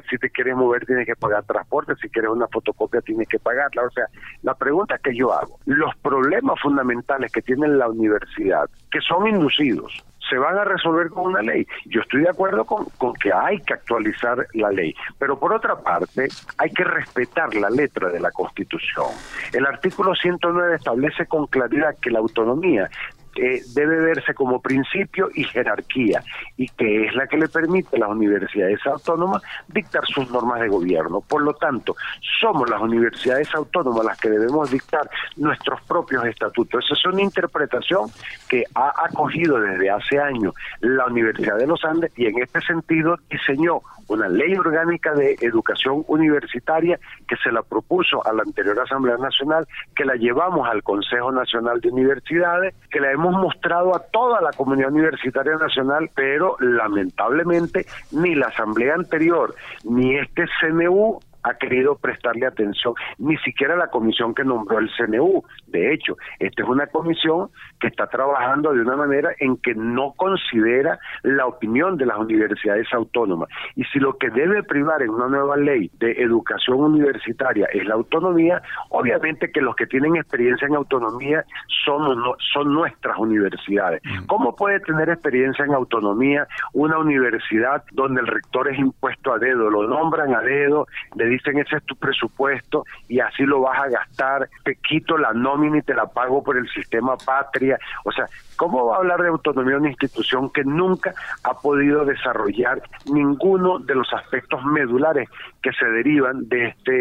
si 0.10 0.18
te 0.18 0.30
quieres 0.30 0.56
mover 0.56 0.77
tienes 0.86 1.06
que 1.06 1.16
pagar 1.16 1.44
transporte, 1.44 1.96
si 2.02 2.10
quieres 2.10 2.32
una 2.32 2.48
fotocopia 2.48 3.02
tienes 3.02 3.28
que 3.28 3.40
pagarla. 3.40 3.84
O 3.84 3.92
sea, 3.92 4.06
la 4.44 4.54
pregunta 4.54 4.98
que 4.98 5.16
yo 5.16 5.34
hago, 5.34 5.60
los 5.66 5.96
problemas 5.98 6.60
fundamentales 6.62 7.32
que 7.32 7.42
tiene 7.42 7.68
la 7.68 7.88
universidad, 7.88 8.70
que 8.92 9.02
son 9.02 9.28
inducidos, 9.28 10.04
se 10.30 10.38
van 10.38 10.58
a 10.58 10.64
resolver 10.64 11.10
con 11.10 11.28
una 11.28 11.42
ley. 11.42 11.66
Yo 11.86 12.02
estoy 12.02 12.22
de 12.22 12.30
acuerdo 12.30 12.66
con, 12.66 12.86
con, 12.98 13.14
que 13.14 13.32
hay 13.32 13.60
que 13.62 13.74
actualizar 13.74 14.46
la 14.54 14.72
ley, 14.72 14.94
pero 15.18 15.40
por 15.40 15.54
otra 15.54 15.76
parte 15.78 16.28
hay 16.58 16.70
que 16.72 16.84
respetar 16.84 17.54
la 17.56 17.70
letra 17.70 18.10
de 18.10 18.20
la 18.20 18.32
Constitución. 18.32 19.08
El 19.54 19.66
artículo 19.66 20.14
109 20.16 20.76
establece 20.76 21.26
con 21.28 21.48
claridad 21.48 21.96
que 22.02 22.12
la 22.12 22.20
autonomía 22.20 22.90
eh, 23.38 23.62
debe 23.74 24.00
verse 24.00 24.34
como 24.34 24.62
principio 24.62 25.30
y 25.34 25.44
jerarquía, 25.44 26.24
y 26.58 26.68
que 26.70 27.06
es 27.06 27.16
la 27.16 27.28
que 27.28 27.38
le 27.38 27.48
permite 27.48 27.96
a 27.96 28.00
las 28.00 28.10
universidades 28.10 28.80
autónomas 28.86 29.42
dictar 29.68 30.06
sus 30.06 30.30
normas 30.32 30.60
de 30.62 30.68
gobierno. 30.68 31.22
Por 31.22 31.42
lo 31.42 31.54
tanto, 31.54 31.96
somos 32.42 32.70
las 32.70 32.82
universidades 32.82 33.54
autónomas 33.54 34.06
las 34.06 34.20
que 34.20 34.30
debemos 34.30 34.72
dictar 34.72 35.10
nuestros 35.36 35.82
propios 35.84 36.26
estatutos. 36.26 36.86
Esa 36.86 36.94
es 36.94 37.06
una 37.06 37.22
interpretación 37.22 38.10
que 38.50 38.64
ha 38.76 38.94
acogido 39.06 39.60
desde 39.60 39.90
hace 39.90 40.20
años 40.20 40.54
la 40.80 41.06
Universidad 41.06 41.58
de 41.58 41.68
los 41.68 41.84
Andes 41.84 42.12
y 42.16 42.26
en 42.26 42.42
este 42.42 42.62
sentido 42.62 43.18
diseñó 43.30 43.82
una 44.08 44.28
ley 44.30 44.56
orgánica 44.56 45.14
de 45.14 45.38
educación 45.42 46.04
universitaria 46.08 47.00
que 47.28 47.36
se 47.38 47.52
la 47.52 47.62
propuso 47.62 48.26
a 48.26 48.34
la 48.34 48.44
anterior 48.44 48.80
Asamblea 48.80 49.18
Nacional, 49.18 49.68
que 49.96 50.06
la 50.06 50.16
llevamos 50.16 50.68
al 50.68 50.84
Consejo 50.84 51.32
Nacional 51.32 51.82
de 51.82 51.90
Universidades, 51.90 52.76
que 52.90 53.00
la 53.00 53.12
hemos 53.12 53.34
mostrado 53.34 53.96
a 53.96 54.00
toda 54.00 54.42
la 54.42 54.52
comunidad 54.52 54.92
universitaria 54.92 55.56
nacional, 55.56 56.10
pero 56.16 56.56
lamentablemente 56.60 57.86
ni 58.12 58.36
la 58.36 58.48
Asamblea 58.48 58.96
anterior 58.96 59.56
ni 59.84 60.16
este 60.16 60.46
CNU 60.60 61.20
ha 61.48 61.58
querido 61.58 61.96
prestarle 61.98 62.46
atención, 62.46 62.94
ni 63.18 63.38
siquiera 63.38 63.76
la 63.76 63.88
comisión 63.88 64.34
que 64.34 64.44
nombró 64.44 64.80
el 64.80 64.90
CNU. 64.98 65.44
De 65.68 65.94
hecho, 65.94 66.18
esta 66.40 66.64
es 66.64 66.70
una 66.70 66.88
comisión 66.88 67.50
que 67.80 67.88
está 67.88 68.08
trabajando 68.08 68.74
de 68.74 68.82
una 68.82 68.96
manera 68.96 69.32
en 69.40 69.58
que 69.58 69.74
no 69.76 70.14
considera 70.14 71.00
la 71.24 71.46
opinión 71.46 71.98
de 71.98 72.06
las 72.06 72.18
universidades 72.18 72.88
autónomas. 72.94 73.50
Y 73.76 73.84
si 73.86 74.00
lo 74.00 74.18
que 74.18 74.30
debe 74.30 74.64
privar 74.64 75.02
en 75.02 75.10
una 75.10 75.28
nueva 75.28 75.58
ley 75.58 75.90
de 76.00 76.12
educación 76.14 76.80
universitaria 76.80 77.68
es 77.74 77.86
la 77.86 77.96
autonomía, 77.96 78.62
obviamente 78.90 79.52
que 79.52 79.62
los 79.62 79.76
que 79.76 79.88
tienen 79.88 80.16
experiencia 80.16 80.68
en 80.68 80.76
autonomía 80.76 81.44
son, 81.86 82.24
son 82.54 82.74
nuestras 82.74 83.18
universidades. 83.18 84.02
Mm. 84.04 84.26
¿Cómo 84.26 84.56
puede 84.56 84.80
tener 84.82 85.10
experiencia 85.10 85.66
en 85.66 85.74
autonomía 85.74 86.48
una 86.74 86.98
universidad 86.98 87.84
donde 87.92 88.22
el 88.22 88.28
rector 88.28 88.68
es 88.70 88.80
impuesto 88.80 89.34
a 89.34 89.40
dedo, 89.40 89.70
lo 89.70 89.88
nombran 89.88 90.34
a 90.34 90.42
dedo, 90.42 90.88
le 91.16 91.26
dicen 91.38 91.60
ese 91.60 91.78
es 91.78 91.84
tu 91.86 91.96
presupuesto 91.96 92.86
y 93.08 93.20
así 93.20 93.44
lo 93.44 93.62
vas 93.62 93.80
a 93.80 93.90
gastar, 93.90 94.50
te 94.64 94.76
quito 94.76 95.18
la 95.18 95.34
nómina 95.34 95.80
y 95.80 95.82
te 95.82 95.94
la 95.94 96.08
pago 96.08 96.44
por 96.44 96.58
el 96.58 96.68
sistema 96.70 97.16
patria. 97.18 97.78
O 98.04 98.12
sea, 98.12 98.26
¿cómo 98.56 98.86
va 98.86 98.96
a 98.96 99.00
hablar 99.00 99.22
de 99.22 99.30
autonomía 99.30 99.78
una 99.78 99.90
institución 99.90 100.50
que 100.50 100.64
nunca 100.64 101.14
ha 101.44 101.54
podido 101.54 102.06
desarrollar 102.06 102.82
ninguno 103.12 103.80
de 103.80 103.96
los 103.96 104.12
aspectos 104.14 104.64
medulares 104.66 105.30
que 105.62 105.72
se 105.74 105.86
derivan 105.86 106.48
de 106.48 106.68
este, 106.68 106.92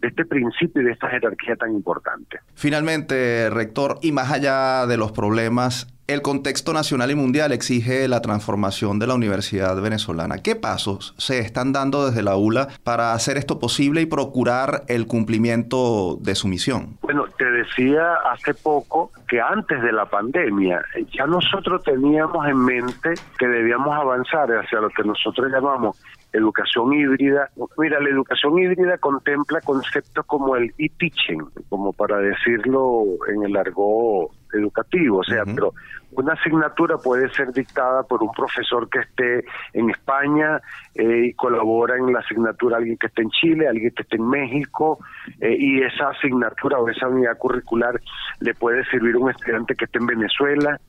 de 0.00 0.08
este 0.08 0.24
principio 0.24 0.82
y 0.82 0.84
de 0.86 0.92
esta 0.92 1.08
jerarquía 1.08 1.56
tan 1.56 1.72
importante? 1.72 2.40
Finalmente, 2.54 3.50
rector, 3.50 3.98
y 4.02 4.12
más 4.12 4.30
allá 4.32 4.86
de 4.86 4.96
los 4.96 5.12
problemas 5.12 5.97
el 6.08 6.22
contexto 6.22 6.72
nacional 6.72 7.10
y 7.10 7.14
mundial 7.14 7.52
exige 7.52 8.08
la 8.08 8.22
transformación 8.22 8.98
de 8.98 9.06
la 9.06 9.14
universidad 9.14 9.78
venezolana. 9.80 10.38
¿Qué 10.38 10.56
pasos 10.56 11.14
se 11.18 11.38
están 11.38 11.74
dando 11.74 12.06
desde 12.06 12.22
la 12.22 12.34
ULA 12.34 12.68
para 12.82 13.12
hacer 13.12 13.36
esto 13.36 13.58
posible 13.58 14.00
y 14.00 14.06
procurar 14.06 14.84
el 14.88 15.06
cumplimiento 15.06 16.16
de 16.22 16.34
su 16.34 16.48
misión? 16.48 16.96
Bueno, 17.02 17.26
te 17.36 17.44
decía 17.44 18.14
hace 18.32 18.54
poco 18.54 19.12
que 19.28 19.38
antes 19.38 19.82
de 19.82 19.92
la 19.92 20.06
pandemia 20.06 20.82
ya 21.12 21.26
nosotros 21.26 21.82
teníamos 21.82 22.48
en 22.48 22.64
mente 22.64 23.12
que 23.38 23.46
debíamos 23.46 23.94
avanzar 23.94 24.48
hacia 24.50 24.80
lo 24.80 24.88
que 24.88 25.04
nosotros 25.04 25.52
llamamos 25.52 26.02
educación 26.32 26.92
híbrida. 26.92 27.50
Mira, 27.76 28.00
la 28.00 28.08
educación 28.08 28.58
híbrida 28.58 28.96
contempla 28.98 29.60
conceptos 29.60 30.24
como 30.26 30.56
el 30.56 30.72
e-teaching, 30.78 31.44
como 31.68 31.92
para 31.92 32.18
decirlo 32.18 33.04
en 33.28 33.44
el 33.44 33.56
argot 33.56 34.30
educativo, 34.54 35.18
o 35.18 35.24
sea, 35.24 35.44
pero 35.44 35.74
una 36.12 36.32
asignatura 36.32 36.96
puede 36.96 37.28
ser 37.30 37.52
dictada 37.52 38.02
por 38.02 38.22
un 38.22 38.32
profesor 38.32 38.88
que 38.88 39.00
esté 39.00 39.44
en 39.72 39.90
España 39.90 40.60
eh, 40.94 41.26
y 41.26 41.32
colabora 41.34 41.96
en 41.96 42.12
la 42.12 42.20
asignatura 42.20 42.78
alguien 42.78 42.96
que 42.96 43.08
esté 43.08 43.22
en 43.22 43.30
Chile, 43.30 43.68
alguien 43.68 43.92
que 43.94 44.02
esté 44.02 44.16
en 44.16 44.28
México, 44.28 44.98
eh, 45.40 45.56
y 45.58 45.82
esa 45.82 46.10
asignatura 46.10 46.78
o 46.78 46.88
esa 46.88 47.08
unidad 47.08 47.36
curricular 47.36 48.00
le 48.40 48.54
puede 48.54 48.84
servir 48.86 49.16
a 49.16 49.18
un 49.18 49.30
estudiante 49.30 49.74
que 49.74 49.84
esté 49.84 49.98
en 49.98 50.06
Venezuela 50.06 50.80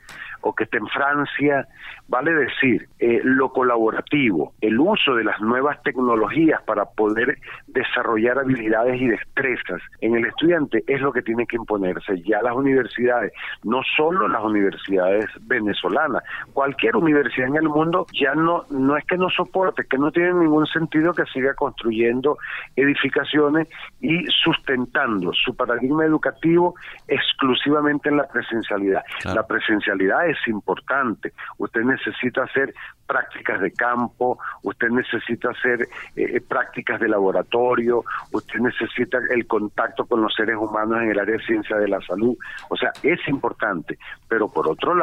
o 0.41 0.53
que 0.53 0.63
esté 0.63 0.78
en 0.78 0.88
Francia, 0.88 1.67
vale 2.07 2.34
decir, 2.34 2.88
eh, 2.99 3.20
lo 3.24 3.51
colaborativo, 3.51 4.53
el 4.61 4.80
uso 4.80 5.15
de 5.15 5.24
las 5.24 5.39
nuevas 5.41 5.82
tecnologías 5.84 6.61
para 6.63 6.86
poder 6.86 7.38
desarrollar 7.67 8.39
habilidades 8.39 9.01
y 9.01 9.07
destrezas 9.07 9.82
en 10.01 10.15
el 10.15 10.26
estudiante 10.26 10.84
es 10.88 11.01
lo 11.01 11.11
que 11.11 11.22
tiene 11.22 11.45
que 11.45 11.57
imponerse. 11.57 12.22
Ya 12.24 12.41
las 12.41 12.55
universidades, 12.55 13.34
no 13.63 13.82
solo 13.97 14.28
las 14.28 14.43
universidades 14.43 15.09
venezolanas, 15.41 16.24
cualquier 16.53 16.95
universidad 16.95 17.47
en 17.47 17.57
el 17.57 17.70
mundo 17.70 18.05
ya 18.14 18.34
no, 18.36 18.66
no 18.70 18.97
es 18.97 19.05
que 19.05 19.18
no 19.18 19.30
soporte, 19.30 19.86
que 19.89 19.97
no 19.97 20.12
tiene 20.12 20.34
ningún 20.34 20.66
sentido 20.68 21.14
que 21.14 21.26
siga 21.26 21.53
construyendo 21.53 22.38
edificaciones 22.76 23.68
y 23.99 24.26
sustentando 24.43 25.32
su 25.34 25.55
paradigma 25.55 26.05
educativo 26.05 26.76
exclusivamente 27.07 28.10
en 28.10 28.18
la 28.18 28.28
presencialidad. 28.28 29.03
La 29.26 29.45
presencialidad 29.45 30.28
es 30.30 30.38
importante. 30.47 31.34
Usted 31.57 31.82
necesita 31.82 32.43
hacer 32.43 32.74
prácticas 33.10 33.60
de 33.60 33.72
campo, 33.74 34.38
usted 34.62 34.89
necesita 34.89 35.49
hacer 35.49 35.82
eh, 36.16 36.36
eh, 36.36 36.41
prácticas 36.47 36.99
de 36.99 37.07
laboratorio, 37.07 38.03
usted 38.32 38.60
necesita 38.60 39.18
el 39.32 39.47
contacto 39.47 40.05
con 40.05 40.22
los 40.22 40.34
seres 40.36 40.55
humanos 40.57 41.01
en 41.01 41.10
el 41.10 41.20
área 41.20 41.36
de 41.36 41.43
ciencia 41.43 41.78
de 41.78 41.88
la 41.88 41.99
salud. 42.01 42.38
O 42.70 42.78
sea, 42.78 42.91
es 43.01 43.20
importante. 43.28 43.97
Pero 44.28 44.47
por 44.47 44.70
otro 44.70 44.93
lado, 44.93 44.99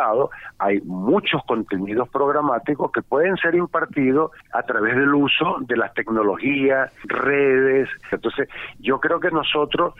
hay 0.59 0.81
muchos 0.83 1.43
contenidos 1.47 2.09
programáticos 2.09 2.91
que 2.93 3.03
pueden 3.03 3.37
ser 3.37 3.55
impartidos 3.55 4.31
a 4.53 4.63
través 4.63 4.97
del 4.97 5.15
uso 5.15 5.57
de 5.61 5.77
las 5.77 5.93
tecnologías, 5.95 6.93
redes. 7.05 7.89
Entonces, 8.11 8.49
yo 8.79 9.01
creo 9.01 9.21
que 9.21 9.31
nosotros 9.31 9.95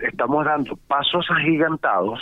estamos 0.00 0.44
dando 0.44 0.76
pasos 0.88 1.26
agigantados 1.30 2.20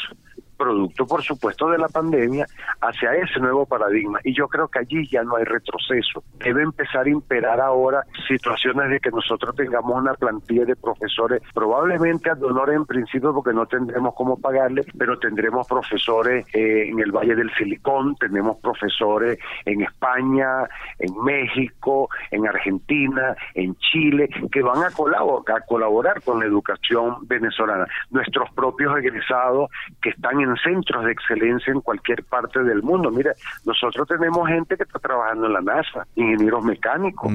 producto 0.57 1.07
por 1.07 1.23
supuesto 1.23 1.69
de 1.71 1.79
la 1.79 1.89
pandemia, 1.89 2.47
hacia 2.81 3.15
ese 3.15 3.41
nuevo 3.41 3.67
paradigma. 3.67 4.19
Y 4.25 4.35
yo 4.35 4.49
creo 4.49 4.69
que 4.69 4.81
allí 4.81 5.09
ya 5.09 5.23
no 5.23 5.37
hay 5.37 5.45
retroceso. 5.45 6.23
Debe 6.39 6.63
empezar 6.63 7.07
a 7.07 7.11
imperar 7.11 7.61
ahora 7.61 8.03
situaciones 8.27 8.91
de 8.91 9.01
que 9.01 9.11
nosotros 9.11 9.55
tengamos 9.55 9.97
una 9.97 10.15
plantilla 10.15 10.65
de 10.65 10.77
profesores, 10.77 11.43
probablemente 11.55 12.31
a 12.31 12.35
honor 12.35 12.73
en 12.73 12.85
principio 12.87 13.35
porque 13.35 13.53
no 13.53 13.67
tendremos 13.67 14.15
cómo 14.15 14.39
pagarle, 14.39 14.85
pero 14.97 15.19
tendremos 15.19 15.67
profesores 15.67 16.47
eh, 16.55 16.89
en 16.89 16.99
el 17.01 17.13
Valle 17.13 17.35
del 17.35 17.53
Silicón, 17.55 18.15
tenemos 18.17 18.59
profesores 18.59 19.39
en 19.65 19.83
España, 19.83 20.69
en 20.99 21.23
México, 21.23 22.09
en 22.31 22.47
Argentina, 22.47 23.37
en 23.55 23.75
Chile, 23.77 24.29
que 24.51 24.63
van 24.63 24.83
a 24.83 24.91
colaborar, 24.91 25.57
a 25.57 25.61
colaborar 25.67 26.23
con 26.23 26.41
la 26.41 26.47
educación 26.47 27.27
venezolana. 27.27 27.87
Nuestros 28.11 28.51
propios 28.53 28.97
egresados 28.99 29.71
que 30.01 30.11
están 30.11 30.41
en 30.41 30.46
en 30.47 30.57
centros 30.57 31.05
de 31.05 31.13
excelencia 31.13 31.73
en 31.73 31.81
cualquier 31.81 32.25
parte 32.25 32.63
del 32.63 32.83
mundo. 32.83 33.11
Mira, 33.11 33.33
nosotros 33.65 34.07
tenemos 34.09 34.49
gente 34.49 34.77
que 34.77 34.85
está 34.85 34.99
trabajando 34.99 35.47
en 35.47 35.53
la 35.53 35.61
NASA, 35.61 36.07
ingenieros 36.15 36.65
mecánicos. 36.65 37.33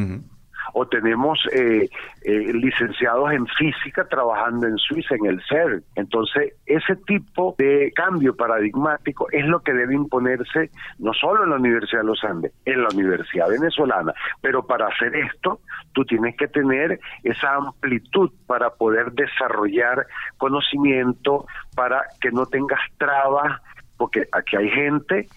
O 0.74 0.88
tenemos 0.88 1.40
eh, 1.54 1.90
eh, 2.24 2.54
licenciados 2.54 3.32
en 3.32 3.48
física 3.48 4.06
trabajando 4.06 4.68
en 4.68 4.78
Suiza, 4.78 5.16
en 5.16 5.26
el 5.26 5.42
CERN. 5.48 5.84
Entonces, 5.96 6.54
ese 6.66 6.96
tipo 6.96 7.56
de 7.58 7.92
cambio 7.96 8.36
paradigmático 8.36 9.28
es 9.32 9.46
lo 9.46 9.62
que 9.62 9.74
debe 9.74 9.96
imponerse 9.96 10.70
no 11.00 11.14
solo 11.14 11.44
en 11.44 11.52
la 11.52 11.56
Universidad 11.58 12.02
de 12.02 12.08
los 12.08 12.24
Andes, 12.24 12.54
en 12.66 12.84
la 12.84 12.90
Universidad 12.94 13.50
Venezolana. 13.50 14.14
Pero 14.42 14.66
para 14.66 14.88
hacer 14.88 15.16
esto, 15.16 15.60
tú 15.94 16.06
tienes 16.06 16.36
que 16.38 16.48
tener 16.48 17.00
esa 17.24 17.56
amplitud 17.56 18.32
para 18.48 18.70
poder 18.72 19.12
desarrollar 19.12 20.08
conocimiento, 20.38 21.46
para 21.76 22.04
que 22.20 22.32
no 22.32 22.46
tengas 22.46 22.80
trabas, 22.98 23.62
porque 23.98 24.28
aquí 24.32 24.56
hay 24.56 24.70
gente 24.70 25.28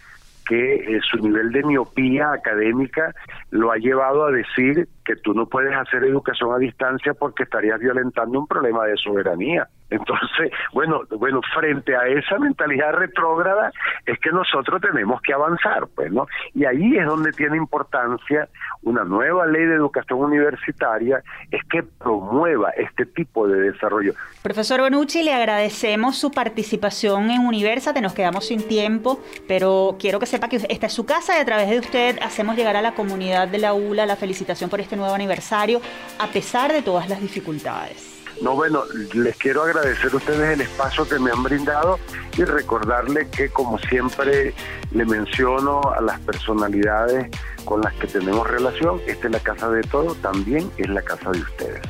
que 0.47 0.75
eh, 0.75 1.01
su 1.11 1.19
nivel 1.19 1.51
de 1.53 1.63
miopía 1.63 2.33
académica 2.33 3.15
lo 3.51 3.73
ha 3.73 3.77
llevado 3.77 4.27
a 4.27 4.31
decir 4.31 4.89
que 5.05 5.17
tú 5.17 5.35
no 5.35 5.47
puedes 5.47 5.75
hacer 5.75 6.05
educación 6.05 6.53
a 6.53 6.59
distancia 6.59 7.15
porque 7.15 7.45
estarías 7.45 7.79
violentando 7.81 8.39
un 8.39 8.47
problema 8.47 8.85
de 8.87 8.97
soberanía. 8.97 9.69
Entonces, 9.95 10.51
bueno, 10.73 11.03
bueno, 11.19 11.41
frente 11.55 11.97
a 11.97 12.07
esa 12.07 12.39
mentalidad 12.39 12.93
retrógrada 12.93 13.71
es 14.07 14.19
que 14.19 14.31
nosotros 14.31 14.81
tenemos 14.81 15.21
que 15.23 15.33
avanzar, 15.33 15.87
pues, 15.95 16.11
¿no? 16.11 16.27
Y 16.53 16.65
ahí 16.65 16.97
es 16.97 17.07
donde 17.07 17.33
tiene 17.33 17.57
importancia 17.57 18.49
una 18.83 19.05
nueva 19.05 19.47
ley 19.47 19.65
de 19.65 19.75
educación 19.75 20.19
universitaria, 20.19 21.23
es 21.51 21.63
que 21.71 21.83
promueva 21.83 22.71
este 22.71 23.07
tipo 23.07 23.47
de 23.47 23.73
desarrollo. 23.73 24.15
Profesor 24.43 24.81
Bonucci, 24.81 25.23
le 25.23 25.33
agradecemos 25.33 26.19
su 26.19 26.31
participación 26.31 27.31
en 27.31 27.47
Universate, 27.47 28.01
nos 28.01 28.15
quedamos 28.15 28.47
sin 28.49 28.67
tiempo, 28.67 29.21
pero 29.47 29.97
quiero 29.99 30.19
que 30.19 30.27
sepa 30.27 30.49
que 30.49 30.57
esta 30.57 30.87
es 30.87 30.93
su 30.93 31.07
casa 31.07 31.39
y 31.39 31.41
a 31.41 31.45
través 31.45 31.71
de 31.71 31.79
usted 31.79 32.19
hacemos 32.21 32.57
llegar 32.57 32.77
a 32.77 32.83
la 32.83 32.95
comunidad 32.95 33.49
de 33.49 33.59
la 33.59 33.75
ULA 33.75 34.07
la 34.07 34.17
felicitación 34.17 34.69
por 34.69 34.81
este 34.81 34.97
nuevo 34.97 35.15
aniversario, 35.15 35.81
a 36.19 36.27
pesar 36.27 36.73
de 36.73 36.83
todas 36.83 37.09
las 37.09 37.21
dificultades. 37.21 38.14
No, 38.43 38.55
bueno, 38.55 38.83
les 39.13 39.37
quiero 39.37 39.63
agradecer 39.63 40.13
a 40.13 40.17
ustedes 40.17 40.55
el 40.55 40.61
espacio 40.61 41.09
que 41.09 41.19
me 41.19 41.31
han 41.31 41.43
brindado 41.43 41.99
y 42.37 42.45
recordarle 42.45 43.29
que 43.29 43.49
como 43.49 43.79
siempre 43.79 44.55
le 44.91 45.05
menciono 45.05 45.81
a 45.97 46.01
las 46.01 46.21
personalidades 46.21 47.31
con 47.65 47.81
las 47.81 47.95
que 47.95 48.07
tenemos 48.07 48.49
relación, 48.49 49.01
esta 49.07 49.27
es 49.27 49.33
la 49.33 49.41
casa 49.41 49.71
de 49.71 49.83
todos, 49.83 50.21
también 50.21 50.71
es 50.77 50.89
la 50.89 51.03
casa 51.03 51.31
de 51.31 51.41
ustedes. 51.41 51.81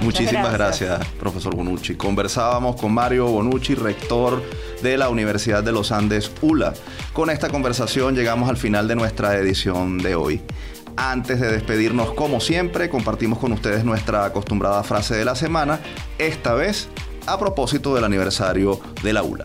Muchísimas 0.00 0.52
gracias. 0.52 1.06
profesor 1.20 1.54
Bonucci. 1.54 1.94
Conversábamos 1.94 2.80
con 2.80 2.92
Mario 2.92 3.26
Bonucci, 3.26 3.74
rector 3.74 4.42
de 4.82 4.98
la 4.98 5.08
Universidad 5.08 5.62
de 5.62 5.72
los 5.72 5.92
Andes 5.92 6.30
ULA. 6.40 6.74
Con 7.12 7.30
esta 7.30 7.48
conversación 7.48 8.14
llegamos 8.14 8.48
al 8.48 8.56
final 8.56 8.88
de 8.88 8.96
nuestra 8.96 9.36
edición 9.36 9.98
de 9.98 10.14
hoy. 10.14 10.42
Antes 10.96 11.40
de 11.40 11.50
despedirnos, 11.50 12.12
como 12.12 12.40
siempre, 12.40 12.90
compartimos 12.90 13.38
con 13.38 13.52
ustedes 13.52 13.84
nuestra 13.84 14.24
acostumbrada 14.24 14.82
frase 14.82 15.14
de 15.14 15.24
la 15.24 15.34
semana, 15.34 15.80
esta 16.18 16.54
vez 16.54 16.88
a 17.26 17.38
propósito 17.38 17.94
del 17.94 18.04
aniversario 18.04 18.80
de 19.02 19.12
la 19.12 19.22
ULA. 19.22 19.44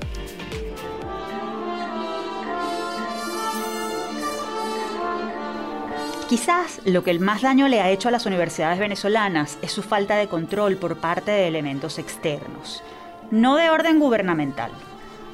Quizás 6.27 6.81
lo 6.83 7.05
que 7.05 7.11
el 7.11 7.21
más 7.21 7.41
daño 7.41 7.69
le 7.69 7.79
ha 7.79 7.89
hecho 7.89 8.09
a 8.09 8.11
las 8.11 8.25
universidades 8.25 8.79
venezolanas 8.79 9.57
es 9.61 9.71
su 9.71 9.81
falta 9.81 10.17
de 10.17 10.27
control 10.27 10.75
por 10.75 10.97
parte 10.97 11.31
de 11.31 11.47
elementos 11.47 11.99
externos, 11.99 12.83
no 13.31 13.55
de 13.55 13.69
orden 13.69 13.97
gubernamental. 13.97 14.71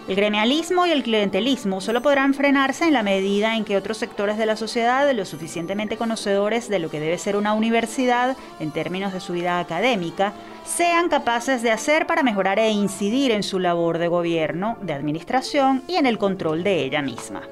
El 0.05 0.17
gremialismo 0.17 0.85
y 0.85 0.91
el 0.91 1.01
clientelismo 1.01 1.79
solo 1.79 2.01
podrán 2.01 2.33
frenarse 2.33 2.83
en 2.83 2.93
la 2.93 3.03
medida 3.03 3.55
en 3.55 3.63
que 3.63 3.77
otros 3.77 3.97
sectores 3.97 4.37
de 4.37 4.45
la 4.45 4.57
sociedad, 4.57 5.09
lo 5.13 5.23
suficientemente 5.23 5.95
conocedores 5.95 6.67
de 6.67 6.79
lo 6.79 6.89
que 6.89 6.99
debe 6.99 7.17
ser 7.17 7.37
una 7.37 7.53
universidad 7.53 8.35
en 8.59 8.71
términos 8.71 9.13
de 9.13 9.21
su 9.21 9.31
vida 9.31 9.59
académica, 9.59 10.33
sean 10.65 11.07
capaces 11.07 11.61
de 11.61 11.71
hacer 11.71 12.05
para 12.05 12.21
mejorar 12.21 12.59
e 12.59 12.69
incidir 12.69 13.31
en 13.31 13.43
su 13.43 13.59
labor 13.59 13.97
de 13.97 14.09
gobierno, 14.09 14.77
de 14.81 14.91
administración 14.91 15.83
y 15.87 15.95
en 15.95 16.05
el 16.05 16.17
control 16.17 16.63
de 16.63 16.83
ella 16.83 17.01
misma. 17.01 17.43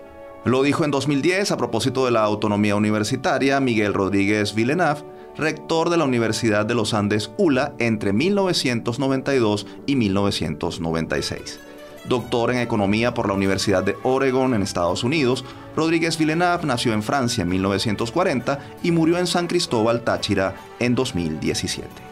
Lo 0.44 0.62
dijo 0.62 0.84
en 0.84 0.92
2010 0.92 1.52
a 1.52 1.58
propósito 1.58 2.04
de 2.04 2.12
la 2.12 2.24
autonomía 2.24 2.76
universitaria 2.76 3.62
Miguel 3.62 3.94
Rodríguez 3.94 4.54
Villeneuve, 4.54 5.04
rector 5.38 5.90
de 5.90 5.96
la 5.96 6.04
Universidad 6.04 6.66
de 6.66 6.76
los 6.76 6.94
Andes 6.94 7.32
ULA 7.38 7.76
entre 7.80 8.12
1992 8.12 9.68
y 9.86 9.96
1996 9.96 11.71
doctor 12.06 12.52
en 12.52 12.60
economía 12.60 13.14
por 13.14 13.28
la 13.28 13.34
Universidad 13.34 13.84
de 13.84 13.98
Oregon 14.04 14.54
en 14.54 14.62
Estados 14.62 15.04
Unidos, 15.04 15.46
Rodríguez 15.76 16.18
Villeneuve 16.18 16.66
nació 16.66 16.94
en 16.94 17.04
Francia 17.04 17.44
en 17.44 17.50
1940 17.50 18.60
y 18.84 18.92
murió 18.92 19.18
en 19.18 19.28
San 19.28 19.48
Cristóbal, 19.48 20.02
Táchira, 20.02 20.56
en 20.80 20.96
2017. 20.96 22.11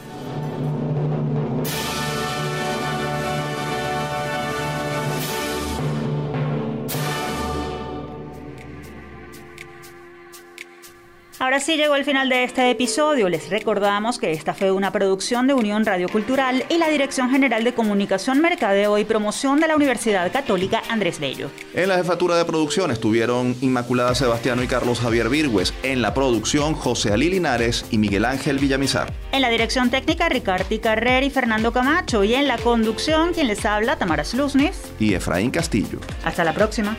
Ahora 11.42 11.62
sí 11.62 11.78
llegó 11.78 11.96
el 11.96 12.04
final 12.04 12.28
de 12.28 12.44
este 12.44 12.70
episodio. 12.70 13.30
Les 13.30 13.50
recordamos 13.50 14.20
que 14.20 14.34
esta 14.34 14.54
fue 14.54 14.72
una 14.72 14.92
producción 14.92 15.48
de 15.48 15.54
Unión 15.54 15.86
Radio 15.86 16.10
Cultural 16.10 16.66
y 16.68 16.78
la 16.78 16.90
Dirección 16.90 17.30
General 17.30 17.64
de 17.64 17.74
Comunicación, 17.74 18.42
Mercadeo 18.42 18.98
y 18.98 19.06
Promoción 19.06 19.62
de 19.62 19.70
la 19.70 19.78
Universidad 19.78 20.30
Católica 20.34 20.82
Andrés 20.90 21.18
Bello. 21.22 21.50
En 21.74 21.88
la 21.88 21.96
jefatura 21.96 22.36
de 22.36 22.44
producción 22.44 22.92
estuvieron 22.92 23.56
Inmaculada 23.62 24.16
Sebastiano 24.16 24.64
y 24.64 24.68
Carlos 24.68 25.00
Javier 25.00 25.30
Virgües. 25.30 25.74
En 25.82 26.02
la 26.02 26.14
producción, 26.14 26.74
José 26.74 27.14
Ali 27.14 27.30
Linares 27.30 27.86
y 27.90 28.00
Miguel 28.00 28.26
Ángel 28.26 28.60
Villamizar. 28.60 29.14
En 29.32 29.42
la 29.42 29.50
dirección 29.50 29.90
técnica, 29.90 30.28
Ricardo 30.28 30.66
Carrer 30.82 31.24
y 31.24 31.30
Fernando 31.30 31.72
Camacho. 31.72 32.26
Y 32.26 32.36
en 32.36 32.50
la 32.50 32.58
conducción, 32.58 33.32
quien 33.32 33.48
les 33.48 33.66
habla, 33.66 33.98
Tamara 33.98 34.26
Sluznis 34.26 34.92
y 35.00 35.14
Efraín 35.14 35.52
Castillo. 35.52 36.02
Hasta 36.26 36.44
la 36.44 36.54
próxima. 36.54 36.98